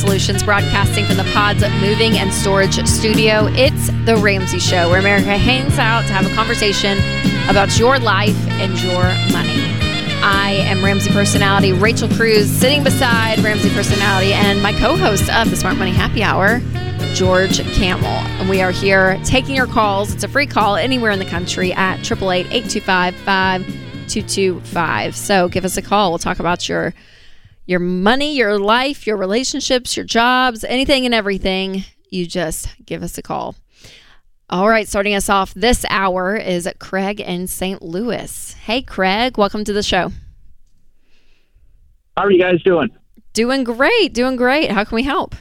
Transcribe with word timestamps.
Solutions, 0.00 0.42
broadcasting 0.42 1.04
from 1.04 1.18
the 1.18 1.30
Pods 1.34 1.60
Moving 1.82 2.16
and 2.16 2.32
Storage 2.32 2.82
Studio. 2.86 3.48
It's 3.50 3.88
The 4.06 4.16
Ramsey 4.16 4.58
Show, 4.58 4.88
where 4.88 4.98
America 4.98 5.36
hangs 5.36 5.78
out 5.78 6.06
to 6.06 6.12
have 6.14 6.24
a 6.24 6.34
conversation 6.34 6.96
about 7.50 7.78
your 7.78 7.98
life 7.98 8.34
and 8.52 8.72
your 8.80 9.02
money. 9.30 9.60
I 10.22 10.62
am 10.64 10.82
Ramsey 10.82 11.10
personality 11.12 11.74
Rachel 11.74 12.08
Cruze, 12.08 12.46
sitting 12.46 12.82
beside 12.82 13.40
Ramsey 13.40 13.68
personality 13.74 14.32
and 14.32 14.62
my 14.62 14.72
co 14.72 14.96
host 14.96 15.30
of 15.34 15.50
the 15.50 15.56
Smart 15.56 15.76
Money 15.76 15.92
Happy 15.92 16.22
Hour, 16.22 16.62
George 17.12 17.60
Kamel. 17.74 18.06
And 18.06 18.48
we 18.48 18.62
are 18.62 18.70
here 18.70 19.20
taking 19.22 19.54
your 19.54 19.66
calls. 19.66 20.14
It's 20.14 20.24
a 20.24 20.28
free 20.28 20.46
call 20.46 20.76
anywhere 20.76 21.10
in 21.10 21.18
the 21.18 21.26
country 21.26 21.74
at 21.74 21.98
888 22.00 22.46
825 22.46 23.14
5225. 23.16 25.14
So 25.14 25.48
give 25.48 25.66
us 25.66 25.76
a 25.76 25.82
call. 25.82 26.10
We'll 26.10 26.18
talk 26.18 26.38
about 26.38 26.70
your 26.70 26.94
your 27.70 27.78
money, 27.78 28.34
your 28.34 28.58
life, 28.58 29.06
your 29.06 29.16
relationships, 29.16 29.96
your 29.96 30.04
jobs, 30.04 30.64
anything 30.64 31.06
and 31.06 31.14
everything. 31.14 31.84
You 32.10 32.26
just 32.26 32.68
give 32.84 33.04
us 33.04 33.16
a 33.16 33.22
call. 33.22 33.54
All 34.48 34.68
right, 34.68 34.88
starting 34.88 35.14
us 35.14 35.28
off 35.28 35.54
this 35.54 35.84
hour 35.88 36.34
is 36.34 36.68
Craig 36.80 37.20
in 37.20 37.46
St. 37.46 37.80
Louis. 37.80 38.54
Hey, 38.54 38.82
Craig, 38.82 39.38
welcome 39.38 39.62
to 39.62 39.72
the 39.72 39.84
show. 39.84 40.10
How 42.16 42.24
are 42.24 42.32
you 42.32 42.42
guys 42.42 42.60
doing? 42.64 42.90
Doing 43.34 43.62
great, 43.62 44.12
doing 44.12 44.34
great. 44.34 44.72
How 44.72 44.82
can 44.82 44.96
we 44.96 45.04
help? 45.04 45.36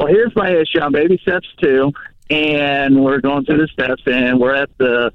Well, 0.00 0.08
here's 0.08 0.34
my 0.34 0.50
issue. 0.50 0.80
I'm 0.80 0.90
baby 0.90 1.16
steps 1.22 1.46
two, 1.62 1.92
and 2.28 3.04
we're 3.04 3.20
going 3.20 3.44
through 3.44 3.58
the 3.58 3.68
steps, 3.68 4.02
and 4.04 4.40
we're 4.40 4.56
at 4.56 4.76
the 4.78 5.12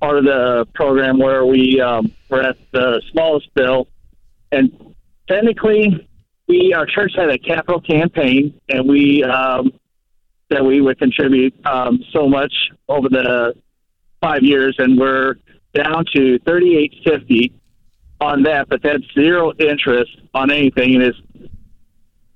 part 0.00 0.18
of 0.18 0.24
the 0.24 0.66
program 0.74 1.20
where 1.20 1.46
we 1.46 1.80
um, 1.80 2.10
we're 2.28 2.42
at 2.42 2.56
the 2.72 3.00
smallest 3.12 3.54
bill, 3.54 3.86
and 4.52 4.94
technically, 5.28 6.08
we 6.48 6.72
our 6.74 6.86
church 6.86 7.12
had 7.16 7.30
a 7.30 7.38
capital 7.38 7.80
campaign, 7.80 8.60
and 8.68 8.88
we 8.88 9.22
um, 9.24 9.72
that 10.48 10.64
we 10.64 10.80
would 10.80 10.98
contribute 10.98 11.54
um, 11.66 12.00
so 12.12 12.28
much 12.28 12.52
over 12.88 13.08
the 13.08 13.54
five 14.20 14.42
years, 14.42 14.74
and 14.78 14.98
we're 14.98 15.34
down 15.74 16.04
to 16.14 16.38
thirty 16.40 16.76
eight 16.76 16.94
fifty 17.04 17.52
on 18.20 18.42
that, 18.42 18.68
but 18.68 18.82
that's 18.82 19.02
zero 19.14 19.52
interest 19.58 20.10
on 20.34 20.50
anything, 20.50 20.94
and 20.94 21.02
it's 21.02 21.18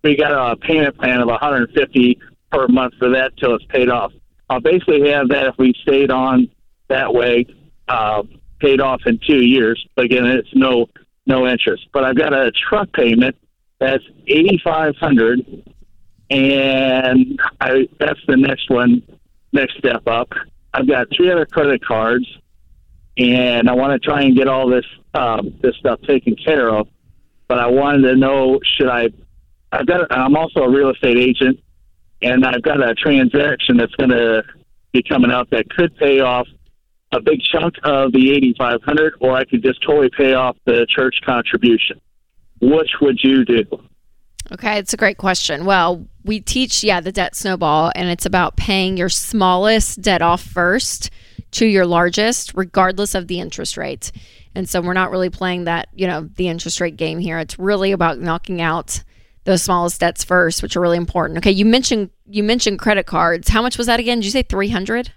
we 0.02 0.16
got 0.16 0.32
a 0.32 0.56
payment 0.56 0.96
plan 0.98 1.20
of 1.20 1.28
150 1.28 2.20
per 2.52 2.68
month 2.68 2.92
for 2.98 3.08
that 3.08 3.32
till 3.38 3.54
it's 3.54 3.64
paid 3.66 3.88
off. 3.88 4.12
I'll 4.50 4.60
basically 4.60 5.10
have 5.10 5.28
that 5.30 5.46
if 5.46 5.54
we 5.58 5.72
stayed 5.82 6.10
on 6.10 6.50
that 6.88 7.12
way, 7.12 7.46
uh, 7.88 8.22
paid 8.60 8.80
off 8.80 9.00
in 9.06 9.18
two 9.26 9.42
years. 9.42 9.84
But 9.96 10.04
again, 10.04 10.26
it's 10.26 10.48
no 10.54 10.86
no 11.27 11.47
interest. 11.47 11.89
But 11.92 12.05
I've 12.05 12.17
got 12.17 12.33
a 12.33 12.50
truck 12.53 12.92
payment 12.92 13.36
that's 13.80 14.05
8,500, 14.27 15.72
and 16.30 17.41
I 17.61 17.89
that's 17.98 18.20
the 18.27 18.36
next 18.36 18.70
one, 18.70 19.03
next 19.52 19.78
step 19.78 20.06
up. 20.06 20.33
I've 20.72 20.89
got 20.89 21.08
three 21.14 21.30
other 21.30 21.46
credit 21.46 21.84
cards, 21.84 22.27
and 23.17 23.68
I 23.68 23.74
want 23.74 23.92
to 23.92 23.98
try 23.98 24.23
and 24.23 24.36
get 24.36 24.48
all 24.48 24.68
this 24.68 24.86
um, 25.14 25.55
this 25.63 25.77
stuff 25.77 26.01
taken 26.02 26.34
care 26.36 26.70
of. 26.70 26.89
But 27.46 27.58
I 27.58 27.67
wanted 27.67 28.08
to 28.08 28.17
know 28.17 28.61
should 28.77 28.89
I 28.89 29.08
I've 29.74 29.86
got. 29.86 30.07
I'm 30.11 30.36
also 30.36 30.61
a 30.61 30.70
real 30.70 30.90
estate 30.90 31.17
agent, 31.17 31.58
and 32.23 32.45
I've 32.45 32.63
got 32.63 32.80
a 32.80 32.95
transaction 32.95 33.77
that's 33.77 33.95
going 33.96 34.11
to 34.11 34.45
be 34.92 35.02
coming 35.02 35.33
up 35.33 35.51
that 35.51 35.68
could 35.68 35.96
pay 35.96 36.20
off 36.20 36.46
a 37.14 37.20
big 37.20 37.41
chunk 37.42 37.75
of 37.85 38.13
the 38.13 38.33
8,500, 38.33 39.14
or 39.20 39.33
I 39.33 39.45
could 39.45 39.63
just 39.63 39.83
totally 39.83 40.11
pay 40.17 40.35
off 40.35 40.57
the 40.64 40.86
church 40.89 41.17
contribution. 41.25 42.01
Which 42.61 42.91
would 43.01 43.19
you 43.23 43.45
do? 43.45 43.64
Okay, 44.52 44.79
it's 44.79 44.92
a 44.92 44.97
great 44.97 45.17
question. 45.17 45.64
Well, 45.64 46.07
we 46.25 46.41
teach, 46.41 46.85
yeah, 46.85 47.01
the 47.01 47.13
debt 47.13 47.35
snowball, 47.35 47.92
and 47.95 48.08
it's 48.08 48.27
about 48.27 48.57
paying 48.57 48.97
your 48.97 49.08
smallest 49.08 50.02
debt 50.02 50.23
off 50.23 50.42
first 50.42 51.11
to 51.52 51.67
your 51.67 51.86
largest, 51.86 52.52
regardless 52.55 53.14
of 53.14 53.29
the 53.29 53.41
interest 53.41 53.77
rate. 53.77 54.13
And 54.55 54.69
so 54.69 54.81
we're 54.81 54.92
not 54.92 55.11
really 55.11 55.31
playing 55.31 55.64
that, 55.64 55.89
you 55.95 56.07
know, 56.07 56.29
the 56.36 56.48
interest 56.48 56.81
rate 56.81 56.96
game 56.96 57.19
here. 57.19 57.39
It's 57.39 57.58
really 57.58 57.92
about 57.92 58.19
knocking 58.19 58.61
out 58.61 59.02
those 59.45 59.63
smallest 59.63 60.01
debts 60.01 60.25
first, 60.25 60.63
which 60.63 60.77
are 60.77 60.81
really 60.81 60.96
important. 60.96 61.39
Okay, 61.39 61.51
you 61.51 61.64
mentioned 61.64 62.11
you 62.27 62.42
mentioned 62.42 62.79
credit 62.79 63.07
cards. 63.07 63.48
How 63.48 63.63
much 63.63 63.77
was 63.77 63.86
that 63.86 64.01
again? 64.01 64.19
Did 64.19 64.25
you 64.27 64.31
say 64.31 64.42
three 64.42 64.69
hundred? 64.69 65.13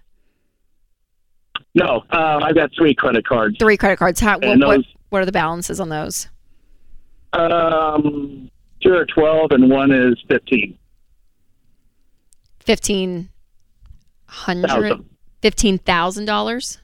No, 1.78 2.04
uh, 2.10 2.40
I've 2.42 2.56
got 2.56 2.72
three 2.76 2.96
credit 2.96 3.24
cards. 3.24 3.56
Three 3.60 3.78
credit 3.78 4.00
cards. 4.00 4.20
How, 4.20 4.40
what, 4.40 4.60
those, 4.60 4.62
what, 4.62 4.86
what 5.10 5.22
are 5.22 5.26
the 5.26 5.32
balances 5.32 5.80
on 5.80 5.90
those? 5.90 6.28
Um, 7.34 8.50
two 8.82 8.94
are 8.94 9.06
twelve, 9.06 9.52
and 9.52 9.70
one 9.70 9.92
is 9.92 10.16
fifteen. 10.28 10.76
Fifteen 12.60 13.30
hundred. 14.26 15.06
Fifteen 15.44 15.78
thousand 15.78 16.26
dollars. 16.26 16.80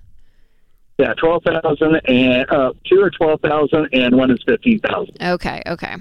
Yeah, 1.00 1.16
twelve 1.16 1.42
thousand, 1.42 1.96
and 2.06 2.48
uh, 2.52 2.74
two 2.86 3.02
are 3.02 3.10
twelve 3.10 3.42
thousand, 3.42 3.90
and 3.94 4.16
one 4.16 4.30
is 4.30 4.44
fifteen 4.46 4.80
thousand. 4.80 5.18
Okay, 5.20 5.64
okay. 5.66 5.96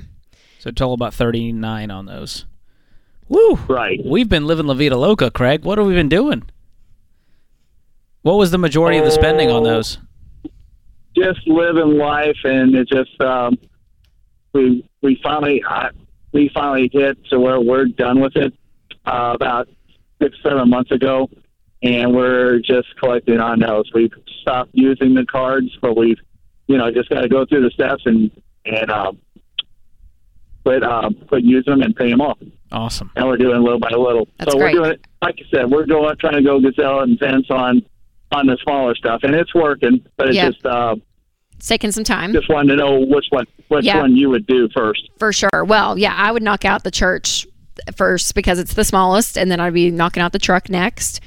So 0.58 0.70
total 0.70 0.92
about 0.92 1.12
39 1.12 1.90
on 1.90 2.06
those. 2.06 2.44
Woo! 3.28 3.56
Right. 3.66 4.00
We've 4.04 4.28
been 4.28 4.46
living 4.46 4.66
La 4.66 4.74
Vida 4.74 4.96
Loca, 4.96 5.28
Craig. 5.28 5.64
What 5.64 5.78
have 5.78 5.88
we 5.88 5.94
been 5.94 6.08
doing? 6.08 6.44
What 8.22 8.38
was 8.38 8.50
the 8.50 8.58
majority 8.58 8.98
of 8.98 9.04
the 9.04 9.10
spending 9.10 9.50
on 9.50 9.64
those? 9.64 9.98
Just 11.16 11.46
living 11.46 11.98
life, 11.98 12.36
and 12.44 12.74
it 12.74 12.88
just 12.88 13.20
um, 13.20 13.58
we 14.52 14.88
we 15.02 15.20
finally 15.22 15.62
uh, 15.68 15.90
we 16.32 16.50
finally 16.54 16.88
hit 16.92 17.22
to 17.26 17.38
where 17.38 17.60
we're 17.60 17.86
done 17.86 18.20
with 18.20 18.36
it 18.36 18.54
uh, 19.04 19.32
about 19.34 19.68
six 20.22 20.36
seven 20.42 20.70
months 20.70 20.90
ago, 20.90 21.28
and 21.82 22.14
we're 22.14 22.60
just 22.60 22.88
collecting 22.98 23.40
on 23.40 23.58
those. 23.58 23.90
We've 23.92 24.12
stopped 24.40 24.70
using 24.72 25.14
the 25.14 25.26
cards, 25.26 25.76
but 25.82 25.96
we've 25.96 26.18
you 26.68 26.78
know 26.78 26.90
just 26.90 27.10
got 27.10 27.22
to 27.22 27.28
go 27.28 27.44
through 27.44 27.64
the 27.64 27.70
steps 27.70 28.04
and 28.06 28.30
and 28.64 28.90
um, 28.90 29.18
but 30.64 30.82
um, 30.84 31.16
but 31.28 31.42
use 31.42 31.64
them 31.64 31.82
and 31.82 31.94
pay 31.94 32.10
them 32.10 32.20
off. 32.20 32.38
Awesome. 32.70 33.10
And 33.16 33.26
we're 33.26 33.36
doing 33.36 33.62
little 33.62 33.80
by 33.80 33.90
little. 33.90 34.28
That's 34.38 34.52
so 34.52 34.58
great. 34.58 34.74
we're 34.74 34.80
doing 34.80 34.92
it. 34.92 35.06
Like 35.20 35.38
you 35.40 35.46
said, 35.52 35.70
we're 35.70 35.86
going 35.86 36.16
trying 36.18 36.34
to 36.34 36.42
go 36.42 36.60
gazelle 36.60 37.02
intense 37.02 37.50
on 37.50 37.82
on 38.32 38.46
the 38.46 38.56
smaller 38.62 38.94
stuff, 38.94 39.20
and 39.22 39.34
it's 39.34 39.54
working. 39.54 40.04
But 40.16 40.28
it's 40.28 40.36
Yep. 40.36 40.52
just 40.52 40.66
uh, 40.66 40.96
It's 41.56 41.66
taking 41.68 41.92
some 41.92 42.04
time. 42.04 42.32
just 42.32 42.48
wanted 42.48 42.70
to 42.70 42.76
know 42.76 43.00
which 43.00 43.26
one 43.30 43.44
which 43.68 43.84
Yeah. 43.84 44.00
one 44.00 44.16
you 44.16 44.28
would 44.30 44.46
do 44.46 44.68
first. 44.74 45.08
For 45.18 45.32
sure. 45.32 45.64
Well, 45.64 45.98
yeah, 45.98 46.14
I 46.16 46.30
would 46.32 46.42
knock 46.42 46.64
out 46.64 46.84
the 46.84 46.90
church 46.90 47.46
first 47.96 48.34
because 48.34 48.58
it's 48.58 48.74
the 48.74 48.84
smallest, 48.84 49.38
and 49.38 49.50
then 49.50 49.60
I'd 49.60 49.72
be 49.74 49.90
knocking 49.90 50.22
out 50.22 50.32
the 50.32 50.38
truck 50.38 50.68
next, 50.68 51.20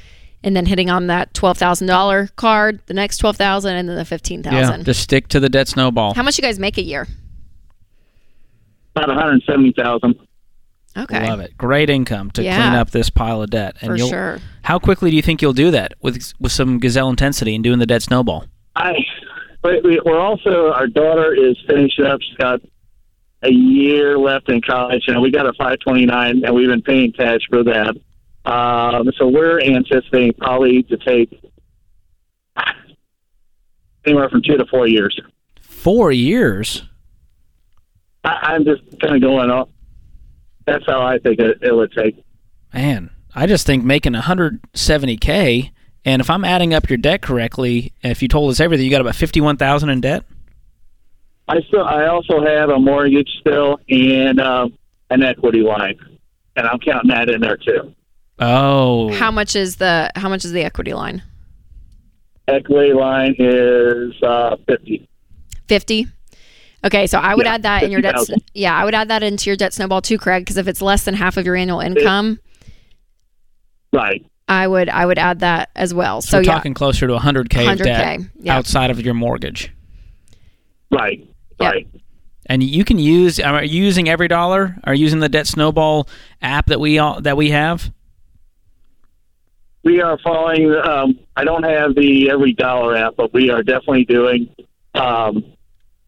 and 0.44 0.56
then 0.56 0.66
hitting 0.68 0.90
on 0.90 1.08
that 1.08 1.34
twelve 1.34 1.58
thousand 1.58 1.88
dollar 1.88 2.30
card, 2.36 2.80
the 2.86 2.94
next 2.94 3.18
twelve 3.18 3.36
thousand, 3.38 3.76
and 3.78 3.90
then 3.90 3.96
the 3.96 4.06
fifteen 4.06 4.44
thousand. 4.44 4.80
Yeah, 4.82 4.84
just 4.86 5.02
stick 5.02 5.28
to 5.30 5.40
the 5.40 5.50
debt 5.50 5.68
snowball. 5.68 6.14
How 6.14 6.24
much 6.24 6.38
you 6.38 6.42
guys 6.44 6.60
make 6.60 6.78
a 6.78 6.84
year? 6.84 7.08
About 8.96 9.10
one 9.10 9.18
hundred 9.18 9.44
seventy 9.46 9.74
thousand. 9.74 10.16
Okay. 10.98 11.28
Love 11.28 11.42
it. 11.42 11.58
Great 11.58 11.90
income 11.90 12.32
to 12.32 12.44
Yeah. 12.44 12.56
clean 12.56 12.74
up 12.80 12.92
this 12.92 13.10
pile 13.10 13.42
of 13.42 13.50
debt. 13.50 13.76
And 13.82 13.90
For 13.92 13.96
you'll, 13.98 14.10
sure. 14.10 14.40
How 14.64 14.80
quickly 14.80 15.10
do 15.10 15.16
you 15.16 15.22
think 15.22 15.42
you'll 15.42 15.54
do 15.54 15.72
that 15.72 15.94
with 16.02 16.34
with 16.40 16.52
some 16.52 16.80
gazelle 16.80 17.10
intensity 17.10 17.54
and 17.56 17.64
doing 17.64 17.80
the 17.80 17.86
debt 17.86 18.02
snowball? 18.02 18.46
I 18.76 18.94
but 19.62 19.84
we, 19.84 20.00
we're 20.06 20.20
also 20.20 20.72
our 20.72 20.88
daughter 20.88 21.34
is 21.34 21.58
finishing 21.68 22.06
up. 22.06 22.22
She's 22.22 22.38
got 22.38 22.62
a 23.42 23.52
year 23.52 24.18
left 24.18 24.50
in 24.50 24.62
college, 24.62 25.04
and 25.08 25.22
we 25.22 25.32
got 25.32 25.46
a 25.48 25.54
five 25.54 25.80
twenty 25.80 26.06
nine, 26.06 26.44
and 26.46 26.56
we've 26.56 26.68
been 26.70 26.82
paying 26.82 27.12
cash 27.12 27.42
for 27.50 27.64
that. 27.64 27.96
Um, 28.46 29.10
so 29.18 29.28
we're 29.28 29.60
anticipating 29.60 30.34
probably 30.34 30.84
to 30.84 30.98
take 30.98 31.42
anywhere 34.06 34.30
from 34.30 34.42
two 34.44 34.58
to 34.58 34.66
four 34.68 34.88
years. 34.88 35.20
Four 35.62 36.12
years. 36.12 36.84
I, 38.24 38.54
I'm 38.54 38.64
just 38.66 38.82
kind 39.02 39.16
of 39.16 39.22
going 39.22 39.50
off. 39.50 39.70
That's 40.66 40.86
how 40.86 41.02
I 41.02 41.20
think 41.20 41.40
it, 41.40 41.60
it 41.62 41.74
would 41.74 41.92
take. 41.92 42.16
Man, 42.74 43.10
I 43.34 43.48
just 43.48 43.66
think 43.66 43.84
making 43.84 44.14
170k, 44.14 45.72
and 46.04 46.22
if 46.22 46.30
I'm 46.30 46.44
adding 46.44 46.74
up 46.74 46.90
your 46.90 46.98
debt 46.98 47.22
correctly, 47.22 47.94
if 48.04 48.22
you 48.22 48.28
told 48.28 48.52
us 48.52 48.60
everything, 48.60 48.86
you 48.86 48.92
got 48.92 49.02
about 49.02 49.16
51,000 49.16 49.90
in 49.90 50.02
debt. 50.02 50.26
I 51.48 51.62
still, 51.68 51.84
I 51.84 52.08
also 52.08 52.44
have 52.44 52.70
a 52.70 52.80
mortgage 52.80 53.30
still 53.40 53.80
and 53.88 54.40
uh, 54.40 54.68
an 55.12 55.22
equity 55.24 55.62
line, 55.62 55.98
and 56.56 56.66
I'm 56.68 56.80
counting 56.80 57.12
that 57.12 57.30
in 57.30 57.42
there 57.42 57.58
too. 57.58 57.94
Oh, 58.40 59.14
How 59.14 59.32
much 59.32 59.56
is 59.56 59.78
the 59.78 60.12
how 60.16 60.28
much 60.28 60.44
is 60.44 60.52
the 60.52 60.64
equity 60.64 60.94
line? 60.94 61.24
Equity 62.48 62.94
line 62.94 63.36
is 63.38 64.14
uh, 64.22 64.58
fifty. 64.68 65.08
Fifty. 65.68 66.08
Okay, 66.86 67.08
so 67.08 67.18
I 67.20 67.34
would 67.34 67.46
Yeah, 67.46 67.56
add 67.56 67.64
that 67.64 67.84
in 67.84 67.92
your 67.92 68.02
debt. 68.02 68.14
50,000. 68.16 68.44
Yeah, 68.54 68.76
I 68.78 68.86
would 68.86 68.94
add 68.94 69.08
that 69.08 69.24
into 69.24 69.50
your 69.50 69.58
debt 69.58 69.74
snowball 69.74 70.02
too, 70.02 70.18
Craig. 70.20 70.42
Because 70.44 70.58
if 70.58 70.68
it's 70.68 70.82
less 70.82 71.04
than 71.04 71.16
half 71.16 71.36
of 71.38 71.46
your 71.46 71.56
annual 71.56 71.80
income, 71.80 72.40
Right. 73.92 74.26
I 74.48 74.68
would 74.68 74.90
I 74.90 75.06
would 75.06 75.18
add 75.18 75.40
that 75.40 75.70
as 75.76 75.94
well. 75.94 76.22
so 76.22 76.30
So, 76.30 76.38
we're 76.38 76.44
yeah, 76.44 76.54
talking 76.54 76.74
closer 76.76 77.08
to 77.08 77.16
100k, 77.18 77.66
100K, 77.66 77.84
debt 77.84 78.20
yeah. 78.40 78.56
outside 78.56 78.92
of 78.92 79.02
your 79.02 79.16
mortgage. 79.16 79.72
Right. 80.92 81.20
Yep. 81.60 81.72
Right. 81.74 81.88
And 82.48 82.62
you 82.62 82.84
can 82.86 83.00
use 83.00 83.40
are 83.40 83.64
you 83.64 83.84
using 83.84 84.06
EveryDollar? 84.06 84.80
Are 84.84 84.94
you 84.94 85.02
using 85.02 85.20
the 85.20 85.30
Debt 85.30 85.48
Snowball 85.48 86.08
app 86.44 86.68
that 86.68 86.80
we 86.80 87.00
all 87.00 87.20
that 87.22 87.36
we 87.38 87.50
have? 87.50 87.92
We 89.84 90.02
are 90.02 90.20
following. 90.20 90.72
Um, 90.76 91.20
I 91.36 91.44
don't 91.44 91.64
have 91.64 91.96
the 91.96 92.28
EveryDollar 92.28 93.00
app, 93.00 93.16
but 93.16 93.34
we 93.34 93.50
are 93.50 93.64
definitely 93.64 94.06
doing 94.06 94.50
um, 94.94 95.44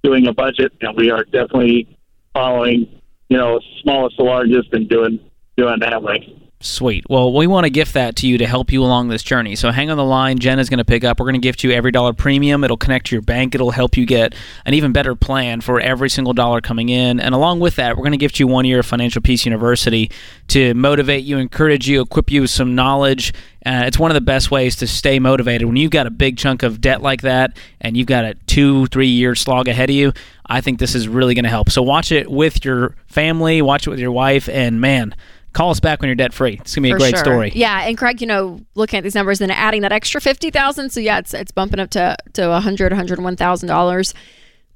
doing 0.07 0.25
a 0.27 0.33
budget, 0.33 0.71
and 0.79 0.95
we 0.95 1.11
are 1.11 1.23
definitely 1.25 1.87
following. 2.33 2.87
You 3.29 3.37
know, 3.37 3.59
smallest 3.81 4.15
to 4.17 4.23
largest, 4.23 4.71
and 4.71 4.87
doing 4.87 5.19
doing 5.57 5.79
that 5.81 6.01
way. 6.01 6.33
Sweet. 6.59 7.05
Well, 7.07 7.31
we 7.33 7.45
want 7.45 7.65
to 7.65 7.69
gift 7.69 7.93
that 7.93 8.15
to 8.15 8.27
you 8.27 8.39
to 8.39 8.47
help 8.47 8.71
you 8.71 8.83
along 8.83 9.09
this 9.09 9.21
journey. 9.21 9.55
So 9.55 9.69
hang 9.69 9.91
on 9.91 9.97
the 9.97 10.03
line. 10.03 10.39
Jen 10.39 10.57
is 10.57 10.69
going 10.69 10.79
to 10.79 10.85
pick 10.85 11.03
up. 11.03 11.19
We're 11.19 11.27
going 11.27 11.39
to 11.39 11.39
gift 11.39 11.63
you 11.63 11.69
EveryDollar 11.69 12.17
premium. 12.17 12.63
It'll 12.63 12.77
connect 12.77 13.05
to 13.07 13.15
your 13.15 13.21
bank. 13.21 13.53
It'll 13.53 13.69
help 13.69 13.95
you 13.95 14.07
get 14.07 14.33
an 14.65 14.73
even 14.73 14.91
better 14.91 15.13
plan 15.13 15.61
for 15.61 15.79
every 15.79 16.09
single 16.09 16.33
dollar 16.33 16.59
coming 16.59 16.89
in. 16.89 17.19
And 17.19 17.35
along 17.35 17.59
with 17.59 17.75
that, 17.75 17.95
we're 17.95 18.01
going 18.01 18.13
to 18.13 18.17
gift 18.17 18.39
you 18.39 18.47
one 18.47 18.65
year 18.65 18.79
of 18.79 18.87
Financial 18.87 19.21
Peace 19.21 19.45
University 19.45 20.09
to 20.47 20.73
motivate 20.73 21.23
you, 21.25 21.37
encourage 21.37 21.87
you, 21.87 22.01
equip 22.01 22.31
you 22.31 22.41
with 22.41 22.49
some 22.49 22.73
knowledge. 22.73 23.35
Uh, 23.63 23.83
it's 23.85 23.99
one 23.99 24.09
of 24.09 24.15
the 24.15 24.21
best 24.21 24.49
ways 24.49 24.75
to 24.77 24.87
stay 24.87 25.19
motivated. 25.19 25.67
When 25.67 25.75
you've 25.75 25.91
got 25.91 26.07
a 26.07 26.11
big 26.11 26.37
chunk 26.37 26.63
of 26.63 26.81
debt 26.81 27.03
like 27.03 27.21
that 27.21 27.55
and 27.81 27.95
you've 27.95 28.07
got 28.07 28.25
a 28.25 28.33
two, 28.47 28.87
three 28.87 29.09
year 29.09 29.35
slog 29.35 29.67
ahead 29.67 29.91
of 29.91 29.95
you, 29.95 30.11
I 30.47 30.61
think 30.61 30.79
this 30.79 30.95
is 30.95 31.07
really 31.07 31.35
going 31.35 31.43
to 31.43 31.49
help. 31.49 31.69
So 31.69 31.83
watch 31.83 32.11
it 32.11 32.31
with 32.31 32.65
your 32.65 32.95
family, 33.05 33.61
watch 33.61 33.85
it 33.85 33.91
with 33.91 33.99
your 33.99 34.11
wife, 34.11 34.49
and 34.49 34.81
man, 34.81 35.13
call 35.57 35.71
us 35.71 35.79
back 35.79 36.01
when 36.01 36.07
you're 36.07 36.15
debt 36.15 36.33
free. 36.33 36.59
It's 36.61 36.75
gonna 36.75 36.83
be 36.83 36.91
a 36.91 36.97
great 36.97 37.15
sure. 37.15 37.25
story. 37.25 37.51
Yeah, 37.55 37.87
and 37.87 37.97
Craig, 37.97 38.21
you 38.21 38.27
know, 38.27 38.61
looking 38.75 38.99
at 38.99 39.03
these 39.03 39.15
numbers 39.15 39.41
and 39.41 39.51
adding 39.51 39.81
that 39.81 39.91
extra 39.91 40.21
fifty 40.21 40.51
thousand, 40.51 40.91
so 40.91 40.99
yeah, 40.99 41.17
it's 41.17 41.33
it's 41.33 41.51
bumping 41.51 41.79
up 41.79 41.89
to 41.91 42.15
to 42.33 42.51
a 42.51 42.59
hundred, 42.59 42.93
hundred 42.93 43.19
one 43.19 43.35
thousand 43.35 43.67
dollars. 43.67 44.13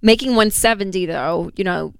Making 0.01 0.35
one 0.35 0.49
seventy 0.49 1.05
though, 1.05 1.51
you 1.55 1.63
know, 1.63 1.93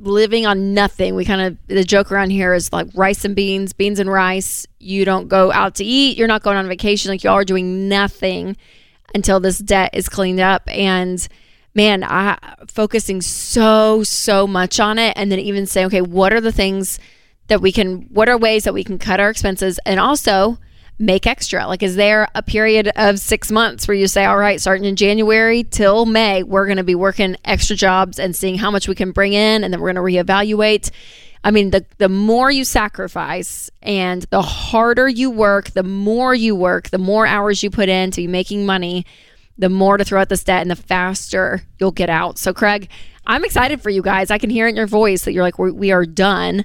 living 0.00 0.44
on 0.44 0.74
nothing. 0.74 1.14
We 1.14 1.24
kind 1.24 1.40
of 1.40 1.56
the 1.68 1.84
joke 1.84 2.10
around 2.10 2.30
here 2.30 2.52
is 2.52 2.72
like 2.72 2.88
rice 2.94 3.24
and 3.24 3.36
beans, 3.36 3.72
beans 3.72 4.00
and 4.00 4.10
rice. 4.10 4.66
You 4.80 5.04
don't 5.04 5.28
go 5.28 5.52
out 5.52 5.76
to 5.76 5.84
eat. 5.84 6.18
You're 6.18 6.26
not 6.26 6.42
going 6.42 6.56
on 6.56 6.66
vacation. 6.66 7.12
Like 7.12 7.22
y'all 7.22 7.34
are 7.34 7.44
doing 7.44 7.88
nothing 7.88 8.56
until 9.14 9.38
this 9.38 9.60
debt 9.60 9.90
is 9.92 10.08
cleaned 10.08 10.40
up 10.40 10.62
and 10.66 11.28
man 11.74 12.02
i 12.02 12.36
focusing 12.66 13.20
so 13.22 14.02
so 14.02 14.46
much 14.46 14.80
on 14.80 14.98
it 14.98 15.12
and 15.16 15.30
then 15.30 15.38
even 15.38 15.64
say 15.64 15.86
okay 15.86 16.00
what 16.00 16.32
are 16.32 16.40
the 16.40 16.50
things 16.50 16.98
that 17.48 17.60
we 17.60 17.72
can 17.72 18.02
what 18.10 18.28
are 18.28 18.38
ways 18.38 18.64
that 18.64 18.74
we 18.74 18.84
can 18.84 18.98
cut 18.98 19.20
our 19.20 19.30
expenses 19.30 19.78
and 19.86 20.00
also 20.00 20.58
make 20.98 21.26
extra 21.26 21.66
like 21.66 21.82
is 21.82 21.96
there 21.96 22.26
a 22.34 22.42
period 22.42 22.90
of 22.96 23.18
six 23.18 23.52
months 23.52 23.86
where 23.86 23.94
you 23.94 24.06
say 24.06 24.24
all 24.24 24.38
right 24.38 24.60
starting 24.60 24.86
in 24.86 24.96
january 24.96 25.62
till 25.62 26.06
may 26.06 26.42
we're 26.42 26.64
going 26.64 26.78
to 26.78 26.84
be 26.84 26.94
working 26.94 27.36
extra 27.44 27.76
jobs 27.76 28.18
and 28.18 28.34
seeing 28.34 28.56
how 28.56 28.70
much 28.70 28.88
we 28.88 28.94
can 28.94 29.12
bring 29.12 29.34
in 29.34 29.62
and 29.62 29.72
then 29.72 29.80
we're 29.80 29.92
going 29.92 30.14
to 30.14 30.32
reevaluate 30.32 30.90
I 31.44 31.52
mean, 31.52 31.70
the 31.70 31.86
the 31.98 32.08
more 32.08 32.50
you 32.50 32.64
sacrifice 32.64 33.70
and 33.80 34.22
the 34.30 34.42
harder 34.42 35.08
you 35.08 35.30
work, 35.30 35.70
the 35.70 35.84
more 35.84 36.34
you 36.34 36.56
work, 36.56 36.90
the 36.90 36.98
more 36.98 37.24
hours 37.24 37.62
you 37.62 37.70
put 37.70 37.88
in 37.88 38.10
to 38.10 38.22
be 38.22 38.26
making 38.26 38.66
money, 38.66 39.06
the 39.56 39.68
more 39.68 39.96
to 39.96 40.04
throw 40.04 40.20
at 40.20 40.28
this 40.28 40.42
debt 40.42 40.62
and 40.62 40.72
the 40.72 40.76
faster 40.76 41.62
you'll 41.78 41.92
get 41.92 42.10
out. 42.10 42.38
So, 42.38 42.52
Craig, 42.52 42.88
I'm 43.26 43.44
excited 43.44 43.80
for 43.80 43.90
you 43.90 44.02
guys. 44.02 44.32
I 44.32 44.38
can 44.38 44.50
hear 44.50 44.66
in 44.66 44.74
your 44.74 44.88
voice 44.88 45.24
that 45.24 45.32
you're 45.32 45.44
like, 45.44 45.56
we 45.56 45.92
are 45.92 46.04
done. 46.04 46.64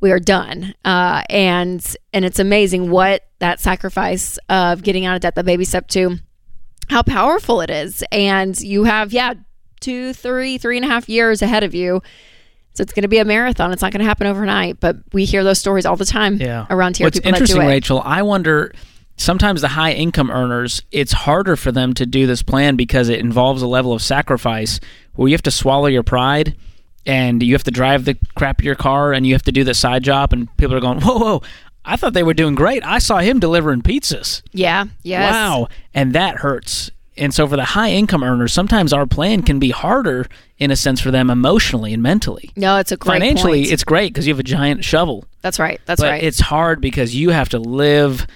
We 0.00 0.12
are 0.12 0.18
done. 0.20 0.74
Uh, 0.84 1.22
and 1.30 1.84
and 2.12 2.24
it's 2.24 2.38
amazing 2.38 2.90
what 2.90 3.22
that 3.38 3.60
sacrifice 3.60 4.38
of 4.48 4.82
getting 4.82 5.04
out 5.06 5.14
of 5.16 5.20
debt, 5.22 5.34
the 5.34 5.44
baby 5.44 5.64
step 5.64 5.88
two, 5.88 6.16
how 6.88 7.02
powerful 7.02 7.60
it 7.60 7.70
is. 7.70 8.04
And 8.12 8.58
you 8.60 8.84
have, 8.84 9.12
yeah, 9.12 9.34
two, 9.80 10.12
three, 10.12 10.58
three 10.58 10.76
and 10.76 10.84
a 10.84 10.88
half 10.88 11.08
years 11.08 11.42
ahead 11.42 11.64
of 11.64 11.74
you. 11.74 12.02
So 12.74 12.82
it's 12.82 12.92
going 12.92 13.02
to 13.02 13.08
be 13.08 13.18
a 13.18 13.24
marathon. 13.24 13.72
It's 13.72 13.80
not 13.80 13.92
going 13.92 14.00
to 14.00 14.06
happen 14.06 14.26
overnight, 14.26 14.80
but 14.80 14.96
we 15.12 15.24
hear 15.24 15.42
those 15.42 15.58
stories 15.58 15.86
all 15.86 15.96
the 15.96 16.04
time 16.04 16.36
Yeah. 16.36 16.66
around 16.68 16.98
here. 16.98 17.06
What's 17.06 17.18
interesting, 17.20 17.60
do 17.60 17.66
it. 17.66 17.70
Rachel, 17.70 18.02
I 18.04 18.20
wonder 18.20 18.72
sometimes 19.16 19.62
the 19.62 19.68
high 19.68 19.92
income 19.92 20.30
earners, 20.30 20.82
it's 20.92 21.12
harder 21.12 21.56
for 21.56 21.72
them 21.72 21.94
to 21.94 22.04
do 22.04 22.26
this 22.26 22.42
plan 22.42 22.76
because 22.76 23.08
it 23.08 23.18
involves 23.20 23.62
a 23.62 23.66
level 23.66 23.94
of 23.94 24.02
sacrifice 24.02 24.78
where 25.14 25.28
you 25.28 25.34
have 25.34 25.42
to 25.42 25.50
swallow 25.50 25.86
your 25.86 26.02
pride 26.02 26.54
and 27.06 27.42
you 27.42 27.54
have 27.54 27.64
to 27.64 27.70
drive 27.70 28.04
the 28.04 28.14
crappier 28.36 28.76
car 28.76 29.12
and 29.12 29.26
you 29.26 29.32
have 29.34 29.42
to 29.44 29.52
do 29.52 29.64
the 29.64 29.74
side 29.74 30.02
job 30.02 30.32
and 30.32 30.54
people 30.56 30.74
are 30.74 30.80
going, 30.80 31.00
Whoa, 31.00 31.18
whoa, 31.18 31.42
I 31.84 31.96
thought 31.96 32.12
they 32.14 32.22
were 32.24 32.34
doing 32.34 32.54
great. 32.54 32.84
I 32.84 32.98
saw 32.98 33.18
him 33.18 33.38
delivering 33.38 33.82
pizzas. 33.82 34.42
Yeah. 34.52 34.86
Yes. 35.02 35.32
Wow. 35.32 35.68
And 35.94 36.12
that 36.14 36.36
hurts. 36.36 36.90
And 37.16 37.32
so 37.32 37.46
for 37.46 37.56
the 37.56 37.64
high 37.64 37.92
income 37.92 38.22
earners, 38.22 38.52
sometimes 38.52 38.92
our 38.92 39.06
plan 39.06 39.42
can 39.42 39.58
be 39.58 39.70
harder 39.70 40.26
in 40.58 40.70
a 40.70 40.76
sense 40.76 41.00
for 41.00 41.10
them 41.10 41.30
emotionally 41.30 41.94
and 41.94 42.02
mentally. 42.02 42.50
No, 42.56 42.76
it's 42.76 42.92
a 42.92 42.96
great 42.96 43.20
Financially, 43.20 43.60
point. 43.62 43.72
it's 43.72 43.84
great 43.84 44.12
because 44.12 44.26
you 44.26 44.34
have 44.34 44.40
a 44.40 44.42
giant 44.42 44.84
shovel. 44.84 45.24
That's 45.40 45.58
right. 45.58 45.80
That's 45.86 46.00
but 46.00 46.10
right. 46.10 46.22
it's 46.22 46.40
hard 46.40 46.80
because 46.82 47.14
you 47.14 47.30
have 47.30 47.48
to 47.50 47.58
live 47.58 48.26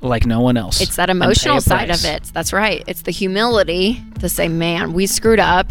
like 0.00 0.24
no 0.24 0.40
one 0.40 0.56
else. 0.56 0.80
It's 0.80 0.96
that 0.96 1.10
emotional 1.10 1.60
side 1.60 1.88
price. 1.88 2.04
of 2.04 2.10
it. 2.10 2.22
That's 2.32 2.52
right. 2.52 2.82
It's 2.86 3.02
the 3.02 3.10
humility 3.10 4.02
to 4.20 4.28
say, 4.28 4.48
man, 4.48 4.92
we 4.92 5.06
screwed 5.06 5.40
up 5.40 5.70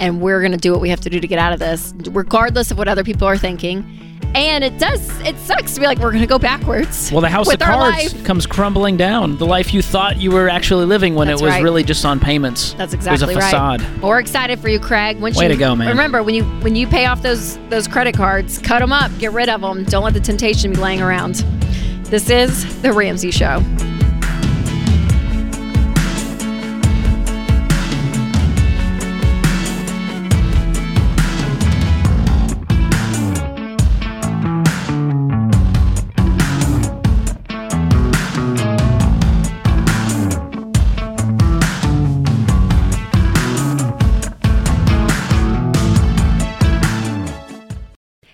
and 0.00 0.20
we're 0.20 0.40
going 0.40 0.52
to 0.52 0.58
do 0.58 0.72
what 0.72 0.80
we 0.80 0.88
have 0.88 1.00
to 1.02 1.10
do 1.10 1.20
to 1.20 1.28
get 1.28 1.38
out 1.38 1.52
of 1.52 1.58
this, 1.60 1.94
regardless 2.10 2.70
of 2.70 2.78
what 2.78 2.88
other 2.88 3.04
people 3.04 3.28
are 3.28 3.38
thinking. 3.38 3.84
And 4.32 4.62
it 4.62 4.78
does, 4.78 5.08
it 5.22 5.36
sucks 5.38 5.74
to 5.74 5.80
be 5.80 5.86
like, 5.86 5.98
we're 5.98 6.12
going 6.12 6.22
to 6.22 6.26
go 6.26 6.38
backwards. 6.38 7.10
Well, 7.10 7.20
the 7.20 7.28
house 7.28 7.52
of 7.52 7.58
cards 7.58 8.14
life. 8.14 8.24
comes 8.24 8.46
crumbling 8.46 8.96
down. 8.96 9.36
The 9.38 9.46
life 9.46 9.74
you 9.74 9.82
thought 9.82 10.18
you 10.18 10.30
were 10.30 10.48
actually 10.48 10.84
living 10.84 11.16
when 11.16 11.26
That's 11.26 11.40
it 11.40 11.44
was 11.44 11.54
right. 11.54 11.62
really 11.62 11.82
just 11.82 12.04
on 12.04 12.20
payments. 12.20 12.74
That's 12.74 12.94
exactly 12.94 13.24
It 13.24 13.36
was 13.36 13.44
a 13.44 13.48
facade. 13.48 13.82
right. 13.82 14.02
We're 14.02 14.20
excited 14.20 14.60
for 14.60 14.68
you, 14.68 14.78
Craig. 14.78 15.20
Once 15.20 15.36
Way 15.36 15.46
you, 15.46 15.52
to 15.54 15.58
go, 15.58 15.74
man. 15.74 15.88
Remember, 15.88 16.22
when 16.22 16.36
you 16.36 16.44
when 16.60 16.76
you 16.76 16.86
pay 16.86 17.06
off 17.06 17.22
those 17.22 17.56
those 17.70 17.88
credit 17.88 18.14
cards, 18.14 18.58
cut 18.58 18.78
them 18.78 18.92
up, 18.92 19.10
get 19.18 19.32
rid 19.32 19.48
of 19.48 19.62
them. 19.62 19.82
Don't 19.84 20.04
let 20.04 20.14
the 20.14 20.20
temptation 20.20 20.70
be 20.70 20.76
laying 20.76 21.00
around. 21.02 21.36
This 22.04 22.30
is 22.30 22.80
the 22.82 22.92
Ramsey 22.92 23.32
Show. 23.32 23.60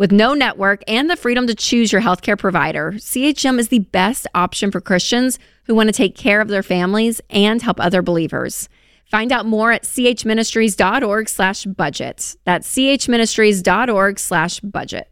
With 0.00 0.12
no 0.12 0.32
network 0.32 0.82
and 0.88 1.10
the 1.10 1.14
freedom 1.14 1.46
to 1.46 1.54
choose 1.54 1.92
your 1.92 2.00
healthcare 2.00 2.38
provider, 2.38 2.92
CHM 2.92 3.58
is 3.58 3.68
the 3.68 3.80
best 3.80 4.26
option 4.34 4.70
for 4.70 4.80
Christians 4.80 5.38
who 5.64 5.74
want 5.74 5.90
to 5.90 5.92
take 5.92 6.16
care 6.16 6.40
of 6.40 6.48
their 6.48 6.62
families 6.62 7.20
and 7.28 7.60
help 7.60 7.78
other 7.78 8.00
believers. 8.00 8.70
Find 9.04 9.30
out 9.30 9.44
more 9.44 9.72
at 9.72 9.82
chministries.org 9.82 11.28
slash 11.28 11.66
budget. 11.66 12.34
That's 12.46 12.74
chministries.org 12.74 14.18
slash 14.18 14.60
budget. 14.60 15.09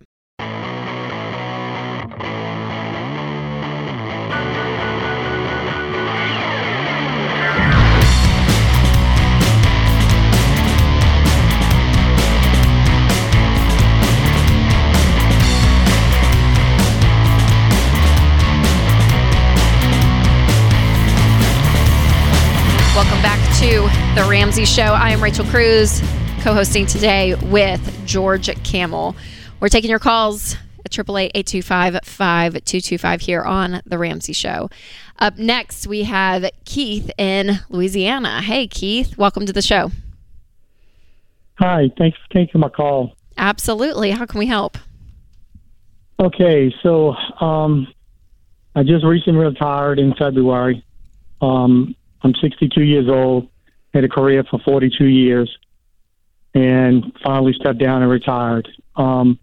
The 24.15 24.27
Ramsey 24.29 24.65
Show. 24.65 24.83
I 24.83 25.11
am 25.11 25.23
Rachel 25.23 25.45
Cruze, 25.45 26.01
co 26.43 26.53
hosting 26.55 26.87
today 26.87 27.35
with 27.35 28.07
George 28.07 28.49
Kamel. 28.65 29.15
We're 29.61 29.69
taking 29.69 29.91
your 29.91 29.99
calls 29.99 30.55
at 30.85 30.99
888 30.99 31.33
825 31.35 32.01
5225 32.05 33.21
here 33.21 33.43
on 33.43 33.81
the 33.87 33.99
Ramsey 33.99 34.33
Show. 34.33 34.71
Up 35.19 35.39
next, 35.39 35.87
we 35.87 36.05
have 36.05 36.49
Keith 36.65 37.11
in 37.19 37.61
Louisiana. 37.69 38.41
Hey, 38.41 38.67
Keith, 38.67 39.17
welcome 39.19 39.47
to 39.47 39.53
the 39.53 39.63
show. 39.63 39.91
Hi, 41.59 41.91
thanks 41.99 42.17
for 42.19 42.35
taking 42.35 42.61
my 42.61 42.69
call. 42.69 43.15
Absolutely. 43.37 44.13
How 44.13 44.27
can 44.27 44.39
we 44.39 44.47
help? 44.47 44.79
Okay, 46.21 46.75
so 46.83 47.15
um, 47.41 47.87
I 48.75 48.83
just 48.83 49.05
recently 49.05 49.45
retired 49.45 49.99
in 49.99 50.15
February. 50.15 50.85
Um, 51.41 51.95
I'm 52.23 52.35
62 52.41 52.83
years 52.83 53.09
old, 53.09 53.49
had 53.95 54.05
a 54.05 54.09
career 54.09 54.45
for 54.51 54.59
42 54.61 55.05
years, 55.05 55.57
and 56.55 57.13
finally 57.23 57.53
stepped 57.55 57.79
down 57.79 58.03
and 58.03 58.11
retired. 58.11 58.69
Um, 58.97 59.39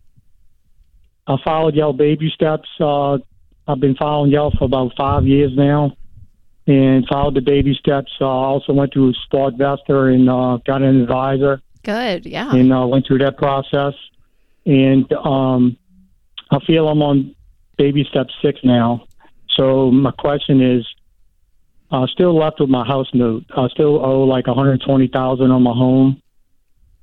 I 1.27 1.37
followed 1.43 1.75
y'all 1.75 1.93
baby 1.93 2.31
steps. 2.33 2.69
Uh, 2.79 3.17
I've 3.67 3.79
been 3.79 3.95
following 3.95 4.31
y'all 4.31 4.51
for 4.57 4.65
about 4.65 4.91
five 4.95 5.25
years 5.25 5.51
now, 5.55 5.95
and 6.67 7.05
followed 7.07 7.35
the 7.35 7.41
baby 7.41 7.75
steps. 7.79 8.11
I 8.19 8.25
uh, 8.25 8.27
also 8.27 8.73
went 8.73 8.93
to 8.93 9.13
through 9.13 9.13
SmartVestor 9.31 10.13
and 10.13 10.29
uh, 10.29 10.57
got 10.65 10.81
an 10.81 11.01
advisor. 11.01 11.61
Good, 11.83 12.25
yeah. 12.25 12.51
And 12.51 12.73
uh, 12.73 12.85
went 12.87 13.07
through 13.07 13.19
that 13.19 13.37
process, 13.37 13.93
and 14.65 15.11
um, 15.13 15.77
I 16.51 16.59
feel 16.65 16.87
I'm 16.87 17.01
on 17.01 17.35
baby 17.77 18.05
step 18.09 18.27
six 18.41 18.59
now. 18.63 19.07
So 19.55 19.91
my 19.91 20.11
question 20.11 20.61
is, 20.61 20.85
uh, 21.95 22.07
still 22.07 22.37
left 22.37 22.59
with 22.59 22.69
my 22.69 22.85
house 22.85 23.07
note. 23.13 23.45
I 23.55 23.67
still 23.69 24.03
owe 24.03 24.23
like 24.23 24.47
120,000 24.47 25.51
on 25.51 25.63
my 25.63 25.71
home. 25.71 26.21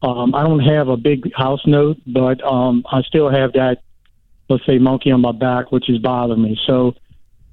Um, 0.02 0.34
I 0.34 0.42
don't 0.42 0.60
have 0.60 0.88
a 0.88 0.96
big 0.96 1.32
house 1.34 1.62
note, 1.66 1.96
but 2.06 2.42
um, 2.44 2.84
I 2.90 3.02
still 3.02 3.30
have 3.30 3.52
that, 3.54 3.78
let's 4.50 4.66
say, 4.66 4.78
monkey 4.78 5.10
on 5.10 5.20
my 5.20 5.32
back, 5.32 5.72
which 5.72 5.88
is 5.88 5.98
bothering 5.98 6.42
me. 6.42 6.58
So 6.66 6.94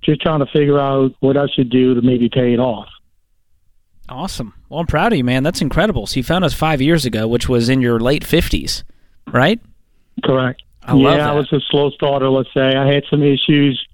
just 0.03 0.21
trying 0.21 0.39
to 0.39 0.47
figure 0.47 0.79
out 0.79 1.11
what 1.19 1.37
I 1.37 1.45
should 1.55 1.69
do 1.69 1.93
to 1.93 2.01
maybe 2.01 2.29
pay 2.29 2.53
it 2.53 2.59
off. 2.59 2.87
Awesome. 4.09 4.53
Well, 4.67 4.79
I'm 4.79 4.87
proud 4.87 5.13
of 5.13 5.17
you, 5.17 5.23
man. 5.23 5.43
That's 5.43 5.61
incredible. 5.61 6.07
So 6.07 6.17
you 6.17 6.23
found 6.23 6.43
us 6.43 6.53
five 6.53 6.81
years 6.81 7.05
ago, 7.05 7.27
which 7.27 7.47
was 7.47 7.69
in 7.69 7.79
your 7.79 7.99
late 7.99 8.23
50s, 8.23 8.83
right? 9.27 9.61
Correct. 10.25 10.63
I 10.81 10.93
love 10.93 11.17
yeah. 11.17 11.29
I 11.29 11.33
was 11.33 11.51
a 11.53 11.59
slow 11.69 11.91
starter. 11.91 12.29
Let's 12.29 12.51
say 12.53 12.75
I 12.75 12.91
had 12.91 13.03
some 13.09 13.21
issues 13.21 13.87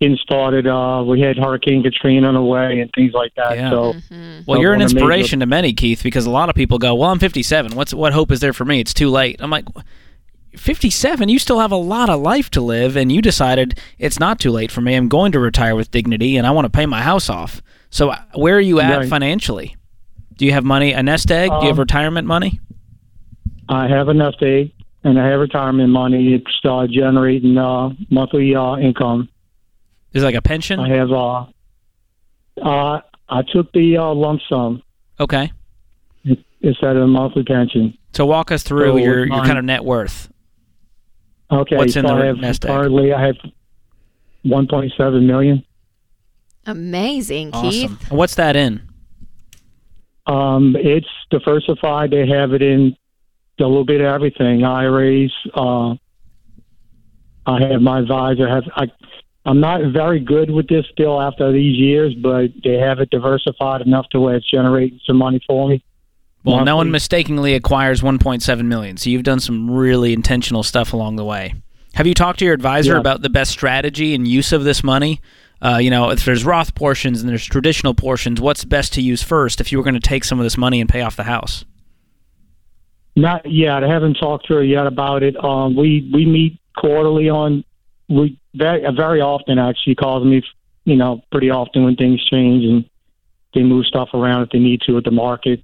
getting 0.00 0.16
started. 0.18 0.66
Uh, 0.66 1.02
we 1.06 1.20
had 1.20 1.36
Hurricane 1.36 1.82
Katrina 1.82 2.28
on 2.28 2.34
the 2.34 2.42
way 2.42 2.80
and 2.80 2.90
things 2.94 3.12
like 3.12 3.32
that. 3.36 3.56
Yeah. 3.56 3.70
So, 3.70 3.92
Mm-hmm. 3.94 4.40
Well, 4.46 4.60
you're 4.60 4.72
an 4.72 4.78
wanna 4.80 4.84
inspiration 4.92 5.40
to 5.40 5.46
many, 5.46 5.72
Keith, 5.72 6.02
because 6.02 6.24
a 6.26 6.30
lot 6.30 6.48
of 6.48 6.54
people 6.54 6.78
go, 6.78 6.94
"Well, 6.94 7.10
I'm 7.10 7.18
57. 7.18 7.74
What's 7.74 7.92
what 7.92 8.12
hope 8.12 8.30
is 8.30 8.40
there 8.40 8.52
for 8.52 8.64
me? 8.64 8.80
It's 8.80 8.94
too 8.94 9.10
late." 9.10 9.36
I'm 9.40 9.50
like, 9.50 9.64
57. 10.56 11.28
You 11.28 11.38
still 11.38 11.60
have 11.60 11.72
a 11.72 11.76
lot 11.76 12.08
of 12.08 12.20
life 12.20 12.50
to 12.50 12.60
live, 12.60 12.96
and 12.96 13.12
you 13.12 13.20
decided 13.22 13.78
it's 13.98 14.18
not 14.18 14.40
too 14.40 14.50
late 14.50 14.70
for 14.70 14.80
me. 14.80 14.94
I'm 14.94 15.08
going 15.08 15.32
to 15.32 15.40
retire 15.40 15.74
with 15.76 15.90
dignity, 15.90 16.36
and 16.36 16.46
I 16.46 16.50
want 16.52 16.64
to 16.64 16.70
pay 16.70 16.86
my 16.86 17.02
house 17.02 17.28
off. 17.28 17.60
So, 17.90 18.10
uh, 18.10 18.18
where 18.34 18.56
are 18.56 18.60
you 18.60 18.80
at 18.80 18.98
Right. 18.98 19.08
financially? 19.08 19.76
Do 20.36 20.44
you 20.46 20.52
have 20.52 20.64
money, 20.64 20.92
a 20.92 21.02
nest 21.02 21.30
egg? 21.30 21.50
Do 21.50 21.56
you 21.62 21.66
have 21.68 21.78
Um, 21.78 21.80
retirement 21.80 22.26
money? 22.26 22.60
I 23.68 23.88
have 23.88 24.08
a 24.08 24.14
nest 24.14 24.36
egg 24.42 24.72
and 25.04 25.18
I 25.18 25.26
have 25.28 25.40
retirement 25.40 25.90
money. 25.90 26.34
It's 26.34 26.60
uh, 26.64 26.86
generating 26.86 27.58
uh, 27.58 27.90
monthly 28.10 28.54
uh, 28.54 28.76
income. 28.76 29.28
Is 30.12 30.22
it 30.22 30.26
like 30.26 30.34
a 30.34 30.42
pension? 30.42 30.80
I 30.80 30.88
have. 30.90 31.10
Uh, 31.12 31.44
uh, 32.62 33.00
I 33.28 33.42
took 33.52 33.70
the 33.72 33.96
uh, 33.98 34.12
lump 34.14 34.40
sum 34.48 34.82
Okay. 35.20 35.52
instead 36.60 36.96
of 36.96 37.02
a 37.02 37.06
monthly 37.06 37.42
pension. 37.44 37.96
So 38.14 38.24
walk 38.26 38.50
us 38.50 38.62
through 38.62 38.92
So 38.92 38.96
your, 38.96 39.26
your 39.26 39.44
kind 39.44 39.58
of 39.58 39.64
net 39.64 39.84
worth. 39.84 40.30
Okay, 41.50 41.76
What's 41.76 41.94
in 41.96 42.06
so 42.06 42.14
the 42.16 42.22
I 42.22 42.26
have 42.26 42.36
nest 42.38 42.64
egg? 42.64 42.70
currently 42.70 43.12
I 43.12 43.26
have 43.26 43.36
1.7 44.44 45.26
million. 45.26 45.64
Amazing, 46.66 47.50
Awesome. 47.52 47.70
Keith. 47.70 48.10
And 48.10 48.18
what's 48.18 48.34
that 48.36 48.56
in? 48.56 48.82
Um, 50.26 50.76
it's 50.78 51.06
diversified. 51.30 52.10
They 52.10 52.26
have 52.28 52.52
it 52.52 52.60
in 52.62 52.94
a 53.60 53.62
little 53.64 53.84
bit 53.84 54.00
of 54.00 54.06
everything. 54.06 54.62
IRAs. 54.64 55.32
Uh, 55.54 55.94
I 57.46 57.62
have 57.70 57.80
my 57.80 58.00
advisor. 58.00 58.46
Have 58.48 58.64
I? 58.76 58.86
I'm 59.48 59.60
not 59.60 59.80
very 59.94 60.20
good 60.20 60.50
with 60.50 60.68
this 60.68 60.84
still 60.92 61.22
after 61.22 61.50
these 61.50 61.74
years, 61.74 62.14
but 62.14 62.48
they 62.62 62.74
have 62.74 63.00
it 63.00 63.08
diversified 63.08 63.80
enough 63.80 64.06
to 64.10 64.20
where 64.20 64.36
it's 64.36 64.48
generating 64.48 65.00
some 65.06 65.16
money 65.16 65.40
for 65.46 65.68
me. 65.70 65.82
Well, 66.44 66.64
no 66.66 66.76
one 66.76 66.90
mistakenly 66.90 67.54
acquires 67.54 68.02
1.7 68.02 68.64
million. 68.66 68.98
So 68.98 69.08
you've 69.08 69.22
done 69.22 69.40
some 69.40 69.70
really 69.70 70.12
intentional 70.12 70.62
stuff 70.62 70.92
along 70.92 71.16
the 71.16 71.24
way. 71.24 71.54
Have 71.94 72.06
you 72.06 72.12
talked 72.12 72.40
to 72.40 72.44
your 72.44 72.52
advisor 72.52 72.92
Yeah. 72.92 73.00
about 73.00 73.22
the 73.22 73.30
best 73.30 73.50
strategy 73.50 74.14
and 74.14 74.28
use 74.28 74.52
of 74.52 74.64
this 74.64 74.84
money? 74.84 75.18
Uh, 75.62 75.78
you 75.78 75.88
know, 75.90 76.10
if 76.10 76.26
there's 76.26 76.44
Roth 76.44 76.74
portions 76.74 77.20
and 77.22 77.28
there's 77.28 77.44
traditional 77.44 77.94
portions, 77.94 78.42
what's 78.42 78.66
best 78.66 78.92
to 78.94 79.02
use 79.02 79.22
first 79.22 79.62
if 79.62 79.72
you 79.72 79.78
were 79.78 79.84
going 79.84 79.94
to 79.94 80.00
take 80.00 80.24
some 80.24 80.38
of 80.38 80.44
this 80.44 80.58
money 80.58 80.78
and 80.80 80.90
pay 80.90 81.00
off 81.00 81.16
the 81.16 81.24
house? 81.24 81.64
Not 83.16 83.50
yet. 83.50 83.82
I 83.82 83.88
haven't 83.88 84.14
talked 84.14 84.46
to 84.48 84.54
her 84.54 84.62
yet 84.62 84.86
about 84.86 85.22
it. 85.22 85.42
Um, 85.42 85.74
we 85.74 86.08
we 86.12 86.24
meet 86.24 86.60
quarterly 86.76 87.28
on 87.28 87.64
we 88.08 88.37
very 88.54 88.84
very 88.96 89.20
often 89.20 89.58
actually. 89.58 89.94
Calls 89.94 90.24
me, 90.24 90.42
you 90.84 90.96
know, 90.96 91.22
pretty 91.30 91.50
often 91.50 91.84
when 91.84 91.96
things 91.96 92.24
change 92.24 92.64
and 92.64 92.88
they 93.54 93.62
move 93.62 93.86
stuff 93.86 94.10
around 94.14 94.42
if 94.42 94.50
they 94.50 94.58
need 94.58 94.80
to 94.82 94.96
at 94.96 95.04
the 95.04 95.10
market. 95.10 95.62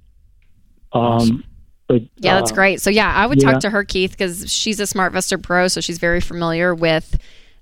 Um, 0.93 1.43
but 1.87 2.01
Yeah, 2.17 2.35
that's 2.35 2.51
uh, 2.51 2.55
great. 2.55 2.81
So 2.81 2.89
yeah, 2.89 3.13
I 3.13 3.25
would 3.25 3.41
yeah. 3.41 3.51
talk 3.51 3.61
to 3.61 3.69
her, 3.69 3.83
Keith, 3.83 4.11
because 4.11 4.51
she's 4.51 4.79
a 4.79 4.87
Smart 4.87 5.13
SmartVestor 5.13 5.41
Pro, 5.41 5.67
so 5.67 5.81
she's 5.81 5.99
very 5.99 6.21
familiar 6.21 6.73
with 6.73 7.19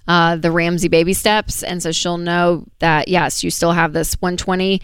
uh, 0.08 0.36
the 0.36 0.52
Ramsey 0.52 0.88
baby 0.88 1.14
steps, 1.14 1.64
and 1.64 1.82
so 1.82 1.92
she'll 1.92 2.18
know 2.18 2.66
that 2.80 3.08
yes, 3.08 3.44
you 3.44 3.50
still 3.50 3.72
have 3.72 3.94
this 3.94 4.14
120 4.22 4.82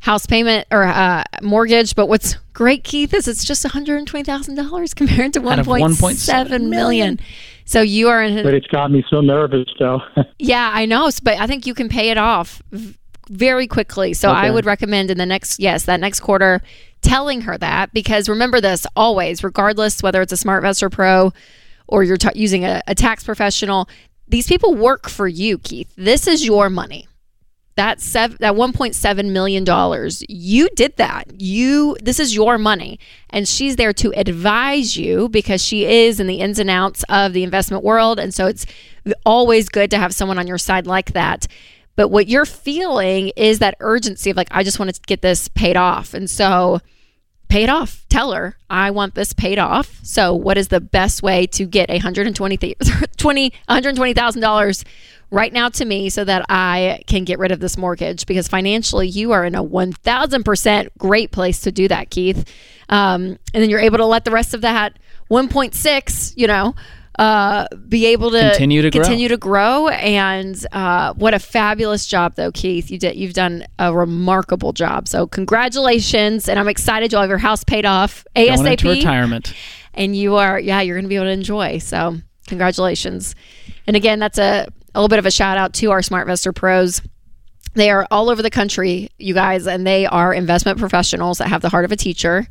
house 0.00 0.26
payment 0.26 0.66
or 0.70 0.84
uh, 0.84 1.24
mortgage. 1.42 1.94
But 1.94 2.06
what's 2.06 2.34
great, 2.52 2.84
Keith, 2.84 3.14
is 3.14 3.28
it's 3.28 3.44
just 3.44 3.64
120 3.64 4.24
thousand 4.24 4.54
dollars 4.56 4.94
compared 4.94 5.32
to 5.34 5.48
Out 5.48 5.58
of 5.58 5.66
1.7 5.66 6.68
million. 6.68 7.20
So 7.70 7.82
you 7.82 8.08
are 8.08 8.20
in. 8.20 8.42
But 8.42 8.54
it's 8.54 8.66
got 8.66 8.90
me 8.90 9.04
so 9.08 9.20
nervous, 9.20 9.68
though. 9.78 10.00
Yeah, 10.40 10.72
I 10.74 10.86
know, 10.86 11.08
but 11.22 11.38
I 11.38 11.46
think 11.46 11.66
you 11.66 11.74
can 11.74 11.88
pay 11.88 12.10
it 12.10 12.18
off 12.18 12.60
very 13.28 13.68
quickly. 13.68 14.12
So 14.12 14.30
I 14.30 14.50
would 14.50 14.64
recommend 14.64 15.08
in 15.08 15.18
the 15.18 15.26
next, 15.26 15.60
yes, 15.60 15.84
that 15.84 16.00
next 16.00 16.18
quarter, 16.18 16.62
telling 17.02 17.42
her 17.42 17.56
that 17.58 17.92
because 17.92 18.28
remember 18.28 18.60
this 18.60 18.86
always, 18.96 19.44
regardless 19.44 20.02
whether 20.02 20.20
it's 20.20 20.32
a 20.32 20.36
SmartVestor 20.36 20.90
Pro 20.90 21.32
or 21.86 22.02
you're 22.02 22.16
ta 22.16 22.30
using 22.34 22.64
a, 22.64 22.82
a 22.88 22.96
tax 22.96 23.22
professional, 23.22 23.88
these 24.26 24.48
people 24.48 24.74
work 24.74 25.08
for 25.08 25.28
you, 25.28 25.58
Keith. 25.58 25.92
This 25.96 26.26
is 26.26 26.44
your 26.44 26.70
money 26.70 27.06
that 27.80 27.98
sev- 27.98 28.36
that 28.40 28.52
1.7 28.52 29.30
million 29.30 29.64
dollars 29.64 30.22
you 30.28 30.68
did 30.76 30.94
that. 30.98 31.40
You 31.40 31.96
this 32.02 32.20
is 32.20 32.34
your 32.34 32.58
money. 32.58 33.00
And 33.30 33.48
she's 33.48 33.76
there 33.76 33.94
to 33.94 34.12
advise 34.14 34.98
you 34.98 35.30
because 35.30 35.64
she 35.64 35.86
is 35.86 36.20
in 36.20 36.26
the 36.26 36.40
ins 36.40 36.58
and 36.58 36.68
outs 36.68 37.06
of 37.08 37.32
the 37.32 37.42
investment 37.42 37.82
world. 37.82 38.20
And 38.20 38.34
so 38.34 38.46
it's 38.46 38.66
always 39.24 39.70
good 39.70 39.90
to 39.92 39.98
have 39.98 40.14
someone 40.14 40.38
on 40.38 40.46
your 40.46 40.58
side 40.58 40.86
like 40.86 41.14
that. 41.14 41.46
But 41.96 42.08
what 42.08 42.28
you're 42.28 42.44
feeling 42.44 43.32
is 43.34 43.60
that 43.60 43.76
urgency 43.80 44.28
of 44.28 44.36
like 44.36 44.48
I 44.50 44.62
just 44.62 44.78
want 44.78 44.94
to 44.94 45.00
get 45.06 45.22
this 45.22 45.48
paid 45.48 45.78
off. 45.78 46.12
And 46.12 46.28
so 46.28 46.80
pay 47.48 47.62
it 47.62 47.70
off. 47.70 48.04
Tell 48.10 48.32
her 48.32 48.58
I 48.68 48.90
want 48.90 49.14
this 49.14 49.32
paid 49.32 49.58
off. 49.58 50.00
So 50.02 50.34
what 50.34 50.58
is 50.58 50.68
the 50.68 50.82
best 50.82 51.22
way 51.22 51.46
to 51.46 51.64
get 51.64 51.88
120 51.88 52.58
$120,000 52.58 54.84
right 55.30 55.52
now 55.52 55.68
to 55.68 55.84
me 55.84 56.10
so 56.10 56.24
that 56.24 56.44
I 56.48 57.02
can 57.06 57.24
get 57.24 57.38
rid 57.38 57.52
of 57.52 57.60
this 57.60 57.76
mortgage? 57.76 58.26
Because 58.26 58.48
financially, 58.48 59.08
you 59.08 59.32
are 59.32 59.44
in 59.44 59.54
a 59.54 59.62
one 59.62 59.92
thousand 59.92 60.44
percent 60.44 60.90
great 60.98 61.30
place 61.32 61.60
to 61.62 61.72
do 61.72 61.88
that, 61.88 62.10
Keith. 62.10 62.48
Um, 62.88 63.38
and 63.54 63.62
then 63.62 63.70
you're 63.70 63.80
able 63.80 63.98
to 63.98 64.06
let 64.06 64.24
the 64.24 64.30
rest 64.32 64.54
of 64.54 64.60
that 64.62 64.98
one 65.28 65.48
point 65.48 65.74
six, 65.74 66.32
you 66.36 66.46
know. 66.46 66.74
Uh, 67.18 67.66
be 67.88 68.06
able 68.06 68.30
to 68.30 68.40
Continue 68.40 68.80
to 68.80 68.90
grow. 68.90 69.02
continue 69.02 69.28
to 69.28 69.36
grow 69.36 69.88
and 69.88 70.64
uh, 70.72 71.12
what 71.14 71.34
a 71.34 71.38
fabulous 71.38 72.06
job 72.06 72.34
though 72.36 72.50
keith 72.52 72.90
you 72.90 72.98
did 72.98 73.14
you've 73.16 73.34
done 73.34 73.66
a 73.78 73.92
remarkable 73.92 74.72
job 74.72 75.06
so 75.06 75.26
congratulations 75.26 76.48
and 76.48 76.58
i'm 76.58 76.68
excited 76.68 77.12
you'll 77.12 77.20
have 77.20 77.28
your 77.28 77.36
house 77.36 77.62
paid 77.62 77.84
off 77.84 78.24
Going 78.34 78.48
into 78.64 78.86
asap 78.86 78.94
retirement. 78.94 79.54
and 79.92 80.16
you 80.16 80.36
are 80.36 80.58
yeah 80.58 80.80
you're 80.80 80.96
going 80.96 81.04
to 81.04 81.08
be 81.10 81.16
able 81.16 81.26
to 81.26 81.30
enjoy 81.30 81.76
so 81.78 82.16
congratulations 82.46 83.34
and 83.86 83.96
again 83.96 84.18
that's 84.18 84.38
a, 84.38 84.68
a 84.94 84.98
little 84.98 85.08
bit 85.08 85.18
of 85.18 85.26
a 85.26 85.30
shout 85.30 85.56
out 85.56 85.72
to 85.74 85.90
our 85.90 86.00
smartvestor 86.00 86.54
pros 86.54 87.02
they 87.74 87.90
are 87.90 88.06
all 88.10 88.28
over 88.28 88.42
the 88.42 88.50
country 88.50 89.08
you 89.18 89.34
guys 89.34 89.66
and 89.66 89.86
they 89.86 90.06
are 90.06 90.34
investment 90.34 90.78
professionals 90.78 91.38
that 91.38 91.48
have 91.48 91.62
the 91.62 91.68
heart 91.68 91.84
of 91.84 91.92
a 91.92 91.96
teacher 91.96 92.46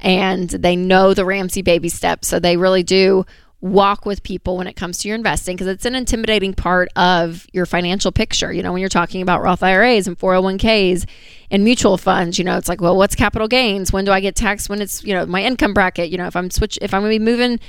and 0.00 0.50
they 0.50 0.76
know 0.76 1.14
the 1.14 1.24
ramsey 1.24 1.62
baby 1.62 1.88
steps 1.88 2.28
so 2.28 2.38
they 2.38 2.56
really 2.56 2.82
do 2.82 3.24
walk 3.62 4.04
with 4.04 4.24
people 4.24 4.56
when 4.56 4.66
it 4.66 4.74
comes 4.74 4.98
to 4.98 5.08
your 5.08 5.14
investing 5.14 5.54
because 5.54 5.68
it's 5.68 5.86
an 5.86 5.94
intimidating 5.94 6.52
part 6.52 6.88
of 6.96 7.46
your 7.52 7.64
financial 7.64 8.10
picture. 8.10 8.52
You 8.52 8.62
know, 8.62 8.72
when 8.72 8.80
you're 8.80 8.88
talking 8.88 9.22
about 9.22 9.40
Roth 9.40 9.62
IRAs 9.62 10.08
and 10.08 10.18
401ks 10.18 11.08
and 11.48 11.62
mutual 11.62 11.96
funds, 11.96 12.38
you 12.38 12.44
know, 12.44 12.58
it's 12.58 12.68
like, 12.68 12.80
well, 12.80 12.96
what's 12.96 13.14
capital 13.14 13.46
gains? 13.46 13.92
When 13.92 14.04
do 14.04 14.10
I 14.10 14.18
get 14.18 14.34
taxed 14.34 14.68
when 14.68 14.82
it's, 14.82 15.04
you 15.04 15.14
know, 15.14 15.26
my 15.26 15.44
income 15.44 15.74
bracket, 15.74 16.10
you 16.10 16.18
know, 16.18 16.26
if 16.26 16.34
I'm 16.34 16.50
switch 16.50 16.76
if 16.82 16.92
I'm 16.92 17.02
going 17.02 17.12
to 17.12 17.18
be 17.20 17.24
moving 17.24 17.60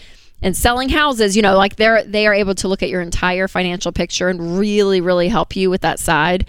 and 0.44 0.56
selling 0.56 0.90
houses, 0.90 1.36
you 1.36 1.42
know, 1.42 1.58
like 1.58 1.78
they're 1.78 2.04
they 2.04 2.28
are 2.28 2.34
able 2.36 2.54
to 2.56 2.68
look 2.68 2.84
at 2.84 2.90
your 2.90 3.02
entire 3.02 3.48
financial 3.48 3.92
picture 3.92 4.30
and 4.30 4.60
really 4.60 5.02
really 5.02 5.30
help 5.30 5.56
you 5.56 5.72
with 5.72 5.82
that 5.82 6.00
side. 6.00 6.46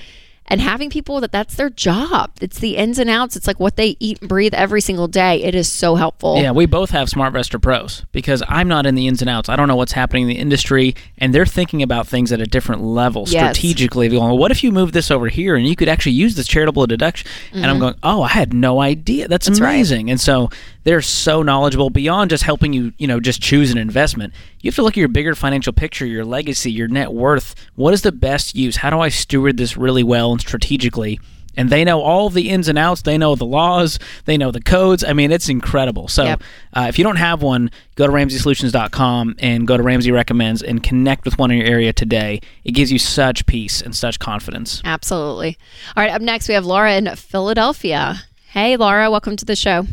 and 0.47 0.61
having 0.61 0.91
people 0.91 1.23
that 1.23 1.33
that's 1.33 1.55
their 1.55 1.71
job. 1.71 2.31
It's 2.43 2.59
the 2.59 2.77
ins 2.77 2.99
and 2.99 3.09
outs. 3.09 3.35
It's 3.35 3.47
like 3.47 3.59
what 3.59 3.77
they 3.77 3.97
eat 3.99 4.21
and 4.21 4.29
breathe 4.29 4.53
every 4.53 4.83
single 4.83 5.09
day. 5.09 5.43
It 5.43 5.55
is 5.55 5.73
so 5.73 5.95
helpful. 5.95 6.37
Yeah, 6.37 6.51
we 6.53 6.67
both 6.67 6.91
have 6.91 7.09
Smart 7.09 7.33
SmartVestor 7.33 7.63
Pros 7.63 8.05
because 8.13 8.43
I'm 8.47 8.69
not 8.69 8.85
in 8.85 8.95
the 8.95 9.07
ins 9.09 9.23
and 9.23 9.31
outs. 9.31 9.49
I 9.49 9.57
don't 9.57 9.69
know 9.69 9.77
what's 9.77 9.93
happening 9.93 10.25
in 10.25 10.29
the 10.29 10.39
industry, 10.39 10.97
and 11.17 11.35
they're 11.35 11.47
thinking 11.47 11.83
about 11.83 12.07
things 12.07 12.31
at 12.31 12.43
a 12.43 12.47
different 12.47 12.83
level 12.83 13.25
Yes. 13.27 13.57
strategically. 13.57 14.09
They're 14.09 14.19
going, 14.21 14.39
what 14.39 14.51
if 14.51 14.63
you 14.63 14.71
move 14.71 14.93
this 14.93 15.11
over 15.11 15.29
here 15.29 15.57
and 15.57 15.67
you 15.67 15.77
could 15.77 15.89
actually 15.89 16.13
use 16.13 16.35
this 16.35 16.47
charitable 16.47 16.87
deduction? 16.89 17.27
And 17.55 17.65
I'm 17.65 17.79
going, 17.79 17.95
oh, 18.03 18.21
I 18.23 18.29
had 18.29 18.53
no 18.53 18.83
idea. 18.83 19.29
That's, 19.29 19.47
Mm-hmm. 19.47 19.53
That's 19.55 19.61
right. 19.63 19.75
amazing. 19.77 20.11
And 20.11 20.21
so 20.21 20.51
they're 20.85 21.03
so 21.03 21.43
knowledgeable 21.43 21.91
beyond 21.91 22.31
just 22.31 22.45
helping 22.45 22.73
you, 22.73 22.93
you 22.99 23.07
know, 23.07 23.21
just 23.21 23.43
choose 23.43 23.71
an 23.73 23.79
investment. 23.79 24.33
You 24.61 24.69
have 24.69 24.77
to 24.77 24.83
look 24.83 24.95
at 24.95 24.99
your 24.99 25.09
bigger 25.09 25.35
financial 25.35 25.73
picture, 25.73 26.07
your 26.07 26.25
legacy, 26.25 26.71
your 26.71 26.89
net 26.89 27.13
worth. 27.13 27.55
What 27.75 27.93
is 27.95 28.03
the 28.03 28.13
best 28.13 28.55
use? 28.55 28.77
How 28.77 28.91
do 28.91 29.01
I 29.01 29.09
steward 29.09 29.57
this 29.57 29.77
really 29.77 30.03
well 30.03 30.33
and 30.33 30.41
strategically? 30.41 31.19
And 31.57 31.71
they 31.71 31.85
know 31.85 32.01
all 32.01 32.31
the 32.31 32.51
ins 32.51 32.67
and 32.67 32.77
outs. 32.77 33.03
They 33.03 33.17
know 33.17 33.37
the 33.37 33.47
laws. 33.47 34.01
They 34.25 34.37
know 34.37 34.51
the 34.51 34.61
codes. 34.61 35.05
I 35.05 35.13
mean, 35.13 35.31
it's 35.31 35.49
incredible. 35.49 36.09
So 36.09 36.25
Yep. 36.25 36.43
uh, 36.73 36.87
if 36.89 36.99
you 36.99 37.05
don't 37.05 37.15
have 37.15 37.43
one, 37.43 37.71
go 37.95 38.09
to 38.09 38.13
RamseySolutions.com 38.13 39.37
and 39.39 39.67
go 39.67 39.77
to 39.77 39.83
Ramsey 39.83 40.11
Recommends 40.11 40.63
and 40.63 40.83
connect 40.83 41.25
with 41.25 41.39
one 41.39 41.51
in 41.53 41.59
your 41.59 41.67
area 41.69 41.93
today. 41.93 42.41
It 42.65 42.73
gives 42.73 42.91
you 42.91 42.99
such 42.99 43.47
peace 43.47 43.81
and 43.81 43.95
such 43.95 44.19
confidence. 44.19 44.83
Absolutely. 44.85 45.57
All 45.97 46.03
right, 46.03 46.13
up 46.13 46.23
next 46.23 46.49
we 46.49 46.55
have 46.55 46.67
Laura 46.67 46.95
in 46.97 47.15
Philadelphia. 47.15 48.17
Hey, 48.49 48.77
Laura, 48.77 49.11
welcome 49.11 49.37
to 49.37 49.45
the 49.45 49.57
show. 49.57 49.87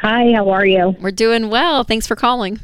Hi, 0.00 0.32
how 0.32 0.50
are 0.50 0.64
you? 0.64 0.94
We're 1.00 1.10
doing 1.10 1.50
well. 1.50 1.82
Thanks 1.82 2.06
for 2.06 2.14
calling. 2.14 2.60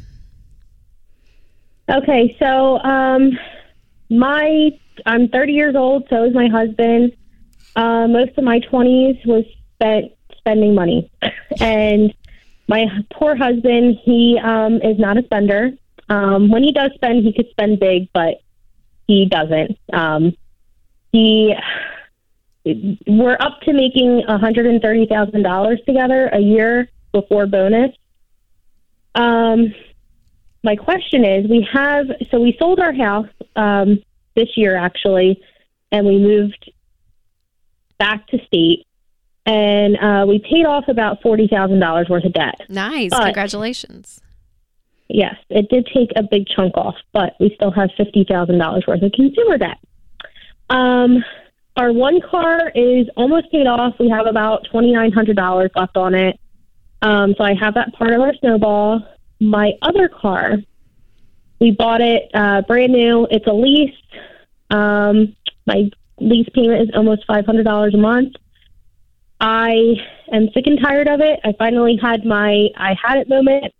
Okay, 1.89 2.35
so 2.39 2.79
um, 2.79 3.37
my 4.09 4.71
I'm 5.05 5.27
30 5.27 5.51
years 5.51 5.75
old. 5.75 6.07
So 6.09 6.23
is 6.23 6.33
my 6.33 6.47
husband. 6.47 7.11
Uh, 7.75 8.07
most 8.07 8.37
of 8.37 8.45
my 8.45 8.61
20s 8.61 9.25
was 9.25 9.43
spent 9.73 10.13
spending 10.37 10.73
money, 10.73 11.11
and 11.59 12.13
my 12.69 12.85
poor 13.13 13.35
husband. 13.35 13.97
He 14.05 14.39
um, 14.41 14.75
is 14.75 14.97
not 14.97 15.17
a 15.17 15.23
spender. 15.23 15.71
Um, 16.07 16.49
when 16.49 16.63
he 16.63 16.71
does 16.71 16.91
spend, 16.95 17.25
he 17.25 17.33
could 17.33 17.49
spend 17.49 17.81
big, 17.81 18.07
but 18.13 18.35
he 19.07 19.25
doesn't. 19.25 19.77
Um, 19.91 20.37
he 21.11 21.53
we're 23.07 23.37
up 23.39 23.61
to 23.61 23.73
making 23.73 24.23
$130,000 24.27 25.85
together 25.85 26.27
a 26.29 26.39
year 26.39 26.89
before 27.15 27.47
bonus. 27.47 27.91
Um, 29.15 29.73
my 30.63 30.75
question 30.75 31.23
is 31.23 31.49
we 31.49 31.65
have 31.71 32.07
so 32.29 32.39
we 32.41 32.55
sold 32.59 32.79
our 32.79 32.93
house 32.93 33.29
um, 33.55 33.99
this 34.35 34.49
year 34.57 34.75
actually 34.75 35.41
and 35.91 36.05
we 36.05 36.17
moved 36.17 36.69
back 37.97 38.27
to 38.27 38.37
state 38.45 38.85
and 39.45 39.95
uh, 39.97 40.25
we 40.27 40.39
paid 40.39 40.65
off 40.65 40.85
about 40.89 41.21
$40000 41.21 42.09
worth 42.09 42.25
of 42.25 42.33
debt 42.33 42.59
Nice. 42.67 43.11
But- 43.11 43.23
Congratulations. 43.25 44.19
yes 45.07 45.35
it 45.49 45.69
did 45.69 45.87
take 45.93 46.09
a 46.17 46.23
big 46.23 46.47
chunk 46.53 46.75
off 46.75 46.95
but 47.13 47.35
we 47.39 47.53
still 47.55 47.71
have 47.71 47.89
$50000 47.97 48.87
worth 48.87 49.01
of 49.01 49.11
consumer 49.13 49.57
debt 49.57 49.77
um, 50.69 51.23
our 51.77 51.93
one 51.93 52.19
car 52.21 52.69
is 52.75 53.07
almost 53.15 53.49
paid 53.51 53.67
off 53.67 53.93
we 53.99 54.09
have 54.09 54.25
about 54.25 54.67
$2900 54.73 55.69
left 55.75 55.95
on 55.95 56.15
it 56.15 56.37
um, 57.01 57.33
so 57.37 57.43
i 57.43 57.53
have 57.53 57.73
that 57.73 57.93
part 57.93 58.11
of 58.11 58.21
our 58.21 58.33
snowball 58.35 58.99
my 59.39 59.71
other 59.81 60.07
car 60.07 60.57
we 61.59 61.71
bought 61.71 62.01
it 62.01 62.29
uh, 62.33 62.61
brand 62.63 62.91
new. 62.91 63.27
It's 63.31 63.47
a 63.47 63.53
lease. 63.53 63.95
Um, 64.69 65.35
my 65.65 65.89
lease 66.19 66.47
payment 66.53 66.81
is 66.81 66.89
almost 66.95 67.25
five 67.25 67.45
hundred 67.45 67.63
dollars 67.63 67.93
a 67.93 67.97
month. 67.97 68.33
I 69.39 69.95
am 70.31 70.49
sick 70.53 70.67
and 70.67 70.79
tired 70.81 71.07
of 71.07 71.21
it. 71.21 71.39
I 71.43 71.53
finally 71.57 71.97
had 72.01 72.25
my 72.25 72.67
I 72.75 72.95
had 73.01 73.17
it 73.17 73.29
moment. 73.29 73.73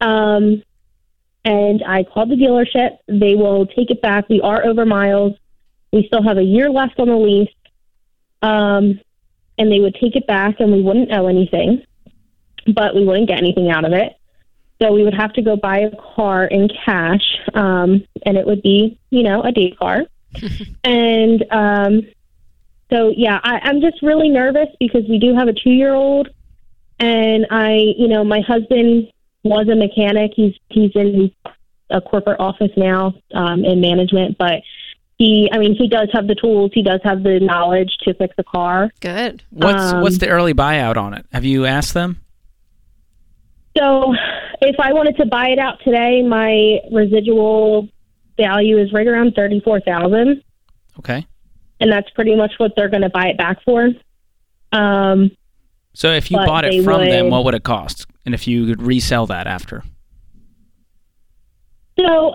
Um, 0.00 0.62
and 1.44 1.82
I 1.86 2.04
called 2.04 2.30
the 2.30 2.34
dealership. 2.34 2.98
They 3.08 3.34
will 3.34 3.66
take 3.66 3.90
it 3.90 4.02
back. 4.02 4.28
We 4.28 4.40
are 4.40 4.64
over 4.64 4.84
miles. 4.84 5.34
We 5.92 6.06
still 6.06 6.22
have 6.22 6.38
a 6.38 6.42
year 6.42 6.70
left 6.70 6.98
on 6.98 7.08
the 7.08 7.16
lease. 7.16 7.48
Um, 8.42 9.00
and 9.58 9.72
they 9.72 9.80
would 9.80 9.94
take 9.94 10.16
it 10.16 10.26
back, 10.26 10.56
and 10.60 10.70
we 10.70 10.82
wouldn't 10.82 11.12
owe 11.12 11.28
anything, 11.28 11.82
but 12.74 12.94
we 12.94 13.04
wouldn't 13.04 13.28
get 13.28 13.38
anything 13.38 13.70
out 13.70 13.84
of 13.84 13.92
it. 13.92 14.12
So 14.80 14.92
we 14.92 15.04
would 15.04 15.14
have 15.14 15.32
to 15.34 15.42
go 15.42 15.56
buy 15.56 15.78
a 15.78 15.90
car 16.14 16.44
in 16.44 16.68
cash, 16.84 17.24
um, 17.54 18.04
and 18.26 18.36
it 18.36 18.46
would 18.46 18.62
be, 18.62 18.98
you 19.10 19.22
know, 19.22 19.42
a 19.42 19.50
day 19.50 19.70
car. 19.70 20.02
and 20.84 21.44
um, 21.50 22.02
so, 22.90 23.12
yeah, 23.16 23.40
I, 23.42 23.60
I'm 23.62 23.80
just 23.80 24.02
really 24.02 24.28
nervous 24.28 24.68
because 24.78 25.02
we 25.08 25.18
do 25.18 25.34
have 25.34 25.48
a 25.48 25.54
two 25.54 25.70
year 25.70 25.94
old, 25.94 26.28
and 26.98 27.46
I, 27.50 27.94
you 27.96 28.08
know, 28.08 28.22
my 28.22 28.40
husband 28.46 29.10
was 29.44 29.68
a 29.68 29.74
mechanic. 29.74 30.32
He's 30.36 30.54
he's 30.68 30.92
in 30.94 31.32
a 31.88 32.00
corporate 32.00 32.40
office 32.40 32.72
now 32.76 33.14
um, 33.32 33.64
in 33.64 33.80
management, 33.80 34.36
but 34.36 34.60
he, 35.18 35.48
I 35.50 35.58
mean, 35.58 35.74
he 35.74 35.88
does 35.88 36.08
have 36.12 36.26
the 36.26 36.34
tools. 36.34 36.72
He 36.74 36.82
does 36.82 37.00
have 37.02 37.22
the 37.22 37.40
knowledge 37.40 37.96
to 38.02 38.12
fix 38.14 38.34
a 38.38 38.44
car. 38.44 38.92
Good. 39.00 39.42
What's 39.50 39.92
Um, 39.92 40.02
what's 40.02 40.18
the 40.18 40.28
early 40.28 40.52
buyout 40.52 40.96
on 40.96 41.14
it? 41.14 41.24
Have 41.32 41.44
you 41.44 41.64
asked 41.64 41.94
them? 41.94 42.20
So, 43.76 44.14
if 44.62 44.76
I 44.80 44.92
wanted 44.92 45.16
to 45.18 45.26
buy 45.26 45.48
it 45.48 45.58
out 45.58 45.80
today, 45.84 46.22
my 46.22 46.78
residual 46.92 47.88
value 48.38 48.78
is 48.78 48.92
right 48.92 49.06
around 49.06 49.34
thirty-four 49.34 49.80
thousand, 49.80 50.42
Okay. 50.98 51.26
and 51.80 51.92
that's 51.92 52.08
pretty 52.10 52.34
much 52.34 52.52
what 52.58 52.72
they're 52.76 52.88
going 52.88 53.02
to 53.02 53.10
buy 53.10 53.26
it 53.26 53.36
back 53.38 53.58
for. 53.64 53.90
Um, 54.72 55.30
So 55.94 56.12
if 56.12 56.30
you 56.30 56.38
bought 56.38 56.64
it 56.64 56.82
from 56.84 57.04
them, 57.04 57.30
what 57.30 57.44
would 57.44 57.54
it 57.54 57.64
cost? 57.64 58.06
And 58.24 58.34
if 58.34 58.46
you 58.48 58.66
could 58.66 58.82
resell 58.82 59.26
that 59.26 59.46
after? 59.46 59.82
so 61.98 62.34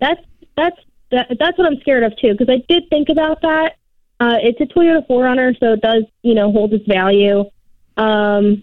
that's 0.00 0.20
that's 0.56 0.76
that, 1.10 1.28
that's 1.38 1.56
what 1.58 1.66
I'm 1.66 1.78
scared 1.80 2.02
of 2.02 2.16
too, 2.18 2.32
because 2.32 2.48
I 2.48 2.62
did 2.68 2.88
think 2.90 3.08
about 3.08 3.40
that. 3.42 3.76
Uh, 4.18 4.38
it's 4.42 4.60
a 4.60 4.64
Toyota 4.64 5.06
4Runner, 5.06 5.58
so 5.60 5.74
it 5.74 5.80
does 5.80 6.04
you 6.22 6.34
know 6.34 6.50
hold 6.52 6.72
its 6.72 6.86
value. 6.86 7.44
Um, 7.96 8.62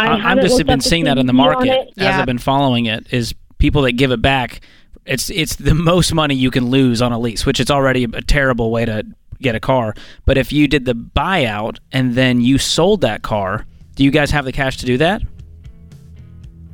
I 0.00 0.06
I- 0.06 0.14
I'm 0.14 0.20
haven't 0.20 0.44
just 0.44 0.54
looked 0.56 0.66
been 0.66 0.80
seeing 0.80 1.04
that 1.04 1.18
in 1.18 1.26
the 1.26 1.32
market 1.32 1.68
it. 1.68 1.92
as 1.98 2.14
I've 2.16 2.26
been 2.26 2.38
following 2.38 2.86
it. 2.86 3.06
Is 3.10 3.34
people 3.58 3.82
that 3.82 3.92
give 3.92 4.10
it 4.12 4.22
back? 4.22 4.60
It's 5.06 5.30
it's 5.30 5.56
the 5.56 5.74
most 5.74 6.12
money 6.14 6.34
you 6.34 6.50
can 6.50 6.70
lose 6.70 7.02
on 7.02 7.12
a 7.12 7.18
lease, 7.18 7.46
which 7.46 7.60
is 7.60 7.70
already 7.70 8.04
a 8.04 8.22
terrible 8.22 8.70
way 8.70 8.84
to 8.84 9.04
get 9.40 9.54
a 9.54 9.60
car. 9.60 9.94
But 10.26 10.36
if 10.38 10.52
you 10.52 10.68
did 10.68 10.84
the 10.84 10.94
buyout 10.94 11.78
and 11.92 12.14
then 12.14 12.40
you 12.40 12.58
sold 12.58 13.00
that 13.00 13.22
car, 13.22 13.64
do 13.96 14.04
you 14.04 14.10
guys 14.10 14.30
have 14.30 14.44
the 14.44 14.52
cash 14.52 14.76
to 14.78 14.86
do 14.86 14.98
that? 14.98 15.22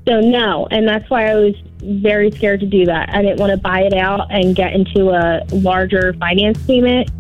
So 0.09 0.21
no, 0.21 0.69
and 0.71 0.87
that's 0.87 1.09
why 1.11 1.27
I 1.31 1.35
was 1.35 1.55
very 1.83 2.31
scared 2.31 2.61
to 2.61 2.67
do 2.67 2.85
that. 2.87 3.09
I 3.13 3.23
didn't 3.23 3.41
want 3.41 3.51
to 3.51 3.57
buy 3.57 3.81
it 3.81 3.93
out 3.95 4.31
and 4.31 4.55
get 4.55 4.73
into 4.73 5.11
a 5.11 5.45
larger 5.53 6.15
finance 6.15 6.65
payment 6.67 7.11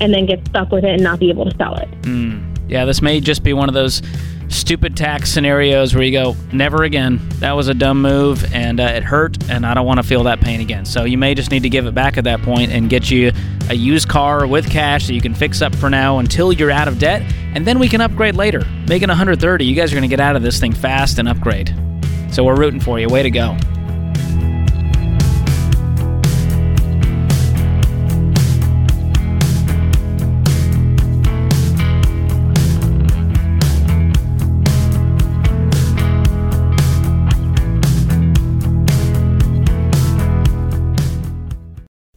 and 0.00 0.14
then 0.14 0.24
get 0.24 0.46
stuck 0.48 0.70
with 0.72 0.84
it 0.84 0.90
and 0.90 1.02
not 1.02 1.18
be 1.20 1.28
able 1.28 1.44
to 1.44 1.54
sell 1.56 1.74
it. 1.74 1.88
Hmm. 2.04 2.54
Yeah, 2.68 2.84
this 2.86 3.02
may 3.02 3.20
just 3.20 3.42
be 3.42 3.52
one 3.52 3.68
of 3.68 3.74
those 3.74 4.00
stupid 4.50 4.96
tax 4.96 5.32
scenarios 5.32 5.94
where 5.94 6.04
you 6.04 6.12
go, 6.12 6.36
never 6.52 6.82
again. 6.82 7.20
That 7.38 7.52
was 7.52 7.68
a 7.68 7.74
dumb 7.74 8.02
move 8.02 8.52
and 8.52 8.78
uh, 8.80 8.84
it 8.84 9.02
hurt, 9.02 9.48
and 9.48 9.64
I 9.64 9.74
don't 9.74 9.86
want 9.86 9.98
to 9.98 10.02
feel 10.02 10.24
that 10.24 10.40
pain 10.40 10.60
again. 10.60 10.84
So 10.84 11.04
you 11.04 11.16
may 11.16 11.34
just 11.34 11.50
need 11.50 11.62
to 11.62 11.70
give 11.70 11.86
it 11.86 11.94
back 11.94 12.18
at 12.18 12.24
that 12.24 12.42
point 12.42 12.70
and 12.70 12.90
get 12.90 13.10
you 13.10 13.32
a 13.68 13.74
used 13.74 14.08
car 14.08 14.46
with 14.46 14.68
cash 14.68 15.06
that 15.06 15.14
you 15.14 15.20
can 15.20 15.34
fix 15.34 15.62
up 15.62 15.74
for 15.74 15.88
now 15.88 16.18
until 16.18 16.52
you're 16.52 16.70
out 16.70 16.88
of 16.88 16.98
debt, 16.98 17.22
and 17.54 17.66
then 17.66 17.78
we 17.78 17.88
can 17.88 18.00
upgrade 18.00 18.34
later. 18.34 18.66
Making 18.88 19.08
130, 19.08 19.64
you 19.64 19.74
guys 19.74 19.92
are 19.92 19.96
going 19.96 20.02
to 20.02 20.08
get 20.08 20.20
out 20.20 20.36
of 20.36 20.42
this 20.42 20.58
thing 20.58 20.72
fast 20.72 21.18
and 21.18 21.28
upgrade. 21.28 21.74
So 22.30 22.44
we're 22.44 22.56
rooting 22.56 22.80
for 22.80 22.98
you. 22.98 23.08
Way 23.08 23.22
to 23.22 23.30
go. 23.30 23.56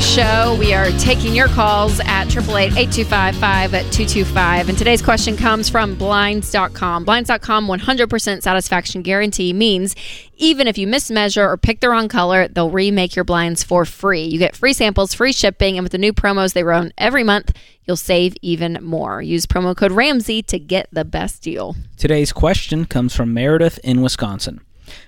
Show. 0.00 0.56
We 0.58 0.72
are 0.72 0.90
taking 0.98 1.34
your 1.34 1.48
calls 1.48 2.00
at 2.00 2.28
888-825-5225. 2.28 4.68
And 4.68 4.78
today's 4.78 5.02
question 5.02 5.36
comes 5.36 5.68
from 5.68 5.96
Blinds.com. 5.96 7.04
Blinds.com 7.04 7.66
100% 7.66 8.42
satisfaction 8.42 9.02
guarantee 9.02 9.52
means 9.52 9.94
even 10.36 10.66
if 10.66 10.78
you 10.78 10.86
mismeasure 10.86 11.46
or 11.46 11.56
pick 11.56 11.80
the 11.80 11.88
wrong 11.88 12.08
color, 12.08 12.48
they'll 12.48 12.70
remake 12.70 13.16
your 13.16 13.24
blinds 13.24 13.62
for 13.62 13.84
free. 13.84 14.24
You 14.24 14.38
get 14.38 14.56
free 14.56 14.72
samples, 14.72 15.14
free 15.14 15.32
shipping, 15.32 15.76
and 15.76 15.84
with 15.84 15.92
the 15.92 15.98
new 15.98 16.12
promos 16.12 16.52
they 16.52 16.64
run 16.64 16.92
every 16.96 17.24
month, 17.24 17.52
you'll 17.84 17.96
save 17.96 18.34
even 18.42 18.78
more. 18.82 19.20
Use 19.20 19.46
promo 19.46 19.76
code 19.76 19.92
Ramsey 19.92 20.42
to 20.44 20.58
get 20.58 20.88
the 20.92 21.04
best 21.04 21.42
deal. 21.42 21.76
Today's 21.96 22.32
question 22.32 22.84
comes 22.84 23.14
from 23.14 23.34
Meredith 23.34 23.78
in 23.82 24.00
Wisconsin. 24.00 24.60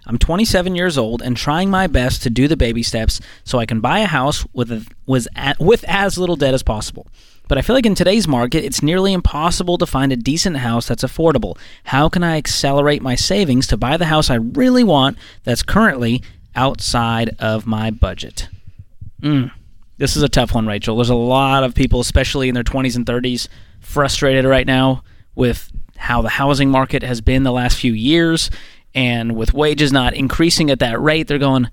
I'm 0.07 0.19
27 0.19 0.75
years 0.75 0.99
old 0.99 1.23
and 1.23 1.37
trying 1.37 1.71
my 1.71 1.87
best 1.87 2.23
to 2.23 2.31
do 2.31 2.49
the 2.49 2.57
baby 2.57 2.83
steps 2.83 3.21
so 3.45 3.59
I 3.59 3.67
can 3.67 3.81
buy 3.81 4.01
a 4.01 4.07
house 4.07 4.47
with 4.53 4.71
a, 4.71 4.87
was 5.07 5.29
at, 5.35 5.59
with 5.59 5.85
as 5.89 6.19
little 6.19 6.37
debt 6.37 6.55
as 6.55 6.63
possible. 6.63 7.07
But 7.49 7.59
I 7.59 7.63
feel 7.63 7.75
like 7.75 7.87
in 7.87 7.97
today's 7.97 8.29
market, 8.29 8.65
it's 8.65 8.81
nearly 8.81 9.13
impossible 9.13 9.77
to 9.79 9.87
find 9.87 10.13
a 10.13 10.17
decent 10.17 10.59
house 10.59 10.87
that's 10.87 11.03
affordable. 11.03 11.59
How 11.83 12.09
can 12.09 12.23
I 12.23 12.37
accelerate 12.37 13.03
my 13.03 13.17
savings 13.17 13.67
to 13.67 13.77
buy 13.77 13.97
the 13.97 14.07
house 14.07 14.31
I 14.31 14.37
really 14.37 14.85
want 14.85 15.19
that's 15.43 15.65
currently 15.65 16.23
outside 16.55 17.35
of 17.41 17.67
my 17.67 17.91
budget? 17.91 18.49
Mm. 19.21 19.51
This 19.99 20.17
is 20.17 20.23
a 20.23 20.29
tough 20.29 20.55
one, 20.55 20.67
Rachel. 20.67 20.97
There's 20.97 21.11
a 21.11 21.15
lot 21.17 21.65
of 21.65 21.75
people, 21.75 21.99
especially 21.99 22.49
in 22.49 22.55
their 22.55 22.63
20s 22.63 22.95
and 22.95 23.05
30s, 23.05 23.49
frustrated 23.81 24.45
right 24.45 24.67
now 24.67 25.03
with 25.35 25.73
how 25.97 26.23
the 26.23 26.29
housing 26.29 26.71
market 26.71 27.03
has 27.03 27.21
been 27.21 27.43
the 27.43 27.53
last 27.53 27.77
few 27.77 27.93
years 27.93 28.49
and 28.95 29.37
with 29.37 29.55
wages 29.55 29.93
not 29.93 30.15
increasing 30.15 30.71
at 30.71 30.79
that 30.81 31.01
rate, 31.01 31.29
they're 31.29 31.39
going, 31.39 31.69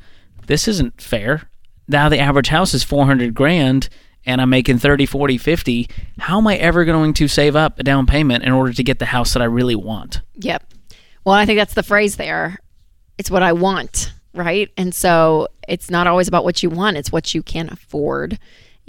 this 0.47 0.67
isn't 0.67 1.01
fair. 1.01 1.49
Now 1.87 2.09
the 2.09 2.19
average 2.19 2.49
house 2.49 2.73
is 2.73 2.83
400 2.83 3.33
grand 3.33 3.89
and 4.25 4.41
I'm 4.41 4.49
making 4.49 4.79
30, 4.79 5.05
40, 5.05 5.37
50. 5.37 5.89
How 6.19 6.37
am 6.37 6.47
I 6.47 6.57
ever 6.57 6.83
going 6.85 7.13
to 7.13 7.27
save 7.27 7.55
up 7.55 7.79
a 7.79 7.83
down 7.83 8.05
payment 8.05 8.43
in 8.43 8.51
order 8.51 8.73
to 8.73 8.83
get 8.83 8.99
the 8.99 9.05
house 9.05 9.33
that 9.33 9.41
I 9.41 9.45
really 9.45 9.75
want? 9.75 10.21
Yep. 10.35 10.73
Well, 11.23 11.33
I 11.33 11.45
think 11.45 11.57
that's 11.57 11.73
the 11.73 11.83
phrase 11.83 12.17
there. 12.17 12.59
It's 13.17 13.31
what 13.31 13.41
I 13.41 13.53
want, 13.53 14.13
right? 14.33 14.69
And 14.77 14.93
so 14.93 15.47
it's 15.67 15.89
not 15.89 16.07
always 16.07 16.27
about 16.27 16.43
what 16.43 16.61
you 16.61 16.69
want, 16.69 16.97
it's 16.97 17.11
what 17.11 17.33
you 17.33 17.41
can 17.41 17.69
afford. 17.69 18.37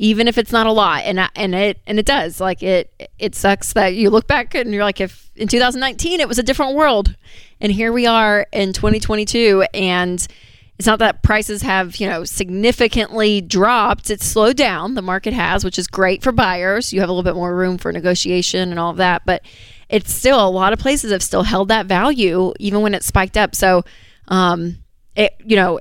Even 0.00 0.28
if 0.28 0.38
it's 0.38 0.52
not 0.52 0.66
a 0.66 0.72
lot, 0.72 1.02
and 1.04 1.28
and 1.34 1.54
it 1.54 1.80
and 1.86 1.98
it 1.98 2.06
does. 2.06 2.40
Like 2.40 2.62
it. 2.62 3.10
It 3.18 3.34
sucks 3.34 3.72
that 3.72 3.94
you 3.94 4.10
look 4.10 4.28
back 4.28 4.54
and 4.54 4.72
you're 4.72 4.84
like, 4.84 5.00
if 5.00 5.30
in 5.34 5.48
2019 5.48 6.20
it 6.20 6.28
was 6.28 6.38
a 6.38 6.42
different 6.42 6.76
world, 6.76 7.16
and 7.60 7.72
here 7.72 7.92
we 7.92 8.06
are 8.06 8.46
in 8.52 8.72
2022, 8.72 9.64
and 9.74 10.26
it's 10.78 10.86
not 10.86 11.00
that 11.00 11.24
prices 11.24 11.62
have 11.62 11.96
you 11.96 12.08
know 12.08 12.24
significantly 12.24 13.40
dropped. 13.40 14.10
It's 14.10 14.24
slowed 14.24 14.56
down. 14.56 14.94
The 14.94 15.02
market 15.02 15.34
has 15.34 15.64
which 15.64 15.78
is 15.78 15.88
great 15.88 16.22
for 16.22 16.30
buyers. 16.30 16.92
You 16.92 17.00
have 17.00 17.08
a 17.08 17.12
little 17.12 17.28
bit 17.28 17.34
more 17.34 17.54
room 17.54 17.78
for 17.78 17.92
negotiation 17.92 18.70
and 18.70 18.78
all 18.78 18.90
of 18.90 18.98
that. 18.98 19.22
But 19.26 19.42
it's 19.88 20.12
still 20.12 20.46
a 20.46 20.48
lot 20.48 20.72
of 20.72 20.78
places 20.78 21.10
have 21.10 21.22
still 21.22 21.42
held 21.42 21.68
that 21.68 21.86
value 21.86 22.52
even 22.60 22.82
when 22.82 22.94
it 22.94 23.02
spiked 23.02 23.36
up. 23.36 23.56
So 23.56 23.84
um 24.28 24.78
it 25.16 25.34
you 25.44 25.56
know 25.56 25.80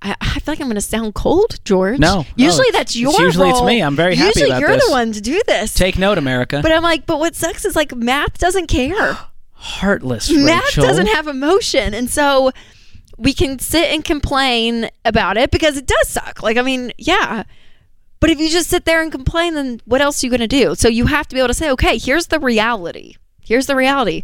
I, 0.00 0.14
I 0.20 0.38
feel 0.40 0.52
like 0.52 0.60
I'm 0.60 0.66
going 0.68 0.76
to 0.76 0.80
sound 0.80 1.14
cold, 1.14 1.58
George. 1.64 1.98
No, 1.98 2.20
no, 2.20 2.24
usually 2.36 2.68
it's- 2.68 2.80
that's 2.80 2.96
your 2.96 3.12
usually 3.20 3.50
it's 3.50 3.62
me. 3.62 3.80
I'm 3.82 3.96
very 3.96 4.14
happy 4.14 4.28
Usually 4.40 4.50
about 4.50 4.60
you're 4.60 4.70
this. 4.72 4.86
the 4.86 4.92
one 4.92 5.12
to 5.12 5.20
do 5.20 5.40
this. 5.46 5.74
Take 5.74 5.98
note, 5.98 6.18
America. 6.18 6.60
but 6.62 6.70
I'm 6.70 6.82
like, 6.82 7.04
but 7.06 7.18
what 7.18 7.34
sucks 7.34 7.64
is 7.64 7.74
like 7.74 7.94
math 7.94 8.38
doesn't 8.38 8.68
care. 8.68 9.18
Heartless, 9.60 10.30
math 10.30 10.64
Rachel. 10.66 10.84
doesn't 10.84 11.08
have 11.08 11.26
emotion 11.26 11.92
and 11.92 12.08
so 12.08 12.52
we 13.16 13.32
can 13.34 13.58
sit 13.58 13.86
and 13.92 14.04
complain 14.04 14.88
about 15.04 15.36
it 15.36 15.50
because 15.50 15.76
it 15.76 15.84
does 15.84 16.08
suck 16.08 16.44
like 16.44 16.56
i 16.56 16.62
mean 16.62 16.92
yeah 16.96 17.42
but 18.20 18.30
if 18.30 18.38
you 18.38 18.48
just 18.48 18.70
sit 18.70 18.84
there 18.84 19.02
and 19.02 19.10
complain 19.10 19.54
then 19.54 19.80
what 19.84 20.00
else 20.00 20.22
are 20.22 20.26
you 20.26 20.30
going 20.30 20.38
to 20.38 20.46
do 20.46 20.76
so 20.76 20.86
you 20.86 21.06
have 21.06 21.26
to 21.26 21.34
be 21.34 21.40
able 21.40 21.48
to 21.48 21.54
say 21.54 21.68
okay 21.72 21.98
here's 21.98 22.28
the 22.28 22.38
reality 22.38 23.16
here's 23.42 23.66
the 23.66 23.74
reality 23.74 24.22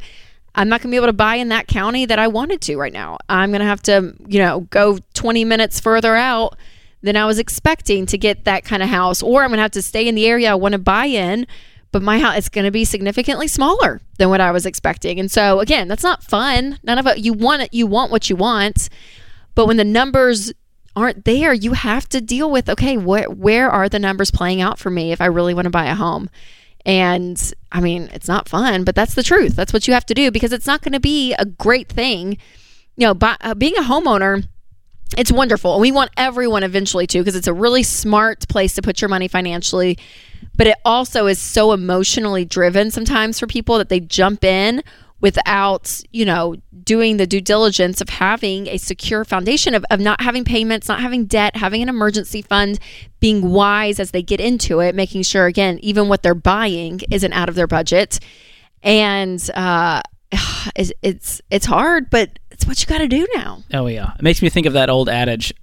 i'm 0.55 0.69
not 0.69 0.81
going 0.81 0.91
to 0.91 0.95
be 0.95 0.97
able 0.97 1.07
to 1.07 1.13
buy 1.13 1.37
in 1.37 1.49
that 1.49 1.67
county 1.67 2.05
that 2.05 2.19
i 2.19 2.27
wanted 2.27 2.61
to 2.61 2.77
right 2.77 2.93
now 2.93 3.17
i'm 3.29 3.51
going 3.51 3.61
to 3.61 3.67
have 3.67 3.83
to 3.83 4.15
you 4.27 4.39
know 4.39 4.61
go 4.71 4.99
20 5.15 5.45
minutes 5.45 5.81
further 5.81 6.15
out 6.17 6.57
than 7.03 7.17
i 7.17 7.27
was 7.27 7.39
expecting 7.39 8.07
to 8.07 8.19
get 8.19 8.45
that 8.45 8.65
kind 8.65 8.83
of 8.83 8.89
house 8.89 9.23
or 9.23 9.43
i'm 9.43 9.51
going 9.51 9.59
to 9.59 9.63
have 9.63 9.71
to 9.71 9.83
stay 9.83 10.07
in 10.09 10.15
the 10.15 10.27
area 10.27 10.51
i 10.51 10.55
want 10.55 10.73
to 10.73 10.79
buy 10.79 11.07
in 11.07 11.47
but 11.95 12.03
my 12.03 12.19
house 12.19 12.37
it's 12.37 12.49
going 12.49 12.65
to 12.65 12.73
be 12.73 12.85
significantly 12.85 13.47
smaller 13.47 14.01
than 14.19 14.29
what 14.29 14.41
I 14.41 14.51
was 14.51 14.67
expecting. 14.67 15.21
And 15.21 15.31
so 15.31 15.61
again, 15.61 15.87
that's 15.87 16.03
not 16.03 16.25
fun. 16.25 16.81
None 16.83 16.99
of 16.99 17.07
it 17.07 17.19
you 17.19 17.33
want 17.33 17.63
it 17.63 17.73
you 17.73 17.87
want 17.87 18.11
what 18.11 18.29
you 18.29 18.35
want. 18.35 18.89
But 19.55 19.67
when 19.67 19.77
the 19.77 19.85
numbers 19.85 20.53
aren't 20.97 21.25
there, 21.25 21.53
you 21.53 21.73
have 21.73 22.09
to 22.09 22.21
deal 22.21 22.51
with 22.51 22.69
okay, 22.69 22.97
where 22.97 23.31
where 23.31 23.71
are 23.71 23.89
the 23.89 24.01
numbers 24.01 24.33
playing 24.33 24.61
out 24.61 24.81
for 24.81 24.91
me 24.91 25.13
if 25.13 25.21
I 25.21 25.27
really 25.27 25.55
want 25.55 25.67
to 25.67 25.71
buy 25.71 25.87
a 25.87 25.95
home? 25.95 26.29
And 26.87 27.53
I 27.73 27.81
mean, 27.81 28.11
it's 28.13 28.29
not 28.29 28.49
fun, 28.49 28.85
but 28.85 28.95
that's 28.95 29.15
the 29.15 29.23
truth. 29.23 29.57
That's 29.57 29.73
what 29.73 29.89
you 29.89 29.95
have 29.95 30.07
to 30.07 30.15
do 30.15 30.31
because 30.31 30.53
it's 30.53 30.67
not 30.67 30.83
going 30.83 30.93
to 30.93 31.01
be 31.01 31.33
a 31.35 31.45
great 31.45 31.89
thing. 31.89 32.39
You 32.97 33.07
know, 33.09 33.15
by, 33.15 33.37
uh, 33.41 33.55
being 33.55 33.77
a 33.77 33.83
homeowner, 33.83 34.47
it's 35.17 35.33
wonderful. 35.33 35.75
And 35.75 35.81
we 35.81 35.93
want 35.93 36.11
everyone 36.17 36.63
eventually 36.63 37.07
to 37.09 37.19
because 37.19 37.37
it's 37.37 37.47
a 37.47 37.53
really 37.53 37.83
smart 37.83 38.49
place 38.49 38.75
to 38.75 38.83
put 38.83 39.01
your 39.01 39.09
money 39.09 39.29
financially. 39.29 39.99
But 40.57 40.67
it 40.67 40.77
also 40.85 41.27
is 41.27 41.39
so 41.39 41.73
emotionally 41.73 42.45
driven 42.45 42.91
sometimes 42.91 43.41
for 43.41 43.47
people 43.47 43.79
that 43.79 43.89
they 43.89 44.01
jump 44.01 44.45
in 44.45 44.83
without, 45.25 46.03
you 46.13 46.23
know, 46.23 46.55
doing 46.83 47.17
the 47.17 47.27
due 47.27 47.41
diligence 47.41 48.03
of 48.03 48.11
having 48.11 48.67
a 48.67 48.77
secure 48.77 49.25
foundation 49.25 49.73
of, 49.73 49.83
of 49.91 49.99
not 49.99 50.21
having 50.21 50.45
payments, 50.45 50.87
not 50.87 51.01
having 51.01 51.25
debt, 51.25 51.57
having 51.57 51.81
an 51.81 51.89
emergency 51.89 52.43
fund, 52.43 52.79
being 53.21 53.51
wise 53.51 53.99
as 53.99 54.11
they 54.11 54.21
get 54.21 54.39
into 54.39 54.81
it, 54.81 54.95
making 54.95 55.23
sure, 55.23 55.47
again, 55.47 55.79
even 55.81 56.09
what 56.09 56.23
they're 56.23 56.35
buying 56.35 57.01
isn't 57.11 57.33
out 57.33 57.49
of 57.49 57.55
their 57.55 57.67
budget. 57.67 58.21
And 58.83 59.43
uh, 59.55 60.03
it's, 60.77 60.93
it's, 61.01 61.41
it's 61.51 61.65
hard, 61.65 62.11
but 62.11 62.39
it's 62.51 62.67
what 62.67 62.79
you 62.83 62.87
got 62.87 62.99
to 62.99 63.09
do 63.09 63.27
now. 63.35 63.63
Oh 63.73 63.87
yeah, 63.87 64.13
it 64.19 64.23
makes 64.23 64.43
me 64.43 64.51
think 64.51 64.67
of 64.67 64.75
that 64.75 64.91
old 64.91 65.09
adage: 65.09 65.55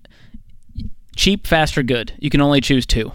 cheap, 1.15 1.45
fast, 1.45 1.77
or 1.77 1.83
good. 1.83 2.13
You 2.17 2.31
can 2.31 2.41
only 2.41 2.61
choose 2.61 2.87
two. 2.87 3.11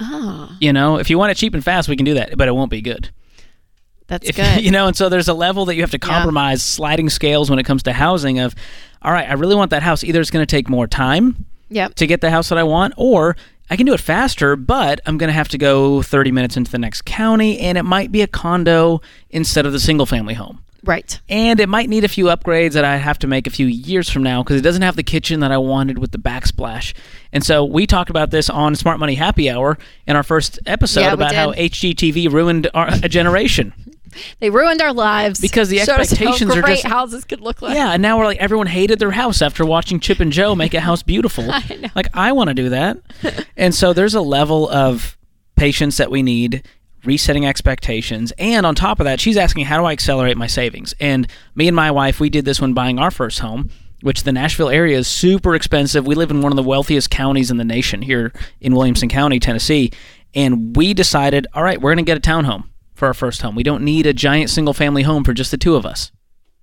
Oh, 0.00 0.56
You 0.58 0.72
know, 0.72 0.98
if 0.98 1.08
you 1.08 1.18
want 1.18 1.30
it 1.30 1.36
cheap 1.36 1.54
and 1.54 1.62
fast, 1.62 1.88
we 1.88 1.94
can 1.94 2.04
do 2.04 2.14
that, 2.14 2.36
but 2.36 2.48
it 2.48 2.52
won't 2.52 2.72
be 2.72 2.82
good. 2.82 3.10
That's 4.08 4.28
If, 4.28 4.36
good. 4.36 4.60
you 4.62 4.70
know, 4.72 4.88
and 4.88 4.96
so 4.96 5.08
there's 5.08 5.28
a 5.28 5.34
level 5.34 5.64
that 5.66 5.76
you 5.76 5.82
have 5.82 5.92
to 5.92 5.98
compromise 5.98 6.62
sliding 6.62 7.08
scales 7.08 7.48
when 7.48 7.58
it 7.58 7.64
comes 7.64 7.84
to 7.84 7.92
housing. 7.92 8.40
Of, 8.40 8.54
all 9.02 9.12
right, 9.12 9.28
I 9.28 9.34
really 9.34 9.54
want 9.54 9.70
that 9.70 9.82
house. 9.82 10.02
Either 10.02 10.20
it's 10.20 10.30
going 10.30 10.44
to 10.44 10.50
take 10.50 10.68
more 10.68 10.86
time 10.86 11.46
Yep. 11.70 11.94
to 11.96 12.06
get 12.06 12.20
the 12.20 12.30
house 12.30 12.48
that 12.48 12.58
I 12.58 12.62
want, 12.64 12.94
or 12.96 13.36
I 13.70 13.76
can 13.76 13.84
do 13.86 13.92
it 13.94 14.00
faster, 14.00 14.56
but 14.56 15.00
I'm 15.06 15.18
going 15.18 15.28
to 15.28 15.34
have 15.34 15.48
to 15.48 15.58
go 15.58 16.00
30 16.02 16.32
minutes 16.32 16.56
into 16.56 16.70
the 16.70 16.78
next 16.78 17.04
county, 17.04 17.58
and 17.60 17.76
it 17.76 17.82
might 17.84 18.10
be 18.10 18.22
a 18.22 18.26
condo 18.26 19.00
instead 19.30 19.66
of 19.66 19.72
the 19.72 19.78
single 19.80 20.06
family 20.06 20.32
home. 20.34 20.62
Right. 20.84 21.20
And 21.28 21.58
it 21.60 21.68
might 21.68 21.88
need 21.90 22.04
a 22.04 22.08
few 22.08 22.26
upgrades 22.26 22.72
that 22.72 22.84
I 22.84 22.96
have 22.96 23.18
to 23.18 23.26
make 23.26 23.46
a 23.46 23.50
few 23.50 23.66
years 23.66 24.08
from 24.08 24.22
now 24.22 24.42
because 24.42 24.56
it 24.56 24.62
doesn't 24.62 24.80
have 24.80 24.96
the 24.96 25.02
kitchen 25.02 25.40
that 25.40 25.50
I 25.52 25.58
wanted 25.58 25.98
with 25.98 26.12
the 26.12 26.18
backsplash. 26.18 26.94
And 27.32 27.44
so 27.44 27.64
we 27.64 27.86
talked 27.86 28.08
about 28.10 28.30
this 28.30 28.48
on 28.48 28.74
Smart 28.76 28.98
Money 29.00 29.16
Happy 29.16 29.50
Hour 29.50 29.76
in 30.06 30.14
our 30.16 30.22
first 30.22 30.60
episode 30.66 31.00
Yeah, 31.00 31.12
about 31.12 31.34
how. 31.34 31.52
HGTV 31.52 32.32
ruined 32.32 32.70
our, 32.74 32.88
a 33.02 33.08
generation. 33.08 33.74
They 34.40 34.50
ruined 34.50 34.80
our 34.80 34.92
lives 34.92 35.40
Because 35.40 35.68
the 35.68 35.80
expectations 35.80 36.54
are 36.54 36.62
great 36.62 36.82
just- 36.82 36.86
houses 36.86 37.24
could 37.24 37.40
look 37.40 37.62
like. 37.62 37.74
Yeah, 37.74 37.92
and 37.92 38.02
now 38.02 38.18
we're 38.18 38.24
like 38.24 38.38
everyone 38.38 38.66
hated 38.66 38.98
their 38.98 39.10
house 39.10 39.42
after 39.42 39.64
watching 39.64 40.00
Chip 40.00 40.20
and 40.20 40.32
Jo 40.32 40.54
make 40.54 40.74
a 40.74 40.80
house 40.80 41.02
beautiful. 41.02 41.44
I 41.52 41.78
know. 41.80 41.88
Like 41.94 42.08
I 42.14 42.32
want 42.32 42.48
to 42.48 42.54
do 42.54 42.68
that. 42.70 42.98
and 43.56 43.74
so 43.74 43.92
there's 43.92 44.14
a 44.14 44.20
level 44.20 44.68
of 44.70 45.16
patience 45.56 45.96
that 45.96 46.10
we 46.10 46.22
need, 46.22 46.66
resetting 47.04 47.46
expectations, 47.46 48.32
and 48.38 48.64
on 48.64 48.74
top 48.74 49.00
of 49.00 49.04
that, 49.04 49.20
she's 49.20 49.36
asking 49.36 49.64
how 49.66 49.78
do 49.78 49.84
I 49.84 49.92
accelerate 49.92 50.36
my 50.36 50.46
savings? 50.46 50.94
And 51.00 51.26
me 51.54 51.66
and 51.68 51.76
my 51.76 51.90
wife, 51.90 52.20
we 52.20 52.30
did 52.30 52.44
this 52.44 52.60
when 52.60 52.74
buying 52.74 52.98
our 52.98 53.10
first 53.10 53.40
home. 53.40 53.70
Which 54.00 54.22
the 54.22 54.30
Nashville 54.30 54.68
area 54.68 54.96
is 54.96 55.08
super 55.08 55.56
expensive. 55.56 56.06
We 56.06 56.14
live 56.14 56.30
in 56.30 56.40
one 56.40 56.52
of 56.52 56.56
the 56.56 56.62
wealthiest 56.62 57.10
counties 57.10 57.50
in 57.50 57.56
the 57.56 57.64
nation 57.64 58.00
here 58.00 58.32
in 58.60 58.76
Williamson 58.76 59.08
County, 59.08 59.40
Tennessee. 59.40 59.90
And 60.36 60.76
we 60.76 60.94
decided, 60.94 61.48
all 61.52 61.64
right, 61.64 61.80
we're 61.80 61.90
going 61.96 62.04
to 62.04 62.08
get 62.08 62.16
a 62.16 62.20
townhome 62.20 62.68
for 62.98 63.06
our 63.06 63.14
first 63.14 63.42
home. 63.42 63.54
We 63.54 63.62
don't 63.62 63.82
need 63.82 64.06
a 64.06 64.12
giant 64.12 64.50
single 64.50 64.74
family 64.74 65.02
home 65.02 65.24
for 65.24 65.32
just 65.32 65.50
the 65.50 65.56
two 65.56 65.76
of 65.76 65.86
us. 65.86 66.12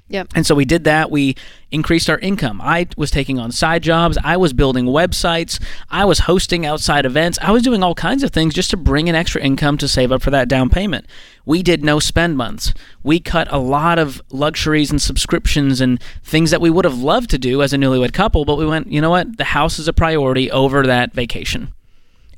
Yep. 0.07 0.33
And 0.35 0.45
so 0.45 0.53
we 0.53 0.65
did 0.65 0.83
that. 0.83 1.09
We 1.09 1.35
increased 1.71 2.11
our 2.11 2.19
income. 2.19 2.61
I 2.61 2.87
was 2.95 3.09
taking 3.09 3.39
on 3.39 3.51
side 3.51 3.81
jobs. 3.81 4.19
I 4.23 4.37
was 4.37 4.53
building 4.53 4.85
websites. 4.85 5.59
I 5.89 6.05
was 6.05 6.19
hosting 6.19 6.63
outside 6.63 7.07
events. 7.07 7.39
I 7.41 7.49
was 7.49 7.63
doing 7.63 7.81
all 7.81 7.95
kinds 7.95 8.21
of 8.21 8.29
things 8.29 8.53
just 8.53 8.69
to 8.69 8.77
bring 8.77 9.07
in 9.07 9.15
extra 9.15 9.41
income 9.41 9.79
to 9.79 9.87
save 9.87 10.11
up 10.11 10.21
for 10.21 10.29
that 10.29 10.47
down 10.47 10.69
payment. 10.69 11.07
We 11.43 11.63
did 11.63 11.83
no 11.83 11.99
spend 11.99 12.37
months. 12.37 12.71
We 13.01 13.19
cut 13.19 13.51
a 13.51 13.57
lot 13.57 13.97
of 13.97 14.21
luxuries 14.29 14.91
and 14.91 15.01
subscriptions 15.01 15.81
and 15.81 15.99
things 16.21 16.51
that 16.51 16.61
we 16.61 16.69
would 16.69 16.85
have 16.85 16.99
loved 16.99 17.31
to 17.31 17.39
do 17.39 17.63
as 17.63 17.73
a 17.73 17.77
newlywed 17.77 18.13
couple, 18.13 18.45
but 18.45 18.59
we 18.59 18.65
went, 18.67 18.91
you 18.91 19.01
know 19.01 19.09
what? 19.09 19.37
The 19.37 19.45
house 19.45 19.79
is 19.79 19.87
a 19.87 19.93
priority 19.93 20.51
over 20.51 20.85
that 20.85 21.13
vacation. 21.13 21.73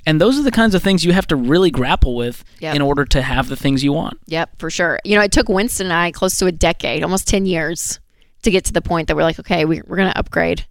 And 0.08 0.22
those 0.22 0.39
are 0.39 0.41
the 0.41 0.52
kinds 0.52 0.74
of 0.74 0.82
things 0.82 1.04
you 1.04 1.12
have 1.12 1.28
to 1.28 1.36
really 1.36 1.70
grapple 1.70 2.15
with 2.15 2.46
Yep. 2.62 2.76
in 2.76 2.82
order 2.82 3.04
to 3.04 3.22
have 3.22 3.50
the 3.50 3.58
things 3.58 3.84
you 3.84 3.91
want. 3.91 4.17
Yep, 4.28 4.58
for 4.58 4.70
sure. 4.70 5.00
You 5.04 5.17
know, 5.17 5.22
it 5.22 5.34
took 5.34 5.50
Winston 5.50 5.88
and 5.88 5.93
I 5.93 6.12
close 6.12 6.38
to 6.38 6.46
a 6.46 6.52
decade, 6.52 7.04
almost 7.04 7.28
10 7.28 7.46
years, 7.46 8.00
to 8.43 8.50
get 8.50 8.63
to 8.65 8.74
the 8.74 8.82
point 8.82 9.10
that 9.10 9.17
we're 9.17 9.24
like, 9.24 9.38
okay, 9.38 9.65
we, 9.65 9.82
we're 9.86 9.98
going 9.98 10.10
to 10.10 10.17
upgrade 10.17 10.65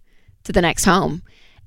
to 0.45 0.51
the 0.51 0.61
next 0.61 0.85
home. 0.85 1.21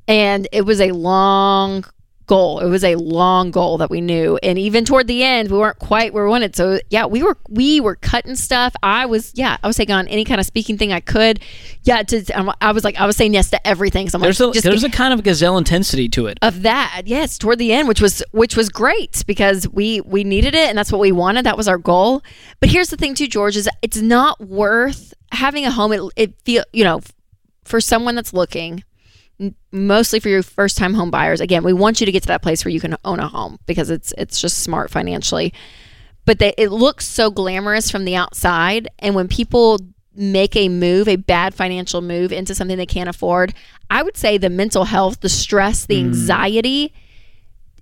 And 0.09 0.48
it 0.50 0.62
was 0.62 0.80
a 0.80 0.90
long 0.90 1.85
goal. 2.31 2.61
It 2.61 2.69
was 2.69 2.85
a 2.85 2.95
long 2.95 3.51
goal 3.51 3.77
that 3.79 3.90
we 3.90 4.01
knew. 4.01 4.38
And 4.40 4.57
even 4.57 4.85
toward 4.85 5.09
the 5.09 5.25
end, 5.25 5.51
we 5.51 5.59
weren't 5.59 5.81
quite 5.81 6.14
where 6.14 6.23
we 6.23 6.31
wanted. 6.31 6.55
So 6.55 6.79
yeah, 6.88 7.07
we 7.07 7.25
were 7.25 7.37
we 7.49 7.81
were 7.81 7.97
cutting 7.97 8.37
stuff. 8.37 8.73
I 8.85 9.07
was 9.07 9.33
yeah, 9.35 9.57
I 9.62 9.66
was 9.66 9.77
taking 9.77 9.97
on 9.97 10.07
any 10.07 10.25
kind 10.25 10.38
of 10.40 10.47
speaking 10.47 10.79
thing 10.79 10.93
I 10.93 11.01
could. 11.01 11.40
Yeah, 11.83 12.03
to, 12.05 12.55
I 12.61 12.71
was 12.71 12.85
like 12.85 12.97
I 13.01 13.07
was 13.07 13.16
saying 13.16 13.35
yes 13.35 13.51
to 13.51 13.66
everything. 13.66 14.09
So 14.09 14.16
I'm 14.16 14.23
There's 14.23 14.38
like, 14.38 14.57
a 14.57 14.61
there's 14.61 14.85
a 14.85 14.90
kind 14.90 15.12
of 15.12 15.25
gazelle 15.25 15.59
intensity 15.59 16.09
to 16.11 16.27
it. 16.27 16.38
of 16.40 16.62
that 16.62 17.03
yes 17.07 17.37
toward 17.37 17.59
the 17.59 17.73
end 17.73 17.88
which 17.88 18.01
was 18.01 18.23
which 18.31 18.57
was 18.57 18.69
great 18.69 19.25
because 19.27 19.69
we 19.69 20.01
we 20.03 20.23
needed 20.23 20.55
it 20.55 20.69
and 20.69 20.79
that's 20.79 20.93
what 20.93 21.01
we 21.01 21.11
wanted 21.11 21.45
that 21.47 21.57
was 21.57 21.66
our 21.66 21.79
goal 21.79 22.23
but 22.61 22.69
here's 22.69 22.90
the 22.90 22.97
thing 22.97 23.14
too 23.14 23.27
george 23.27 23.57
is 23.57 23.69
it's 23.83 23.97
not 24.01 24.40
worth 24.40 25.12
having 25.33 25.64
a 25.66 25.71
home 25.71 25.93
it, 25.93 26.01
it 26.16 26.35
feel 26.45 26.62
you 26.73 26.85
know 26.85 27.01
for 27.64 27.81
someone 27.81 28.14
that's 28.14 28.33
looking 28.33 28.85
mostly 29.72 30.20
for 30.20 30.29
your 30.29 30.42
first 30.42 30.76
time 30.76 30.94
home 30.94 31.11
buyers. 31.11 31.40
Again 31.40 31.64
we 31.64 31.72
want 31.72 32.00
you 32.00 32.07
to 32.07 32.12
get 32.12 32.22
to 32.22 32.29
that 32.29 32.42
place 32.42 32.64
where 32.64 32.72
you 32.72 32.81
can 32.81 32.96
own 33.05 33.20
a 33.20 33.29
home 33.29 33.59
because 33.66 33.90
it's 33.90 34.12
it's 34.18 34.40
just 34.40 34.59
smart 34.59 34.90
financially. 34.90 35.53
But 36.26 36.38
they, 36.38 36.55
it 36.59 36.70
looks 36.70 37.07
so 37.07 37.31
glamorous 37.31 37.90
from 37.90 38.05
the 38.05 38.14
outside. 38.14 38.88
And 38.98 39.14
when 39.14 39.26
people 39.26 39.81
make 40.14 40.55
a 40.57 40.68
move 40.68 41.09
a 41.09 41.16
bad 41.16 41.55
financial 41.55 42.03
move 42.03 42.33
into 42.33 42.53
something 42.53 42.76
they 42.76 42.85
can't 42.85 43.09
afford 43.09 43.55
i 43.90 44.03
would 44.03 44.16
say 44.16 44.37
the 44.37 44.50
mental 44.50 44.85
health 44.85 45.20
the 45.20 45.29
stress 45.29 45.87
the 45.87 45.94
mm. 45.94 46.07
anxiety 46.07 46.92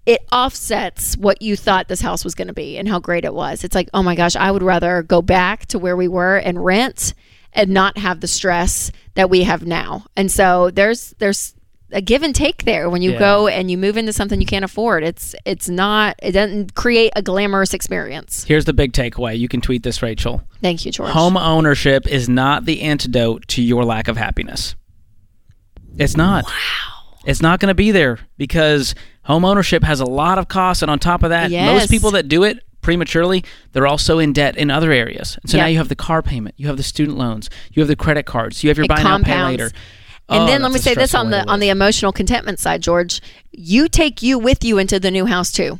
it 0.09 0.25
offsets 0.33 1.19
what 1.19 1.43
you 1.43 1.55
thought 1.55 1.89
this 1.89 2.01
house 2.01 2.25
was 2.25 2.35
going 2.35 2.49
to 2.49 2.55
be 2.55 2.79
and 2.79 2.89
how 2.89 2.99
great 2.99 3.27
it 3.27 3.35
was. 3.35 3.63
It's 3.63 3.75
like 3.75 3.91
oh 3.93 4.03
my 4.03 4.15
gosh 4.15 4.37
i 4.37 4.51
would 4.51 4.63
rather 4.63 5.03
go 5.03 5.21
back 5.21 5.67
to 5.67 5.79
where 5.79 5.97
we 5.97 6.09
were 6.09 6.39
and 6.39 6.65
rent 6.65 7.13
and 7.59 7.69
not 7.71 7.99
have 7.99 8.21
the 8.21 8.27
stress 8.29 8.91
that 9.15 9.29
we 9.29 9.43
have 9.43 9.67
now 9.67 10.05
and 10.17 10.31
so 10.33 10.71
there's 10.71 11.15
there's 11.19 11.55
a 11.91 12.01
give 12.03 12.23
and 12.23 12.35
take 12.35 12.65
there 12.65 12.91
when 12.91 13.01
you 13.01 13.13
Yeah. 13.13 13.19
go 13.19 13.49
and 13.49 13.71
you 13.71 13.79
move 13.79 13.97
into 13.97 14.13
something 14.13 14.39
you 14.41 14.47
can't 14.47 14.65
afford 14.65 15.03
it's 15.03 15.35
it's 15.47 15.69
not 15.71 16.17
it 16.23 16.33
doesn't 16.33 16.75
create 16.75 17.13
a 17.17 17.23
glamorous 17.23 17.73
experience 17.75 18.45
Here's 18.45 18.67
the 18.67 18.75
big 18.75 18.93
takeaway. 18.93 19.39
You 19.39 19.49
can 19.49 19.61
tweet 19.63 19.83
this, 19.83 20.03
Rachel. 20.03 20.43
thank 20.63 20.85
you 20.87 20.93
george 20.93 21.11
Home 21.13 21.37
ownership 21.39 22.07
is 22.07 22.29
not 22.29 22.65
the 22.67 22.83
antidote 22.83 23.49
to 23.49 23.63
your 23.63 23.85
lack 23.85 24.07
of 24.09 24.17
happiness. 24.19 24.75
It's 25.97 26.17
not. 26.17 26.45
Wow. 26.45 26.53
It's 27.25 27.43
not 27.43 27.59
going 27.61 27.69
to 27.69 27.75
be 27.75 27.91
there 27.91 28.19
because 28.37 28.95
home 29.25 29.45
ownership 29.45 29.83
has 29.83 30.01
a 30.01 30.05
lot 30.05 30.39
of 30.39 30.47
costs, 30.49 30.83
and 30.83 30.91
on 30.91 30.99
top 30.99 31.23
of 31.23 31.31
that, 31.31 31.51
Yes. 31.51 31.81
most 31.81 31.91
people 31.91 32.13
that 32.13 32.29
do 32.29 32.45
it 32.45 32.63
prematurely, 32.89 33.45
they're 33.73 33.87
also 33.87 34.19
in 34.19 34.33
debt 34.33 34.57
in 34.57 34.71
other 34.71 34.93
areas. 34.93 35.39
And 35.43 35.51
so 35.51 35.59
now 35.59 35.67
you 35.67 35.77
have 35.77 35.91
the 35.91 35.95
car 35.95 36.23
payment, 36.23 36.55
you 36.57 36.69
have 36.69 36.79
the 36.79 36.83
student 36.83 37.19
loans, 37.19 37.51
you 37.71 37.83
have 37.83 37.89
the 37.89 37.97
credit 37.97 38.25
cards, 38.25 38.65
you 38.65 38.71
have 38.71 38.79
your 38.79 38.87
It 38.87 38.89
buy 38.89 39.03
now 39.03 39.19
pay 39.19 39.45
later. 39.45 39.71
And 40.31 40.45
Oh, 40.45 40.47
then 40.47 40.63
let 40.63 40.73
me 40.73 40.79
say 40.79 40.95
this 40.95 41.15
on 41.15 41.29
the 41.29 41.47
on 41.51 41.61
the 41.61 41.69
emotional 41.69 42.13
contentment 42.13 42.59
side, 42.59 42.81
George. 42.81 43.21
You 43.53 43.91
take 43.91 44.23
you 44.23 44.39
with 44.39 44.65
you 44.65 44.79
into 44.79 44.99
the 44.99 45.11
new 45.11 45.27
house 45.27 45.53
too. 45.53 45.79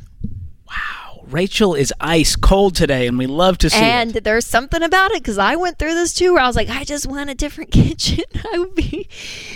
Rachel 1.31 1.75
is 1.75 1.93
ice 1.99 2.35
cold 2.35 2.75
today, 2.75 3.07
and 3.07 3.17
we 3.17 3.27
love 3.27 3.57
to 3.59 3.69
see 3.69 3.77
and 3.77 4.15
it. 4.15 4.23
there's 4.23 4.45
something 4.45 4.81
about 4.81 5.11
it 5.11 5.21
because 5.21 5.37
I 5.37 5.55
went 5.55 5.77
through 5.77 5.93
this 5.93 6.13
too, 6.13 6.33
where 6.33 6.41
I 6.41 6.47
was 6.47 6.55
like, 6.55 6.69
I 6.69 6.83
just 6.83 7.07
want 7.07 7.29
a 7.29 7.35
different 7.35 7.71
kitchen. 7.71 8.23
I 8.51 8.59
would 8.59 8.75
be, 8.75 9.07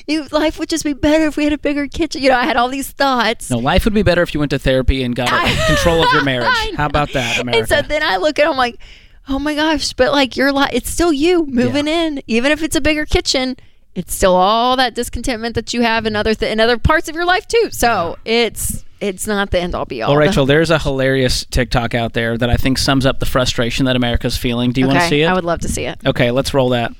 you, 0.08 0.26
life 0.32 0.60
would 0.60 0.70
just 0.70 0.84
be 0.84 0.94
better 0.94 1.26
if 1.26 1.38
we 1.38 1.44
had 1.46 1.54
a 1.54 1.58
bigger 1.58 1.88
kitchen. 1.88 2.22
You 2.22 2.30
know, 2.30 2.38
I 2.38 2.46
had 2.46 2.58
all 2.58 2.70
these 2.70 2.92
thoughts. 2.92 3.50
No, 3.50 3.58
life 3.58 3.86
would 3.86 3.94
be 3.94 4.04
better 4.04 4.22
if 4.22 4.34
you 4.34 4.40
went 4.40 4.52
to 4.52 4.60
therapy 4.60 5.04
and 5.04 5.16
got 5.16 5.30
I- 5.32 5.66
control 5.68 6.04
of 6.04 6.12
your 6.14 6.24
marriage. 6.24 6.54
How 6.76 6.86
about 6.86 7.14
that, 7.14 7.40
America? 7.40 7.60
And 7.60 7.68
so 7.68 7.82
then 7.82 8.04
I 8.04 8.18
look 8.18 8.40
at, 8.40 8.48
I'm 8.48 8.58
like, 8.58 8.80
oh 9.28 9.40
my 9.40 9.56
gosh, 9.56 9.94
but 9.94 10.12
like 10.12 10.38
your 10.38 10.52
life, 10.52 10.72
it's 10.74 10.90
still 10.90 11.14
you 11.14 11.46
moving 11.46 11.88
in, 11.88 12.22
even 12.28 12.52
if 12.52 12.62
it's 12.62 12.76
a 12.76 12.82
bigger 12.82 13.06
kitchen. 13.06 13.58
It's 13.96 14.14
still 14.14 14.36
all 14.36 14.76
that 14.78 14.96
discontentment 14.96 15.54
that 15.54 15.72
you 15.72 15.82
have 15.84 16.08
in 16.08 16.16
other 16.16 16.34
th- 16.34 16.52
in 16.52 16.60
other 16.60 16.80
parts 16.80 17.10
of 17.10 17.16
your 17.16 17.26
life 17.26 17.48
too. 17.48 17.70
So 17.70 18.18
it's 18.26 18.84
it's 19.04 19.28
not 19.28 19.52
the 19.52 19.60
end 19.60 19.76
all 19.76 19.86
be 19.86 20.02
all. 20.02 20.12
Well, 20.12 20.18
Rachel, 20.18 20.46
there's 20.46 20.70
a 20.70 20.80
hilarious 20.80 21.46
TikTok 21.46 21.94
out 21.94 22.14
there 22.14 22.38
that 22.38 22.50
I 22.50 22.56
think 22.56 22.78
sums 22.78 23.06
up 23.06 23.20
the 23.20 23.26
frustration 23.26 23.86
that 23.86 23.98
America's 23.98 24.38
feeling. 24.38 24.72
Do 24.72 24.80
you 24.80 24.88
want 24.88 25.00
to 25.00 25.08
see 25.08 25.22
it? 25.22 25.26
I 25.26 25.34
would 25.34 25.44
love 25.44 25.60
to 25.60 25.68
see 25.68 25.86
it. 25.86 26.00
okay, 26.06 26.32
let's 26.32 26.54
roll 26.54 26.70
that. 26.70 26.94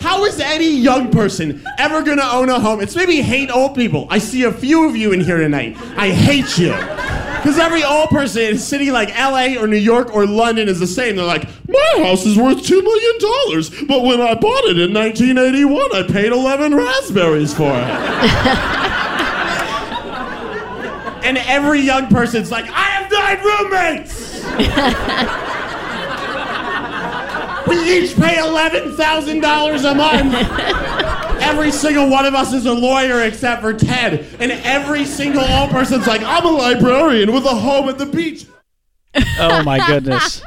How 0.00 0.24
is 0.24 0.38
any 0.38 0.68
young 0.68 1.10
person 1.10 1.64
ever 1.78 2.02
gonna 2.02 2.22
own 2.22 2.50
a 2.50 2.60
home? 2.60 2.80
It's 2.80 2.94
maybe 2.94 3.22
hate 3.22 3.50
old 3.50 3.74
people. 3.74 4.06
I 4.10 4.18
see 4.18 4.44
a 4.44 4.52
few 4.52 4.88
of 4.88 4.96
you 4.96 5.12
in 5.12 5.20
here 5.20 5.38
tonight. 5.38 5.76
I 5.96 6.10
hate 6.10 6.58
you. 6.58 6.72
Because 6.72 7.58
every 7.58 7.84
old 7.84 8.10
person 8.10 8.42
in 8.42 8.56
a 8.56 8.58
city 8.58 8.90
like 8.90 9.08
LA 9.10 9.60
or 9.60 9.66
New 9.66 9.76
York 9.76 10.14
or 10.14 10.26
London 10.26 10.68
is 10.68 10.80
the 10.80 10.86
same. 10.86 11.16
They're 11.16 11.24
like, 11.24 11.48
my 11.68 11.94
house 12.04 12.26
is 12.26 12.36
worth 12.36 12.58
$2 12.58 12.82
million, 12.82 13.86
but 13.86 14.02
when 14.02 14.20
I 14.20 14.34
bought 14.34 14.64
it 14.64 14.78
in 14.78 14.92
1981, 14.92 15.94
I 15.94 16.02
paid 16.02 16.32
11 16.32 16.74
raspberries 16.74 17.54
for 17.54 17.70
it. 17.72 18.84
and 21.28 21.36
every 21.36 21.80
young 21.80 22.08
person's 22.08 22.50
like, 22.50 22.64
I 22.70 22.84
have 22.84 23.12
nine 23.12 23.44
roommates! 23.44 24.42
we 27.68 27.98
each 27.98 28.16
pay 28.16 28.36
$11,000 28.36 29.90
a 29.90 29.94
month! 29.94 30.34
Every 31.42 31.70
single 31.70 32.08
one 32.08 32.24
of 32.24 32.34
us 32.34 32.54
is 32.54 32.64
a 32.64 32.72
lawyer 32.72 33.20
except 33.22 33.60
for 33.60 33.74
Ted. 33.74 34.26
And 34.40 34.52
every 34.52 35.04
single 35.04 35.44
old 35.44 35.68
person's 35.70 36.06
like, 36.06 36.22
I'm 36.22 36.46
a 36.46 36.50
librarian 36.50 37.30
with 37.32 37.44
a 37.44 37.54
home 37.54 37.90
at 37.90 37.98
the 37.98 38.06
beach. 38.06 38.46
Oh 39.38 39.62
my 39.62 39.86
goodness. 39.86 40.42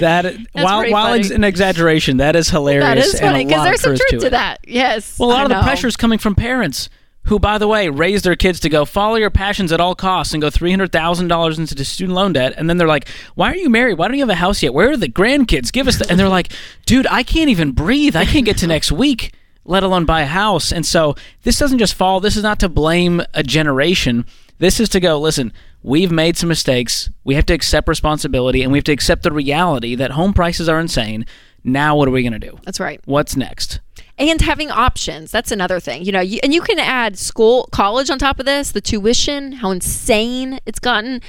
That 0.00 0.34
while 0.52 0.90
while 0.90 1.08
funny. 1.08 1.20
it's 1.20 1.30
an 1.30 1.44
exaggeration, 1.44 2.16
that 2.16 2.34
is 2.34 2.50
hilarious. 2.50 2.84
That 2.84 2.98
is 2.98 3.20
funny 3.20 3.26
and 3.26 3.36
a 3.36 3.44
because 3.44 3.58
lot 3.58 3.64
there's 3.64 3.80
some 3.80 3.90
truth 3.90 4.00
truth 4.08 4.20
to 4.22 4.26
it. 4.26 4.30
that. 4.30 4.58
Yes. 4.66 5.16
Well, 5.18 5.28
a 5.28 5.30
lot 5.30 5.40
I 5.40 5.42
of 5.44 5.48
the 5.50 5.62
pressure 5.62 5.86
is 5.86 5.96
coming 5.96 6.18
from 6.18 6.34
parents 6.34 6.88
who, 7.24 7.38
by 7.38 7.58
the 7.58 7.68
way, 7.68 7.88
raise 7.88 8.22
their 8.22 8.36
kids 8.36 8.60
to 8.60 8.68
go 8.68 8.84
follow 8.84 9.16
your 9.16 9.30
passions 9.30 9.72
at 9.72 9.80
all 9.80 9.94
costs 9.94 10.32
and 10.32 10.42
go 10.42 10.50
three 10.50 10.70
hundred 10.70 10.92
thousand 10.92 11.28
dollars 11.28 11.58
into 11.58 11.74
the 11.74 11.84
student 11.84 12.14
loan 12.14 12.32
debt, 12.32 12.54
and 12.56 12.68
then 12.68 12.76
they're 12.76 12.88
like, 12.88 13.08
"Why 13.34 13.50
are 13.50 13.56
you 13.56 13.70
married? 13.70 13.98
Why 13.98 14.08
don't 14.08 14.16
you 14.16 14.22
have 14.22 14.30
a 14.30 14.34
house 14.34 14.62
yet? 14.62 14.74
Where 14.74 14.90
are 14.90 14.96
the 14.96 15.08
grandkids? 15.08 15.72
Give 15.72 15.88
us." 15.88 15.98
The-. 15.98 16.10
And 16.10 16.18
they're 16.18 16.28
like, 16.28 16.52
"Dude, 16.86 17.06
I 17.08 17.22
can't 17.22 17.50
even 17.50 17.72
breathe. 17.72 18.16
I 18.16 18.24
can't 18.24 18.44
get 18.44 18.58
to 18.58 18.66
next 18.66 18.92
week." 18.92 19.34
Let 19.66 19.82
alone 19.82 20.04
buy 20.04 20.20
a 20.20 20.26
house. 20.26 20.72
And 20.72 20.84
so 20.84 21.14
this 21.42 21.58
doesn't 21.58 21.78
just 21.78 21.94
fall. 21.94 22.20
This 22.20 22.36
is 22.36 22.42
not 22.42 22.60
to 22.60 22.68
blame 22.68 23.22
a 23.32 23.42
generation. 23.42 24.26
This 24.58 24.78
is 24.78 24.90
to 24.90 25.00
go, 25.00 25.18
listen, 25.18 25.54
we've 25.82 26.12
made 26.12 26.36
some 26.36 26.50
mistakes. 26.50 27.08
We 27.24 27.34
have 27.34 27.46
to 27.46 27.54
accept 27.54 27.88
responsibility 27.88 28.62
and 28.62 28.70
we 28.70 28.78
have 28.78 28.84
to 28.84 28.92
accept 28.92 29.22
the 29.22 29.32
reality 29.32 29.94
that 29.94 30.12
home 30.12 30.34
prices 30.34 30.68
are 30.68 30.78
insane. 30.78 31.24
Now, 31.64 31.96
what 31.96 32.08
are 32.08 32.10
we 32.10 32.22
going 32.22 32.38
to 32.38 32.38
do? 32.38 32.58
That's 32.64 32.78
right. 32.78 33.00
What's 33.06 33.36
next? 33.36 33.80
And 34.18 34.40
having 34.40 34.70
options. 34.70 35.30
That's 35.30 35.50
another 35.50 35.80
thing 35.80 36.04
you 36.04 36.12
know 36.12 36.20
you, 36.20 36.38
and 36.42 36.52
you 36.54 36.62
can 36.62 36.78
add 36.78 37.18
school 37.18 37.68
college 37.72 38.10
on 38.10 38.18
top 38.18 38.38
of 38.38 38.46
this 38.46 38.72
the 38.72 38.80
tuition 38.80 39.52
how 39.52 39.70
insane 39.70 40.60
it's 40.66 40.78
gotten. 40.78 41.20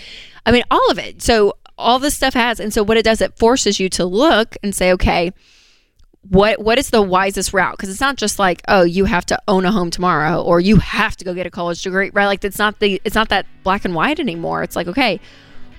I 0.46 0.52
mean 0.52 0.64
all 0.70 0.92
of 0.92 1.00
it. 1.00 1.22
So 1.22 1.54
all 1.78 2.00
this 2.00 2.16
stuff 2.16 2.34
has 2.34 2.60
and 2.60 2.74
so 2.74 2.84
what 2.84 2.98
it 2.98 3.04
does 3.04 3.22
it 3.22 3.38
forces 3.38 3.80
you 3.80 3.90
to 3.90 4.06
look 4.06 4.56
and 4.64 4.74
say 4.74 4.92
okay 4.94 5.32
what 6.30 6.60
what 6.60 6.80
is 6.80 6.90
the 6.90 7.02
wisest 7.02 7.54
route? 7.54 7.76
Because 7.76 7.90
it's 7.90 8.02
not 8.02 8.16
just 8.16 8.40
like 8.40 8.62
oh 8.68 8.84
you 8.84 9.06
have 9.06 9.26
to 9.28 9.40
own 9.48 9.66
a 9.66 9.72
home 9.72 9.92
tomorrow 9.92 10.42
or 10.42 10.60
you 10.60 10.78
have 10.78 11.16
to 11.18 11.26
go 11.26 11.34
get 11.34 11.46
a 11.46 11.52
college 11.52 11.82
degree 11.82 12.12
right? 12.14 12.26
Like 12.26 12.44
it's 12.44 12.58
not 12.58 12.80
the 12.80 13.02
it's 13.04 13.16
not 13.16 13.30
that 13.30 13.46
black 13.64 13.86
and 13.86 13.94
white 13.94 14.20
anymore. 14.20 14.64
It's 14.64 14.76
like 14.76 14.88
okay 14.88 15.20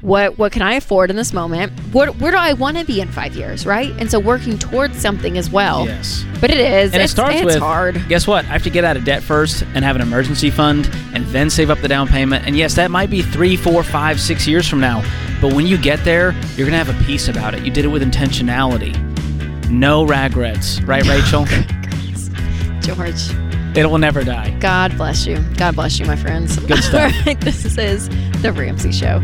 what 0.03 0.39
what 0.39 0.53
can 0.53 0.63
I 0.63 0.75
afford 0.75 1.11
in 1.11 1.17
this 1.17 1.33
moment? 1.33 1.73
What 1.93 2.17
where 2.17 2.31
do 2.31 2.37
I 2.37 2.53
want 2.53 2.77
to 2.77 2.85
be 2.85 3.01
in 3.01 3.09
five 3.09 3.35
years, 3.35 3.65
right? 3.67 3.93
And 3.99 4.11
so 4.11 4.19
working 4.19 4.59
towards 4.59 5.01
something 5.01 5.39
as 5.39 5.51
well. 5.51 5.87
Yes. 5.87 6.25
But 6.41 6.51
it 6.51 6.59
is. 6.59 6.93
And 6.93 7.01
it 7.01 7.05
it's, 7.05 7.13
starts 7.13 7.37
it's 7.37 7.45
with 7.45 7.59
hard. 7.59 8.07
Guess 8.09 8.27
what? 8.27 8.45
I 8.45 8.49
have 8.49 8.63
to 8.65 8.71
get 8.71 8.85
out 8.85 8.97
of 8.97 9.05
debt 9.05 9.23
first 9.23 9.63
and 9.75 9.85
have 9.85 9.97
an 9.97 10.03
emergency 10.03 10.51
fund 10.51 10.91
and 11.13 11.25
then 11.27 11.49
save 11.51 11.71
up 11.71 11.79
the 11.81 11.89
down 11.89 12.09
payment. 12.09 12.47
And 12.47 12.57
yes, 12.57 12.75
that 12.75 12.91
might 12.91 13.11
be 13.11 13.23
three, 13.23 13.57
four, 13.57 13.83
five, 13.83 14.21
six 14.21 14.47
years 14.47 14.69
from 14.69 14.81
now. 14.81 15.03
But 15.41 15.53
when 15.53 15.67
you 15.67 15.79
get 15.79 16.03
there, 16.05 16.33
you're 16.57 16.67
gonna 16.67 16.83
have 16.83 16.89
a 16.89 17.05
peace 17.05 17.29
about 17.29 17.55
it. 17.55 17.65
You 17.65 17.71
did 17.71 17.85
it 17.85 17.89
with 17.89 18.03
intentionality. 18.03 18.95
No 19.71 20.05
regrets, 20.05 20.81
right, 20.83 21.05
oh, 21.07 21.11
Rachel? 21.11 21.45
George. 22.81 23.77
it 23.77 23.87
will 23.87 23.99
never 23.99 24.23
die. 24.23 24.57
God 24.61 24.97
bless 24.97 25.27
you. 25.27 25.39
God 25.57 25.75
bless 25.75 25.99
you, 25.99 26.07
my 26.07 26.17
friends. 26.17 26.57
Good 26.61 26.85
stuff. 26.85 27.13
All 27.17 27.25
right, 27.25 27.41
this 27.41 27.77
is 27.77 28.09
the 28.43 28.53
Ramsey 28.53 28.93
Show. 28.93 29.21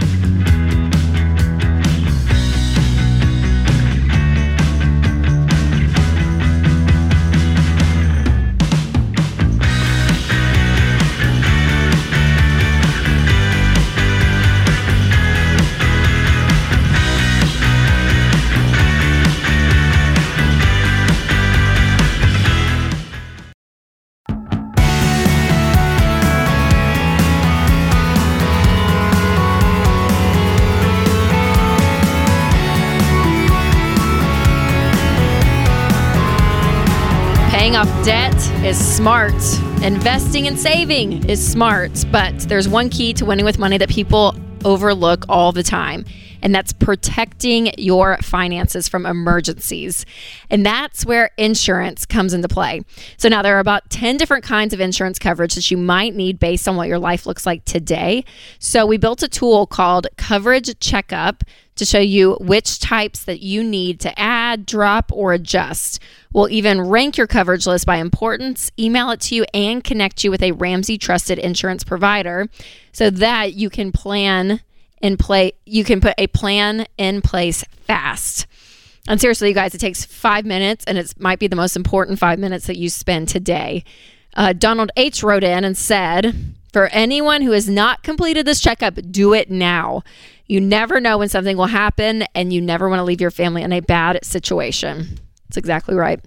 Paying 37.63 37.77
off 37.77 38.05
debt 38.05 38.35
is 38.65 38.77
smart. 38.77 39.33
Investing 39.85 40.49
and 40.49 40.59
saving 40.59 41.31
is 41.31 41.53
smart. 41.53 41.93
But 42.11 42.37
there's 42.49 42.69
one 42.69 42.89
key 42.89 43.13
to 43.13 43.25
winning 43.25 43.45
with 43.45 43.57
money 43.57 43.79
that 43.79 43.89
people 43.89 44.35
overlook 44.65 45.25
all 45.29 45.53
the 45.53 45.63
time, 45.63 46.05
and 46.43 46.53
that's 46.53 46.73
protecting 46.73 47.71
your 47.79 48.17
finances 48.17 48.89
from 48.89 49.07
emergencies. 49.07 50.05
And 50.51 50.67
that's 50.67 51.07
where 51.07 51.31
insurance 51.39 52.05
comes 52.05 52.35
into 52.35 52.49
play. 52.49 52.81
So 53.17 53.29
now 53.29 53.43
there 53.43 53.57
are 53.57 53.61
about 53.61 53.89
10 53.91 54.17
different 54.17 54.43
kinds 54.43 54.75
of 54.75 54.81
insurance 54.81 55.21
coverage 55.21 55.55
that 55.55 55.71
you 55.71 55.77
might 55.77 56.17
need 56.17 56.41
based 56.41 56.67
on 56.67 56.75
what 56.75 56.89
your 56.89 56.99
life 56.99 57.27
looks 57.27 57.47
like 57.47 57.65
today. 57.65 58.25
So 58.59 58.87
we 58.87 58.97
built 58.97 59.23
a 59.23 59.29
tool 59.29 59.69
called 59.69 60.09
Coverage 60.17 60.81
Checkup 60.81 61.45
to 61.77 61.85
show 61.85 61.99
you 61.99 62.35
which 62.35 62.79
types 62.79 63.25
that 63.25 63.41
you 63.41 63.65
need 63.65 64.01
to 64.01 64.19
add, 64.19 64.67
drop, 64.67 65.11
or 65.13 65.33
adjust. 65.33 66.01
We'll 66.33 66.51
even 66.51 66.81
rank 66.81 67.17
your 67.17 67.27
coverage 67.27 67.67
list 67.67 67.87
by 67.87 67.97
importance, 67.97 68.71
email 68.79 69.11
it 69.11 69.21
to 69.23 69.35
you, 69.35 69.45
and 69.55 69.83
connect 69.83 70.25
you 70.25 70.31
with 70.31 70.43
a 70.43 70.53
Ramsey 70.53 70.99
trusted 70.99 71.39
insurance 71.39 71.85
provider 71.85 72.49
so 72.93 73.11
that 73.11 73.55
you 73.55 73.71
can 73.71 73.93
plan 73.93 74.61
in 75.01 75.17
play 75.17 75.53
you 75.67 75.83
can 75.83 76.01
put 76.01 76.15
a 76.17 76.29
plan 76.29 76.87
in 76.97 77.21
place 77.21 77.65
fast. 77.87 78.47
And 79.09 79.21
seriously, 79.21 79.49
you 79.49 79.55
guys, 79.55 79.75
it 79.75 79.79
takes 79.79 80.05
five 80.05 80.45
minutes, 80.47 80.85
and 80.85 80.97
it 80.97 81.19
might 81.19 81.41
be 81.41 81.49
the 81.49 81.57
most 81.57 81.75
important 81.75 82.21
five 82.21 82.39
minutes 82.39 82.67
that 82.69 82.79
you 82.79 82.89
spend 82.89 83.29
today. 83.29 83.85
Uh, 84.35 84.53
Donald 84.53 84.93
H. 84.97 85.23
wrote 85.25 85.43
in 85.43 85.65
and 85.65 85.77
said, 85.77 86.35
For 86.73 86.87
anyone 86.89 87.43
who 87.43 87.51
has 87.51 87.69
not 87.69 88.05
completed 88.05 88.47
this 88.47 88.61
checkup, 88.61 88.95
do 89.11 89.35
it 89.35 89.51
now. 89.51 90.05
You 90.53 90.61
never 90.61 91.01
know 91.01 91.17
when 91.17 91.31
something 91.31 91.57
will 91.57 91.65
happen, 91.65 92.25
and 92.35 92.53
you 92.53 92.61
never 92.61 92.87
want 92.91 92.99
to 92.99 93.05
leave 93.05 93.23
your 93.23 93.31
family 93.31 93.63
in 93.63 93.73
a 93.73 93.81
bad 93.81 94.23
situation. 94.23 95.19
That's 95.49 95.57
exactly 95.57 95.95
right. 95.95 96.23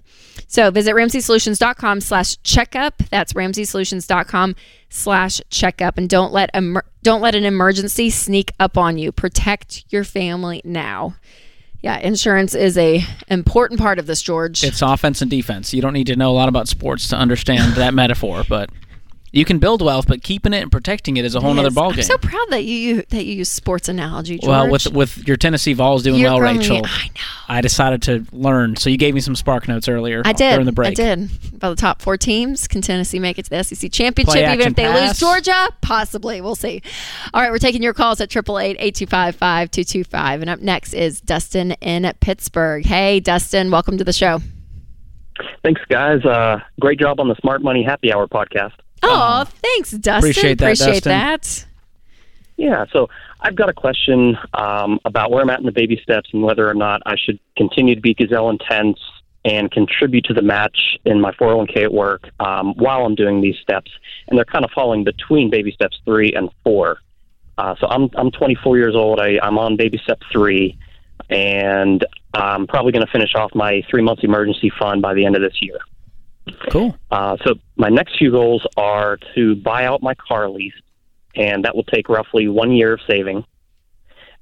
So 0.48 0.68
visit 0.72 0.96
RamseySolutions.com 0.96 2.00
slash 2.00 2.36
checkup. 2.42 2.98
That's 3.08 3.34
RamseySolutions.com 3.34 4.56
slash 4.90 5.40
checkup. 5.50 5.96
And 5.96 6.08
don't 6.08 6.32
let, 6.32 6.50
emer- 6.56 6.86
don't 7.04 7.20
let 7.20 7.36
an 7.36 7.44
emergency 7.44 8.10
sneak 8.10 8.50
up 8.58 8.76
on 8.76 8.98
you. 8.98 9.12
Protect 9.12 9.84
your 9.90 10.02
family 10.02 10.60
now. 10.64 11.14
Yeah, 11.80 12.00
insurance 12.00 12.56
is 12.56 12.76
a 12.76 13.04
important 13.28 13.78
part 13.78 14.00
of 14.00 14.06
this, 14.06 14.22
George. 14.22 14.64
It's 14.64 14.82
offense 14.82 15.22
and 15.22 15.30
defense. 15.30 15.72
You 15.72 15.82
don't 15.82 15.92
need 15.92 16.08
to 16.08 16.16
know 16.16 16.32
a 16.32 16.34
lot 16.34 16.48
about 16.48 16.66
sports 16.66 17.06
to 17.10 17.16
understand 17.16 17.74
that 17.74 17.94
metaphor, 17.94 18.42
but 18.48 18.70
you 19.32 19.44
can 19.44 19.58
build 19.58 19.82
wealth, 19.82 20.06
but 20.06 20.22
keeping 20.22 20.52
it 20.54 20.62
and 20.62 20.72
protecting 20.72 21.16
it 21.16 21.24
is 21.24 21.34
a 21.34 21.40
whole 21.40 21.52
It 21.52 21.58
other 21.58 21.68
is. 21.68 21.74
ballgame. 21.74 21.96
I'm 21.98 22.02
so 22.02 22.18
proud 22.18 22.46
that 22.50 22.64
you 22.64 23.02
that 23.10 23.24
you 23.24 23.34
use 23.34 23.50
sports 23.50 23.88
analogy, 23.88 24.38
George. 24.38 24.48
well, 24.48 24.70
with 24.70 24.86
with 24.92 25.26
your 25.28 25.36
Tennessee 25.36 25.72
Vols 25.74 26.02
doing 26.02 26.20
You're 26.20 26.30
well, 26.30 26.38
growing- 26.38 26.58
Rachel, 26.58 26.76
I 26.84 27.06
know. 27.08 27.12
I 27.48 27.60
decided 27.60 28.02
to 28.02 28.24
learn. 28.32 28.76
So 28.76 28.90
you 28.90 28.96
gave 28.96 29.14
me 29.14 29.20
some 29.20 29.36
spark 29.36 29.68
notes 29.68 29.88
earlier. 29.88 30.22
I 30.24 30.32
did. 30.32 30.52
during 30.52 30.66
the 30.66 30.72
break. 30.72 30.92
I 30.92 30.94
did. 30.94 31.30
About 31.54 31.70
the 31.70 31.76
top 31.80 32.02
four 32.02 32.16
teams. 32.16 32.66
Can 32.66 32.80
Tennessee 32.82 33.18
make 33.18 33.38
it 33.38 33.44
to 33.44 33.50
the 33.50 33.62
SEC 33.62 33.90
championship? 33.92 34.32
Play 34.32 34.52
even 34.52 34.68
if 34.68 34.74
they 34.74 35.06
lose. 35.06 35.18
Georgia? 35.18 35.68
Possibly. 35.80 36.40
We'll 36.40 36.56
see. 36.56 36.82
All 37.34 37.42
right, 37.42 37.50
we're 37.50 37.58
taking 37.58 37.82
your 37.82 37.94
calls 37.94 38.20
at 38.20 38.30
888-825-5225. 38.30 40.40
And 40.40 40.50
up 40.50 40.60
next 40.60 40.94
is 40.94 41.20
Dustin 41.20 41.72
in 41.80 42.10
Pittsburgh. 42.20 42.84
Hey, 42.84 43.20
Dustin, 43.20 43.70
welcome 43.70 43.96
to 43.98 44.04
the 44.04 44.12
show. 44.12 44.40
Thanks, 45.62 45.80
guys. 45.88 46.24
Uh, 46.24 46.58
great 46.80 46.98
job 46.98 47.20
on 47.20 47.28
the 47.28 47.36
Smart 47.42 47.62
Money 47.62 47.84
Happy 47.84 48.12
Hour 48.12 48.26
podcast. 48.26 48.72
Oh, 49.02 49.44
thanks, 49.44 49.92
Dustin. 49.92 50.30
Appreciate 50.30 50.58
that, 50.58 50.64
Appreciate 50.64 51.04
Dustin. 51.04 51.12
that. 51.12 51.66
Yeah, 52.56 52.86
so 52.92 53.08
I've 53.40 53.54
got 53.54 53.68
a 53.68 53.74
question 53.74 54.36
um, 54.54 54.98
about 55.04 55.30
where 55.30 55.42
I'm 55.42 55.50
at 55.50 55.60
in 55.60 55.66
the 55.66 55.72
baby 55.72 56.00
steps 56.02 56.30
and 56.32 56.42
whether 56.42 56.68
or 56.68 56.74
not 56.74 57.02
I 57.04 57.16
should 57.16 57.38
continue 57.56 57.94
to 57.94 58.00
be 58.00 58.14
gazelle 58.14 58.48
intense 58.48 58.98
and 59.44 59.70
contribute 59.70 60.24
to 60.24 60.34
the 60.34 60.42
match 60.42 60.98
in 61.04 61.20
my 61.20 61.30
401k 61.32 61.84
at 61.84 61.92
work 61.92 62.28
um, 62.40 62.74
while 62.74 63.04
I'm 63.04 63.14
doing 63.14 63.40
these 63.40 63.56
steps. 63.62 63.90
And 64.26 64.36
they're 64.36 64.44
kind 64.44 64.64
of 64.64 64.70
falling 64.72 65.04
between 65.04 65.50
baby 65.50 65.70
steps 65.70 65.98
three 66.04 66.32
and 66.32 66.50
four. 66.64 66.98
Uh, 67.58 67.74
so 67.80 67.86
I'm 67.86 68.10
I'm 68.16 68.30
24 68.30 68.76
years 68.76 68.94
old. 68.94 69.20
I, 69.20 69.38
I'm 69.42 69.56
on 69.56 69.76
baby 69.76 69.98
step 70.02 70.20
three, 70.30 70.76
and 71.30 72.04
I'm 72.34 72.66
probably 72.66 72.92
going 72.92 73.06
to 73.06 73.10
finish 73.10 73.34
off 73.34 73.54
my 73.54 73.82
three 73.90 74.02
months 74.02 74.24
emergency 74.24 74.70
fund 74.78 75.00
by 75.00 75.14
the 75.14 75.24
end 75.24 75.36
of 75.36 75.42
this 75.42 75.56
year. 75.60 75.78
Cool. 76.70 76.96
Uh, 77.10 77.36
so 77.44 77.54
my 77.76 77.88
next 77.88 78.18
few 78.18 78.30
goals 78.30 78.66
are 78.76 79.18
to 79.34 79.56
buy 79.56 79.84
out 79.84 80.02
my 80.02 80.14
car 80.14 80.48
lease, 80.48 80.74
and 81.34 81.64
that 81.64 81.74
will 81.74 81.84
take 81.84 82.08
roughly 82.08 82.48
one 82.48 82.72
year 82.72 82.94
of 82.94 83.00
saving. 83.08 83.44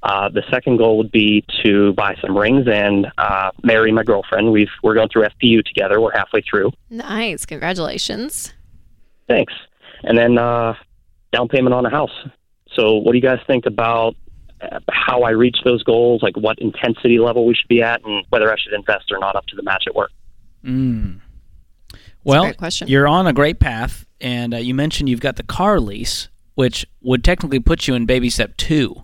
Uh, 0.02 0.28
the 0.28 0.42
second 0.50 0.76
goal 0.76 0.98
would 0.98 1.10
be 1.10 1.42
to 1.64 1.94
buy 1.94 2.14
some 2.20 2.36
rings 2.36 2.66
and 2.70 3.06
uh, 3.16 3.50
marry 3.62 3.90
my 3.90 4.02
girlfriend. 4.02 4.52
We've 4.52 4.68
we're 4.82 4.94
going 4.94 5.08
through 5.08 5.22
FPU 5.22 5.64
together. 5.64 5.98
We're 5.98 6.12
halfway 6.12 6.42
through. 6.42 6.72
Nice. 6.90 7.46
Congratulations. 7.46 8.52
Thanks. 9.28 9.54
And 10.02 10.18
then 10.18 10.36
uh, 10.36 10.74
down 11.32 11.48
payment 11.48 11.74
on 11.74 11.86
a 11.86 11.90
house. 11.90 12.12
So 12.74 12.96
what 12.96 13.12
do 13.12 13.18
you 13.18 13.22
guys 13.22 13.38
think 13.46 13.64
about 13.64 14.14
uh, 14.60 14.80
how 14.90 15.22
I 15.22 15.30
reach 15.30 15.56
those 15.64 15.82
goals? 15.82 16.22
Like 16.22 16.36
what 16.36 16.58
intensity 16.58 17.18
level 17.18 17.46
we 17.46 17.54
should 17.54 17.68
be 17.68 17.80
at, 17.80 18.04
and 18.04 18.26
whether 18.28 18.52
I 18.52 18.56
should 18.58 18.74
invest 18.74 19.10
or 19.10 19.18
not 19.18 19.36
up 19.36 19.46
to 19.46 19.56
the 19.56 19.62
match 19.62 19.84
at 19.86 19.94
work. 19.94 20.10
Mm. 20.62 21.20
Well, 22.24 22.44
great 22.44 22.56
question. 22.56 22.88
you're 22.88 23.06
on 23.06 23.26
a 23.26 23.32
great 23.32 23.60
path, 23.60 24.06
and 24.20 24.54
uh, 24.54 24.58
you 24.58 24.74
mentioned 24.74 25.08
you've 25.08 25.20
got 25.20 25.36
the 25.36 25.42
car 25.42 25.78
lease, 25.78 26.28
which 26.54 26.86
would 27.02 27.22
technically 27.22 27.60
put 27.60 27.86
you 27.86 27.94
in 27.94 28.06
baby 28.06 28.30
step 28.30 28.56
two. 28.56 29.02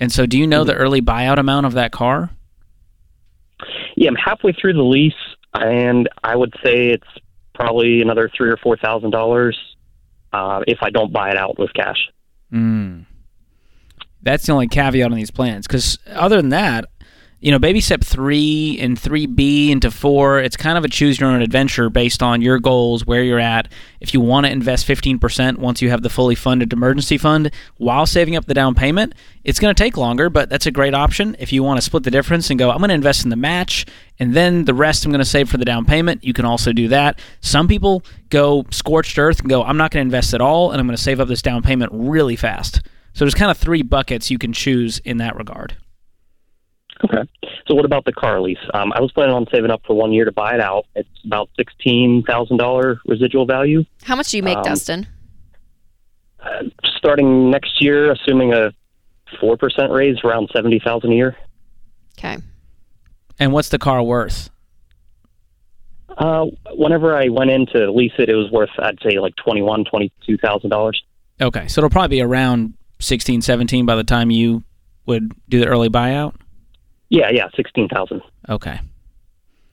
And 0.00 0.10
so, 0.10 0.26
do 0.26 0.38
you 0.38 0.46
know 0.46 0.64
the 0.64 0.74
early 0.74 1.00
buyout 1.00 1.38
amount 1.38 1.66
of 1.66 1.74
that 1.74 1.92
car? 1.92 2.30
Yeah, 3.96 4.08
I'm 4.08 4.16
halfway 4.16 4.52
through 4.52 4.72
the 4.72 4.82
lease, 4.82 5.12
and 5.54 6.08
I 6.24 6.34
would 6.34 6.52
say 6.64 6.88
it's 6.88 7.06
probably 7.54 8.00
another 8.00 8.30
three 8.36 8.50
or 8.50 8.56
four 8.56 8.76
thousand 8.76 9.10
dollars 9.10 9.56
uh, 10.32 10.62
if 10.66 10.78
I 10.82 10.90
don't 10.90 11.12
buy 11.12 11.30
it 11.30 11.36
out 11.36 11.58
with 11.58 11.72
cash. 11.74 12.08
Mm. 12.52 13.06
That's 14.22 14.46
the 14.46 14.52
only 14.52 14.68
caveat 14.68 15.10
on 15.10 15.16
these 15.16 15.30
plans. 15.30 15.66
Because 15.66 15.98
other 16.08 16.36
than 16.36 16.48
that, 16.48 16.86
you 17.44 17.50
know, 17.50 17.58
baby 17.58 17.82
step 17.82 18.02
three 18.02 18.78
and 18.80 18.98
3B 18.98 19.68
into 19.68 19.90
four, 19.90 20.40
it's 20.40 20.56
kind 20.56 20.78
of 20.78 20.84
a 20.86 20.88
choose 20.88 21.20
your 21.20 21.28
own 21.28 21.42
adventure 21.42 21.90
based 21.90 22.22
on 22.22 22.40
your 22.40 22.58
goals, 22.58 23.04
where 23.04 23.22
you're 23.22 23.38
at. 23.38 23.70
If 24.00 24.14
you 24.14 24.20
want 24.22 24.46
to 24.46 24.50
invest 24.50 24.88
15% 24.88 25.58
once 25.58 25.82
you 25.82 25.90
have 25.90 26.00
the 26.00 26.08
fully 26.08 26.36
funded 26.36 26.72
emergency 26.72 27.18
fund 27.18 27.50
while 27.76 28.06
saving 28.06 28.34
up 28.34 28.46
the 28.46 28.54
down 28.54 28.74
payment, 28.74 29.14
it's 29.44 29.60
going 29.60 29.74
to 29.74 29.78
take 29.78 29.98
longer, 29.98 30.30
but 30.30 30.48
that's 30.48 30.64
a 30.64 30.70
great 30.70 30.94
option. 30.94 31.36
If 31.38 31.52
you 31.52 31.62
want 31.62 31.76
to 31.76 31.82
split 31.82 32.04
the 32.04 32.10
difference 32.10 32.48
and 32.48 32.58
go, 32.58 32.70
I'm 32.70 32.78
going 32.78 32.88
to 32.88 32.94
invest 32.94 33.24
in 33.24 33.28
the 33.28 33.36
match 33.36 33.84
and 34.18 34.32
then 34.32 34.64
the 34.64 34.72
rest 34.72 35.04
I'm 35.04 35.12
going 35.12 35.18
to 35.18 35.26
save 35.26 35.50
for 35.50 35.58
the 35.58 35.66
down 35.66 35.84
payment, 35.84 36.24
you 36.24 36.32
can 36.32 36.46
also 36.46 36.72
do 36.72 36.88
that. 36.88 37.20
Some 37.42 37.68
people 37.68 38.02
go 38.30 38.64
scorched 38.70 39.18
earth 39.18 39.40
and 39.40 39.50
go, 39.50 39.62
I'm 39.62 39.76
not 39.76 39.90
going 39.90 40.02
to 40.02 40.06
invest 40.06 40.32
at 40.32 40.40
all 40.40 40.70
and 40.70 40.80
I'm 40.80 40.86
going 40.86 40.96
to 40.96 41.02
save 41.02 41.20
up 41.20 41.28
this 41.28 41.42
down 41.42 41.62
payment 41.62 41.92
really 41.92 42.36
fast. 42.36 42.80
So 43.12 43.26
there's 43.26 43.34
kind 43.34 43.50
of 43.50 43.58
three 43.58 43.82
buckets 43.82 44.30
you 44.30 44.38
can 44.38 44.54
choose 44.54 44.98
in 45.00 45.18
that 45.18 45.36
regard. 45.36 45.76
Okay. 47.02 47.22
So 47.66 47.74
what 47.74 47.84
about 47.84 48.04
the 48.04 48.12
car 48.12 48.40
lease? 48.40 48.58
Um, 48.72 48.92
I 48.92 49.00
was 49.00 49.10
planning 49.12 49.34
on 49.34 49.46
saving 49.52 49.70
up 49.70 49.82
for 49.86 49.94
one 49.94 50.12
year 50.12 50.24
to 50.24 50.32
buy 50.32 50.54
it 50.54 50.60
out. 50.60 50.86
It's 50.94 51.08
about 51.24 51.48
sixteen 51.56 52.22
thousand 52.22 52.58
dollar 52.58 53.00
residual 53.06 53.46
value. 53.46 53.84
How 54.04 54.16
much 54.16 54.30
do 54.30 54.36
you 54.36 54.42
make, 54.42 54.58
Um, 54.58 54.62
Dustin? 54.64 55.06
Uh, 56.40 56.64
starting 56.98 57.50
next 57.50 57.80
year, 57.82 58.12
assuming 58.12 58.52
a 58.52 58.72
four 59.40 59.56
percent 59.56 59.90
raise, 59.92 60.16
around 60.24 60.50
seventy 60.54 60.78
thousand 60.78 61.12
a 61.12 61.16
year. 61.16 61.36
Okay. 62.18 62.36
And 63.40 63.52
what's 63.52 63.70
the 63.70 63.78
car 63.78 64.02
worth? 64.02 64.50
Uh, 66.16 66.46
whenever 66.74 67.16
I 67.16 67.28
went 67.28 67.50
in 67.50 67.66
to 67.74 67.90
lease 67.90 68.12
it, 68.18 68.28
it 68.28 68.36
was 68.36 68.50
worth 68.52 68.70
I'd 68.78 68.98
say 69.02 69.18
like 69.18 69.34
twenty 69.36 69.62
one, 69.62 69.84
twenty 69.84 70.12
two 70.26 70.36
thousand 70.38 70.70
dollars. 70.70 71.02
Okay, 71.40 71.66
so 71.66 71.80
it'll 71.80 71.90
probably 71.90 72.18
be 72.18 72.22
around 72.22 72.74
16, 73.00 73.42
17 73.42 73.84
by 73.86 73.96
the 73.96 74.04
time 74.04 74.30
you 74.30 74.62
would 75.06 75.32
do 75.48 75.58
the 75.58 75.66
early 75.66 75.88
buyout. 75.88 76.36
Yeah, 77.08 77.30
yeah, 77.30 77.48
sixteen 77.54 77.88
thousand. 77.88 78.22
Okay. 78.48 78.80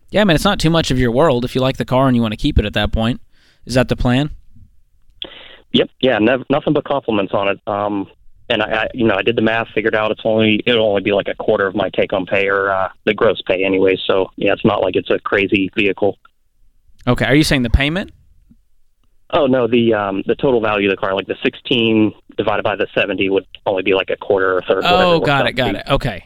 Yeah, 0.10 0.22
I 0.22 0.24
mean 0.26 0.36
it's 0.36 0.44
not 0.44 0.60
too 0.60 0.70
much 0.70 0.92
of 0.92 1.00
your 1.00 1.12
world 1.12 1.46
if 1.46 1.56
you 1.56 1.62
like 1.62 1.78
the 1.78 1.86
car 1.86 2.08
and 2.08 2.16
you 2.16 2.22
want 2.22 2.34
to 2.34 2.38
keep 2.38 2.60
it 2.60 2.66
at 2.66 2.74
that 2.74 2.92
point. 2.92 3.22
Is 3.66 3.76
that 3.76 3.88
the 3.88 3.96
plan? 3.96 4.32
Yep. 5.74 5.90
Yeah. 6.02 6.20
Nev- 6.20 6.46
nothing 6.50 6.74
but 6.74 6.84
compliments 6.84 7.34
on 7.34 7.48
it. 7.48 7.60
Um, 7.66 8.10
and 8.50 8.62
I, 8.62 8.66
I, 8.66 8.88
you 8.94 9.08
know, 9.08 9.16
I 9.16 9.22
did 9.22 9.38
the 9.38 9.42
math, 9.42 9.70
figured 9.74 9.96
out 9.96 10.12
it's 10.12 10.22
only 10.26 10.62
it'll 10.66 10.86
only 10.88 11.02
be 11.02 11.14
like 11.14 11.30
a 11.30 11.36
quarter 11.36 11.66
of 11.66 11.76
my 11.76 11.90
take-home 11.90 12.26
pay 12.26 12.50
or 12.50 12.70
uh, 12.70 12.90
the 13.06 13.14
gross 13.14 13.42
pay 13.48 13.64
anyway. 13.64 13.98
So 14.06 14.32
yeah, 14.36 14.52
it's 14.52 14.66
not 14.66 14.82
like 14.82 14.96
it's 14.96 15.10
a 15.10 15.20
crazy 15.20 15.72
vehicle. 15.76 16.18
Okay. 17.08 17.26
Are 17.26 17.36
you 17.36 17.44
saying 17.44 17.64
the 17.64 17.70
payment? 17.70 18.12
Oh 19.34 19.46
no, 19.46 19.66
the 19.66 19.94
um, 19.94 20.24
the 20.26 20.36
total 20.36 20.60
value 20.60 20.90
of 20.90 20.98
the 20.98 21.00
car, 21.00 21.16
like 21.16 21.28
the 21.28 21.38
sixteen 21.42 22.14
divided 22.36 22.64
by 22.64 22.76
the 22.76 22.88
seventy, 22.94 23.30
would 23.30 23.48
only 23.66 23.82
be 23.82 23.94
like 23.94 24.10
a 24.10 24.18
quarter 24.18 24.56
or 24.56 24.58
a 24.58 24.62
third. 24.64 24.84
Oh, 24.86 25.22
got 25.22 25.48
it, 25.48 25.54
got 25.54 25.76
it. 25.76 25.86
Okay. 25.88 26.26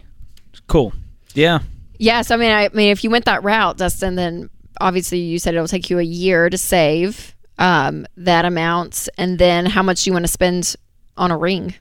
Cool. 0.67 0.93
Yeah. 1.33 1.59
Yes, 1.97 2.31
I 2.31 2.37
mean, 2.37 2.51
I 2.51 2.69
mean, 2.73 2.91
if 2.91 3.03
you 3.03 3.09
went 3.09 3.25
that 3.25 3.43
route, 3.43 3.77
Dustin, 3.77 4.15
then 4.15 4.49
obviously 4.81 5.19
you 5.19 5.39
said 5.39 5.53
it'll 5.53 5.67
take 5.67 5.89
you 5.89 5.99
a 5.99 6.03
year 6.03 6.49
to 6.49 6.57
save 6.57 7.35
um, 7.57 8.05
that 8.17 8.45
amount, 8.45 9.07
and 9.17 9.39
then 9.39 9.65
how 9.65 9.81
much 9.81 10.03
do 10.03 10.09
you 10.09 10.13
want 10.13 10.25
to 10.25 10.31
spend 10.31 10.75
on 11.17 11.31
a 11.31 11.37
ring. 11.37 11.73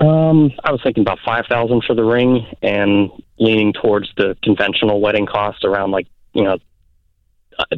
Um, 0.00 0.52
I 0.64 0.70
was 0.70 0.80
thinking 0.82 1.02
about 1.02 1.18
five 1.24 1.46
thousand 1.48 1.84
for 1.86 1.94
the 1.94 2.04
ring, 2.04 2.46
and 2.62 3.10
leaning 3.38 3.72
towards 3.72 4.08
the 4.16 4.36
conventional 4.42 5.00
wedding 5.00 5.26
cost 5.26 5.64
around 5.64 5.90
like 5.92 6.06
you 6.32 6.44
know 6.44 6.58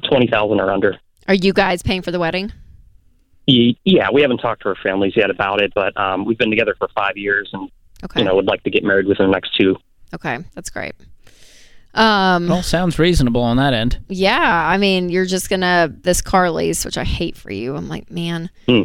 twenty 0.09 0.27
thousand 0.27 0.61
or 0.61 0.71
under. 0.71 0.99
Are 1.29 1.35
you 1.35 1.53
guys 1.53 1.83
paying 1.83 2.03
for 2.03 2.11
the 2.11 2.19
wedding? 2.19 2.53
Yeah, 3.47 4.09
we 4.13 4.23
haven't 4.23 4.39
talked 4.39 4.63
to 4.63 4.71
our 4.71 4.77
families 4.83 5.13
yet 5.17 5.31
about 5.31 5.63
it, 5.63 5.73
but 5.73 5.97
um, 5.97 6.25
we've 6.25 6.39
been 6.39 6.51
together 6.51 6.75
for 6.79 6.89
five 6.97 7.17
years, 7.17 7.49
and 7.53 7.71
Okay. 8.05 8.21
you 8.21 8.27
know 8.27 8.35
would 8.37 8.47
like 8.47 8.63
to 8.65 8.71
get 8.71 8.85
married 8.85 9.07
within 9.07 9.27
the 9.27 9.33
next 9.33 9.57
two. 9.57 9.77
Okay, 10.15 10.39
that's 10.55 10.71
great. 10.71 10.95
Um, 11.95 12.49
Well, 12.49 12.63
sounds 12.63 12.99
reasonable 12.99 13.41
on 13.41 13.57
that 13.57 13.73
end. 13.73 13.99
yeah, 14.09 14.69
I 14.69 14.77
mean, 14.77 15.09
you're 15.09 15.25
just 15.25 15.49
gonna 15.49 15.91
this 16.03 16.21
car 16.21 16.51
lease, 16.51 16.85
which 16.85 16.99
I 16.99 17.05
hate 17.05 17.37
for 17.37 17.51
you. 17.51 17.75
I'm 17.75 17.89
like, 17.89 18.11
man, 18.11 18.51
hmm 18.69 18.83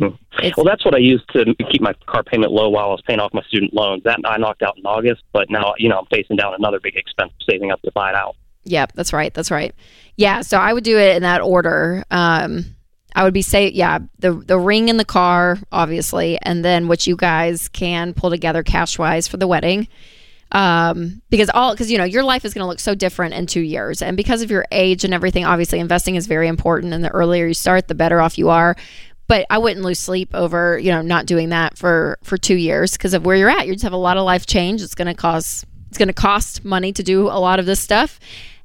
Well, 0.55 0.63
that's 0.65 0.85
what 0.85 0.95
I 0.95 0.99
used 0.99 1.27
to 1.33 1.53
keep 1.69 1.81
my 1.81 1.93
car 2.07 2.23
payment 2.23 2.53
low 2.53 2.69
while 2.69 2.85
I 2.85 2.91
was 2.91 3.01
paying 3.05 3.19
off 3.19 3.33
my 3.33 3.41
student 3.43 3.73
loans. 3.73 4.03
That 4.03 4.19
I 4.23 4.37
knocked 4.37 4.61
out 4.63 4.77
in 4.77 4.85
August, 4.85 5.23
but 5.33 5.49
now 5.49 5.73
you 5.77 5.89
know 5.89 5.99
I'm 5.99 6.05
facing 6.05 6.37
down 6.37 6.53
another 6.53 6.79
big 6.81 6.95
expense, 6.95 7.33
saving 7.49 7.69
up 7.71 7.81
to 7.81 7.91
buy 7.93 8.09
it 8.11 8.15
out. 8.15 8.37
Yep, 8.63 8.93
that's 8.93 9.11
right. 9.11 9.33
That's 9.33 9.51
right. 9.51 9.75
Yeah, 10.15 10.41
so 10.41 10.57
I 10.57 10.71
would 10.71 10.83
do 10.85 10.97
it 10.97 11.17
in 11.17 11.23
that 11.23 11.41
order. 11.41 12.05
Um, 12.11 12.75
I 13.15 13.23
would 13.23 13.33
be 13.33 13.41
say, 13.41 13.69
yeah, 13.69 13.99
the 14.19 14.33
the 14.33 14.57
ring 14.57 14.89
in 14.89 14.97
the 14.97 15.05
car, 15.05 15.57
obviously, 15.71 16.37
and 16.41 16.63
then 16.63 16.87
what 16.87 17.07
you 17.07 17.15
guys 17.15 17.67
can 17.69 18.13
pull 18.13 18.29
together 18.29 18.63
cash 18.63 18.97
wise 18.97 19.27
for 19.27 19.37
the 19.37 19.47
wedding. 19.47 19.87
Um, 20.53 21.21
because 21.29 21.49
all 21.49 21.71
because 21.71 21.89
you 21.89 21.97
know 21.97 22.03
your 22.03 22.23
life 22.23 22.43
is 22.43 22.53
going 22.53 22.63
to 22.63 22.67
look 22.67 22.79
so 22.79 22.93
different 22.93 23.33
in 23.33 23.45
two 23.45 23.61
years, 23.61 24.01
and 24.01 24.17
because 24.17 24.41
of 24.41 24.51
your 24.51 24.65
age 24.71 25.03
and 25.03 25.13
everything, 25.13 25.45
obviously 25.45 25.79
investing 25.79 26.15
is 26.15 26.27
very 26.27 26.47
important. 26.47 26.93
And 26.93 27.03
the 27.03 27.09
earlier 27.09 27.47
you 27.47 27.53
start, 27.53 27.87
the 27.87 27.95
better 27.95 28.19
off 28.19 28.37
you 28.37 28.49
are. 28.49 28.75
But 29.27 29.45
I 29.49 29.59
wouldn't 29.59 29.85
lose 29.85 29.99
sleep 29.99 30.35
over 30.35 30.77
you 30.77 30.91
know 30.91 31.01
not 31.01 31.25
doing 31.25 31.49
that 31.49 31.77
for 31.77 32.17
for 32.23 32.37
two 32.37 32.55
years 32.55 32.93
because 32.93 33.13
of 33.13 33.25
where 33.25 33.37
you're 33.37 33.49
at. 33.49 33.65
You 33.65 33.73
just 33.73 33.83
have 33.83 33.93
a 33.93 33.97
lot 33.97 34.17
of 34.17 34.25
life 34.25 34.45
change. 34.45 34.81
It's 34.81 34.95
going 34.95 35.07
to 35.07 35.13
cost 35.13 35.65
it's 35.91 35.97
going 35.97 36.07
to 36.07 36.13
cost 36.13 36.63
money 36.63 36.93
to 36.93 37.03
do 37.03 37.27
a 37.27 37.35
lot 37.35 37.59
of 37.59 37.65
this 37.65 37.81
stuff. 37.81 38.17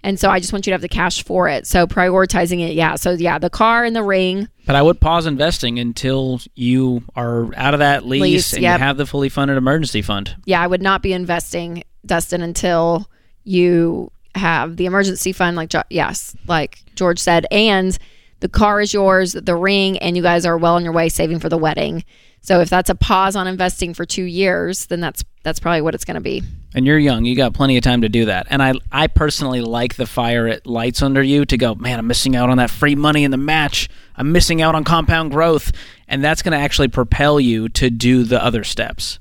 And 0.04 0.20
so 0.20 0.30
I 0.30 0.38
just 0.38 0.52
want 0.52 0.64
you 0.64 0.70
to 0.70 0.74
have 0.74 0.80
the 0.80 0.88
cash 0.88 1.24
for 1.24 1.48
it. 1.48 1.66
So 1.66 1.88
prioritizing 1.88 2.60
it, 2.60 2.74
yeah. 2.74 2.94
So 2.94 3.10
yeah, 3.10 3.40
the 3.40 3.50
car 3.50 3.82
and 3.82 3.96
the 3.96 4.04
ring. 4.04 4.48
But 4.64 4.76
I 4.76 4.82
would 4.82 5.00
pause 5.00 5.26
investing 5.26 5.80
until 5.80 6.40
you 6.54 7.02
are 7.16 7.52
out 7.56 7.74
of 7.74 7.80
that 7.80 8.06
lease, 8.06 8.22
Lease, 8.22 8.52
and 8.52 8.62
yep. 8.62 8.78
you 8.78 8.84
have 8.84 8.96
the 8.96 9.06
fully 9.06 9.28
funded 9.28 9.56
emergency 9.56 10.02
fund. 10.02 10.36
Yeah, 10.44 10.62
I 10.62 10.68
would 10.68 10.82
not 10.82 11.02
be 11.02 11.12
investing, 11.12 11.82
Dustin, 12.06 12.42
until 12.42 13.10
you 13.42 14.12
have 14.36 14.76
the 14.76 14.86
emergency 14.86 15.32
fund. 15.32 15.56
Like, 15.56 15.72
yes, 15.90 16.36
like 16.46 16.78
George 16.94 17.18
said, 17.18 17.44
and 17.50 17.98
the 18.40 18.48
car 18.48 18.80
is 18.80 18.92
yours, 18.92 19.32
the 19.32 19.56
ring, 19.56 19.98
and 19.98 20.16
you 20.16 20.22
guys 20.22 20.44
are 20.44 20.58
well 20.58 20.74
on 20.74 20.84
your 20.84 20.92
way 20.92 21.08
saving 21.08 21.40
for 21.40 21.48
the 21.48 21.58
wedding. 21.58 22.04
So 22.46 22.60
if 22.60 22.70
that's 22.70 22.90
a 22.90 22.94
pause 22.94 23.34
on 23.34 23.48
investing 23.48 23.92
for 23.92 24.04
two 24.04 24.22
years, 24.22 24.86
then 24.86 25.00
that's 25.00 25.24
that's 25.42 25.58
probably 25.58 25.80
what 25.80 25.94
it's 25.94 26.04
going 26.04 26.16
to 26.16 26.20
be. 26.20 26.42
And 26.74 26.86
you're 26.86 26.98
young; 26.98 27.24
you 27.24 27.34
got 27.34 27.54
plenty 27.54 27.76
of 27.76 27.82
time 27.82 28.02
to 28.02 28.08
do 28.08 28.26
that. 28.26 28.46
And 28.50 28.62
I, 28.62 28.74
I 28.92 29.08
personally 29.08 29.60
like 29.62 29.96
the 29.96 30.06
fire 30.06 30.46
it 30.46 30.66
lights 30.66 31.02
under 31.02 31.22
you 31.22 31.44
to 31.46 31.56
go. 31.56 31.74
Man, 31.74 31.98
I'm 31.98 32.06
missing 32.06 32.36
out 32.36 32.50
on 32.50 32.58
that 32.58 32.70
free 32.70 32.94
money 32.94 33.24
in 33.24 33.32
the 33.32 33.36
match. 33.36 33.88
I'm 34.14 34.30
missing 34.30 34.62
out 34.62 34.74
on 34.74 34.84
compound 34.84 35.32
growth, 35.32 35.72
and 36.06 36.22
that's 36.22 36.42
going 36.42 36.52
to 36.52 36.58
actually 36.62 36.88
propel 36.88 37.40
you 37.40 37.68
to 37.70 37.90
do 37.90 38.22
the 38.22 38.42
other 38.42 38.62
steps. 38.62 39.18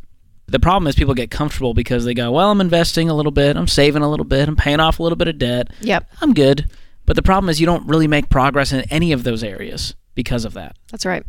The 0.47 0.59
problem 0.59 0.87
is 0.87 0.93
people 0.93 1.15
get 1.15 1.31
comfortable 1.31 1.73
because 1.73 2.05
they 2.05 2.13
go, 2.13 2.31
"Well, 2.31 2.51
I'm 2.51 2.61
investing 2.61 3.09
a 3.09 3.15
little 3.15 3.31
bit, 3.31 3.57
I'm 3.57 3.67
saving 3.67 4.03
a 4.03 4.09
little 4.09 4.25
bit, 4.25 4.47
I'm 4.47 4.55
paying 4.55 4.79
off 4.79 4.99
a 4.99 5.03
little 5.03 5.15
bit 5.15 5.29
of 5.29 5.39
debt. 5.39 5.69
Yep, 5.81 6.07
I'm 6.21 6.33
good." 6.35 6.69
But 7.05 7.15
the 7.15 7.21
problem 7.21 7.49
is 7.49 7.59
you 7.59 7.65
don't 7.65 7.87
really 7.87 8.07
make 8.07 8.29
progress 8.29 8.71
in 8.71 8.81
any 8.91 9.11
of 9.11 9.23
those 9.23 9.43
areas 9.43 9.95
because 10.15 10.45
of 10.45 10.53
that. 10.53 10.75
that's 10.91 11.05
right. 11.05 11.23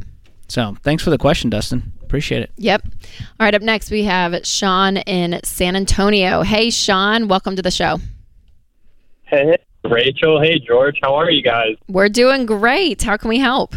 So, 0.49 0.77
thanks 0.83 1.03
for 1.03 1.11
the 1.11 1.19
question, 1.19 1.51
Dustin. 1.51 1.93
Appreciate 2.03 2.43
it. 2.43 2.53
Yep. 2.57 2.83
All 3.41 3.45
right, 3.45 3.55
up 3.55 3.63
next 3.63 3.91
we 3.91 4.05
have 4.05 4.47
Sean 4.47 4.97
in 4.99 5.41
San 5.43 5.75
Antonio. 5.75 6.43
Hey, 6.43 6.71
Sean, 6.71 7.27
welcome 7.27 7.57
to 7.57 7.63
the 7.63 7.71
show. 7.73 7.99
Hey, 9.25 9.57
Rachel. 9.85 10.41
Hey, 10.41 10.61
George. 10.61 10.99
How 11.03 11.17
are 11.17 11.31
you 11.31 11.43
guys? 11.43 11.77
We're 11.89 12.09
doing 12.09 12.47
great. 12.47 13.03
How 13.03 13.17
can 13.17 13.29
we 13.29 13.39
help? 13.39 13.75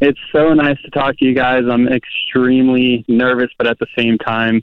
It's 0.00 0.20
so 0.30 0.54
nice 0.54 0.80
to 0.82 0.90
talk 0.90 1.18
to 1.18 1.24
you 1.24 1.34
guys. 1.34 1.64
I'm 1.68 1.88
extremely 1.88 3.04
nervous, 3.08 3.50
but 3.58 3.66
at 3.66 3.80
the 3.80 3.88
same 3.98 4.18
time, 4.18 4.62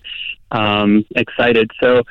um, 0.52 1.06
excited. 1.18 1.70
So, 1.82 2.04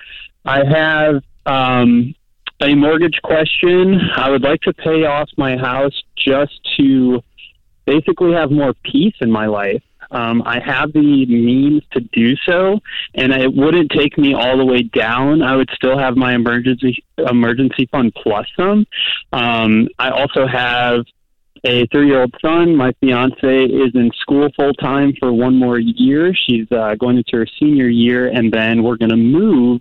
I 0.45 0.65
have 0.67 1.23
um, 1.47 2.15
a 2.61 2.75
mortgage 2.75 3.21
question. 3.23 4.01
I 4.17 4.31
would 4.31 4.43
like 4.43 4.61
to 4.63 4.73
pay 4.73 5.05
off 5.05 5.29
my 5.37 5.57
house 5.57 6.03
just 6.17 6.53
to 6.79 7.23
basically 7.87 8.33
have 8.33 8.51
more 8.51 8.75
peace 8.85 9.15
in 9.21 9.31
my 9.31 9.47
life. 9.47 9.83
Um, 10.11 10.43
I 10.47 10.61
have 10.61 10.93
the 10.93 11.27
means 11.27 11.83
to 11.93 12.01
do 12.01 12.37
so, 12.47 12.79
and 13.15 13.33
it 13.33 13.53
wouldn't 13.53 13.91
take 13.91 14.17
me 14.17 14.35
all 14.35 14.57
the 14.57 14.65
way 14.65 14.83
down. 14.83 15.43
I 15.43 15.57
would 15.57 15.71
still 15.75 15.99
have 15.99 16.17
my 16.17 16.35
emergency 16.35 17.03
emergency 17.19 17.89
fund 17.91 18.15
plus 18.15 18.47
some. 18.57 18.87
Um, 19.33 19.89
I 19.99 20.11
also 20.11 20.47
have 20.47 21.05
a 21.65 21.87
three-year-old 21.87 22.35
son. 22.41 22.77
My 22.77 22.93
fiance 23.01 23.65
is 23.65 23.95
in 23.95 24.11
school 24.21 24.49
full 24.55 24.75
time 24.75 25.15
for 25.19 25.33
one 25.33 25.57
more 25.57 25.79
year. 25.79 26.35
She's 26.35 26.71
uh, 26.71 26.95
going 26.95 27.17
into 27.17 27.39
her 27.39 27.47
senior 27.59 27.89
year, 27.89 28.29
and 28.29 28.53
then 28.53 28.83
we're 28.83 28.97
going 28.97 29.11
to 29.11 29.17
move. 29.17 29.81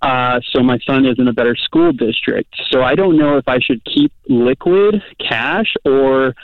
Uh, 0.00 0.40
so 0.50 0.62
my 0.62 0.78
son 0.86 1.06
is 1.06 1.18
in 1.18 1.28
a 1.28 1.32
better 1.32 1.56
school 1.56 1.92
district. 1.92 2.54
So 2.70 2.82
I 2.82 2.94
don't 2.94 3.16
know 3.16 3.36
if 3.36 3.48
I 3.48 3.58
should 3.58 3.84
keep 3.84 4.12
liquid 4.28 5.02
cash 5.18 5.74
or 5.84 6.34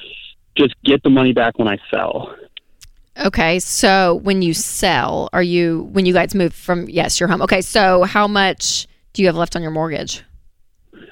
just 0.57 0.75
get 0.85 1.03
the 1.03 1.11
money 1.11 1.33
back 1.33 1.59
when 1.59 1.69
I 1.69 1.79
sell. 1.91 2.35
Okay, 3.19 3.59
so 3.59 4.15
when 4.15 4.43
you 4.43 4.55
sell, 4.55 5.29
are 5.33 5.43
you 5.43 5.89
when 5.93 6.07
you 6.07 6.13
guys 6.13 6.35
move 6.35 6.55
from 6.55 6.89
yes, 6.89 7.19
your 7.19 7.29
home. 7.29 7.43
Okay, 7.43 7.63
so 7.63 8.05
how 8.05 8.29
much 8.29 8.87
do 9.13 9.23
you 9.23 9.29
have 9.29 9.37
left 9.37 9.57
on 9.57 9.63
your 9.63 9.73
mortgage? 9.73 10.23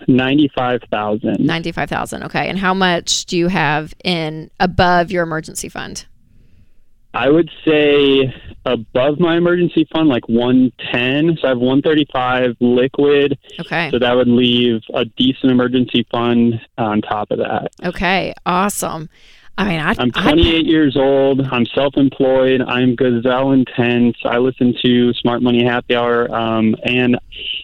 Ninety-five 0.06 0.82
thousand. 0.90 1.44
Ninety 1.44 1.72
five 1.72 1.90
thousand. 1.90 2.22
Okay, 2.24 2.48
and 2.48 2.58
how 2.58 2.74
much 2.74 3.26
do 3.26 3.36
you 3.36 3.48
have 3.48 3.92
in 4.04 4.50
above 4.60 5.10
your 5.10 5.24
emergency 5.24 5.68
fund? 5.68 6.06
I 7.16 7.30
would 7.30 7.50
say 7.66 8.34
above 8.66 9.18
my 9.18 9.38
emergency 9.38 9.88
fund, 9.90 10.08
like 10.08 10.28
one 10.28 10.70
ten. 10.92 11.38
So 11.40 11.46
I 11.46 11.50
have 11.50 11.58
one 11.58 11.80
thirty-five 11.80 12.56
liquid. 12.60 13.38
Okay. 13.58 13.90
So 13.90 13.98
that 13.98 14.14
would 14.14 14.28
leave 14.28 14.82
a 14.92 15.06
decent 15.06 15.50
emergency 15.50 16.06
fund 16.10 16.60
on 16.76 17.00
top 17.00 17.30
of 17.30 17.38
that. 17.38 17.68
Okay. 17.82 18.34
Awesome. 18.44 19.08
I 19.58 19.64
mean, 19.68 19.80
I, 19.80 19.94
I'm 19.98 20.10
I 20.14 20.32
28 20.32 20.66
years 20.66 20.96
old. 20.96 21.40
I'm 21.50 21.64
self-employed. 21.66 22.60
I'm 22.60 22.94
gazelle 22.94 23.52
intense. 23.52 24.16
I 24.24 24.36
listen 24.38 24.74
to 24.84 25.14
Smart 25.14 25.40
Money 25.42 25.64
Happy 25.64 25.94
Hour, 25.96 26.30
um, 26.34 26.76
and 26.84 27.18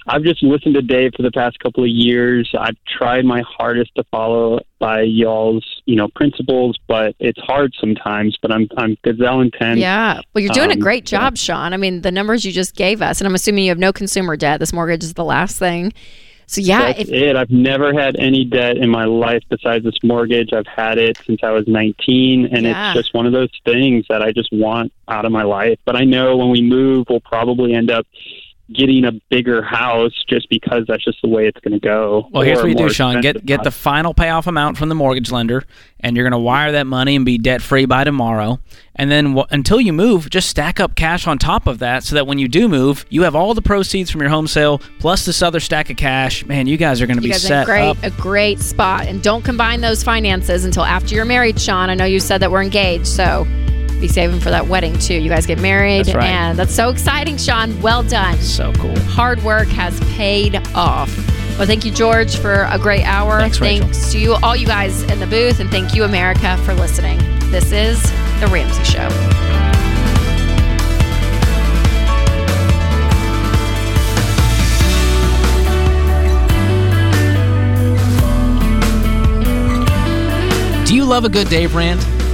I've 0.09 0.22
just 0.22 0.43
listened 0.43 0.74
to 0.76 0.82
Dave 0.82 1.12
for 1.14 1.22
the 1.22 1.30
past 1.30 1.59
couple 1.61 1.84
of 1.84 1.90
years. 1.90 2.51
I've 2.59 2.76
tried 2.86 3.24
my 3.26 3.43
hardest 3.47 3.95
to 3.97 4.05
follow 4.11 4.61
by 4.78 5.03
y'all's, 5.03 5.64
you 5.84 5.97
know, 5.97 6.09
principles, 6.16 6.78
but 6.88 7.14
it's 7.20 7.38
hard 7.40 7.72
sometimes. 7.78 8.38
But 8.40 8.53
I'm 8.53 8.68
I'm 8.78 8.97
gazelle 9.05 9.40
intense. 9.43 9.78
Yeah. 9.78 10.22
Well, 10.32 10.43
you're 10.43 10.55
doing 10.55 10.70
a 10.70 10.74
Um, 10.74 10.80
great 10.80 11.11
yeah. 11.12 11.18
job, 11.20 11.36
Sean. 11.36 11.74
I 11.74 11.76
mean, 11.76 12.01
the 12.01 12.11
numbers 12.11 12.45
you 12.45 12.53
just 12.53 12.74
gave 12.74 13.03
us, 13.03 13.20
and 13.20 13.28
I'm 13.28 13.34
assuming 13.34 13.64
you 13.64 13.70
have 13.70 13.78
no 13.78 13.93
consumer 13.93 14.36
debt. 14.36 14.61
This 14.61 14.72
mortgage 14.72 15.05
is 15.05 15.12
the 15.14 15.24
last 15.24 15.59
thing. 15.59 15.93
So 16.53 16.61
yeah, 16.61 16.92
That's 16.92 17.09
if, 17.09 17.09
it. 17.09 17.34
I've 17.34 17.48
never 17.48 17.94
had 17.94 18.14
any 18.16 18.44
debt 18.44 18.76
in 18.76 18.90
my 18.90 19.07
life 19.07 19.42
besides 19.48 19.84
this 19.86 19.96
mortgage. 20.03 20.53
I've 20.53 20.66
had 20.66 20.98
it 20.98 21.16
since 21.24 21.40
I 21.42 21.50
was 21.50 21.66
19, 21.66 22.55
and 22.55 22.66
Yeah. 22.66 22.90
it's 22.90 23.00
just 23.00 23.14
one 23.14 23.24
of 23.24 23.32
those 23.32 23.48
things 23.64 24.05
that 24.11 24.20
I 24.20 24.32
just 24.32 24.50
want 24.53 24.92
out 25.09 25.24
of 25.24 25.32
my 25.32 25.44
life. 25.44 25.78
But 25.86 25.96
I 25.96 26.05
know 26.05 26.36
when 26.36 26.50
we 26.50 26.61
move, 26.61 27.07
we'll 27.09 27.20
probably 27.20 27.72
end 27.72 27.90
up 27.90 28.07
getting 28.75 29.05
a 29.05 29.12
bigger 29.31 29.62
house 29.62 30.12
just 30.29 30.49
because 30.49 30.85
that's 30.89 31.05
just 31.05 31.20
the 31.23 31.29
way 31.29 31.47
it's 31.47 31.61
going 31.61 31.73
to 31.73 31.81
go. 31.81 32.29
Well, 32.33 32.43
here's 32.43 32.59
what 32.59 32.68
you 32.68 32.75
do, 32.75 32.89
Sean. 32.89 33.20
Get 33.20 33.37
expensive 33.37 33.47
get 33.47 33.64
the 33.64 33.70
final 33.70 34.14
payoff 34.14 34.47
amount 34.47 34.79
from 34.79 34.89
the 34.89 34.95
mortgage 34.95 35.31
lender, 35.31 35.64
and 36.01 36.16
you're 36.16 36.25
going 36.25 36.39
to 36.39 36.45
wire 36.45 36.73
that 36.73 36.87
money 36.87 37.16
and 37.16 37.25
be 37.25 37.39
debt 37.39 37.62
free 37.62 37.85
by 37.85 38.05
tomorrow. 38.05 38.61
And 38.95 39.11
then 39.11 39.35
w- 39.35 39.47
until 39.51 39.81
you 39.81 39.93
move, 39.93 40.29
just 40.29 40.49
stack 40.49 40.79
up 40.79 40.95
cash 40.95 41.27
on 41.27 41.39
top 41.39 41.66
of 41.66 41.79
that, 41.79 42.05
so 42.05 42.14
that 42.14 42.27
when 42.27 42.39
you 42.39 42.49
do 42.49 42.68
move, 42.68 43.07
you 43.09 43.23
have 43.23 43.35
all 43.35 43.55
the 43.55 43.62
proceeds 43.62 44.11
from 44.11 44.20
your 44.20 44.31
home 44.31 44.47
sale 44.47 44.81
plus 44.99 45.25
this 45.25 45.43
other 45.43 45.61
stack 45.61 45.91
of 45.91 45.97
cash. 45.97 46.45
Man, 46.45 46.66
you 46.66 46.77
guys 46.77 47.01
are 47.01 47.07
going 47.07 47.16
to 47.16 47.23
be 47.23 47.31
guys 47.31 47.43
set 47.43 47.62
a 47.62 47.66
great 47.66 47.89
up. 47.89 48.03
a 48.03 48.11
great 48.11 48.61
spot, 48.61 49.07
and 49.07 49.23
don't 49.23 49.43
combine 49.43 49.81
those 49.81 50.03
finances 50.03 50.64
until 50.64 50.85
after 50.85 51.14
you're 51.14 51.25
married, 51.25 51.61
Sean. 51.61 51.91
I 51.91 51.95
know 51.95 52.05
you 52.05 52.20
said 52.20 52.39
that 52.39 52.51
we're 52.51 52.62
engaged, 52.62 53.07
so 53.07 53.47
be 54.03 54.09
saving 54.09 54.40
for 54.40 54.50
that 54.50 54.66
wedding 54.66 54.98
too. 54.98 55.14
You 55.14 55.30
guys 55.30 55.46
get 55.46 55.61
married, 55.61 56.07
That's 56.07 56.16
right. 56.16 56.26
and 56.26 56.59
that's 56.59 56.74
so 56.74 56.90
exciting, 56.90 57.38
Sean. 57.38 57.80
Well 57.80 58.03
done. 58.03 58.36
So 58.38 58.72
cool. 58.74 58.98
Hard 59.00 59.42
work 59.44 59.68
has 59.68 59.98
paid 60.16 60.57
off. 60.74 61.16
Well, 61.57 61.66
thank 61.66 61.84
you, 61.84 61.92
George, 61.92 62.36
for 62.36 62.66
a 62.70 62.78
great 62.78 63.05
hour. 63.05 63.38
Thanks, 63.40 63.61
Rachel. 63.61 63.86
Thanks 63.86 64.12
to 64.12 64.18
you, 64.18 64.34
all 64.42 64.57
you 64.57 64.66
guys 64.66 65.03
in 65.05 65.20
the 65.20 65.26
booth, 65.26 65.61
and 65.61 65.70
thank 65.70 65.94
you, 65.94 66.03
America, 66.05 66.57
for 66.64 66.74
listening. 66.74 67.18
This 67.50 67.70
is 67.72 68.03
The 68.40 68.48
Ramsey 68.48 68.82
Show. 68.84 69.09
Do 80.86 80.96
you 80.96 81.05
love 81.07 81.24
a 81.24 81.28
good 81.30 81.48
Dave 81.48 81.74
rant? 81.74 82.05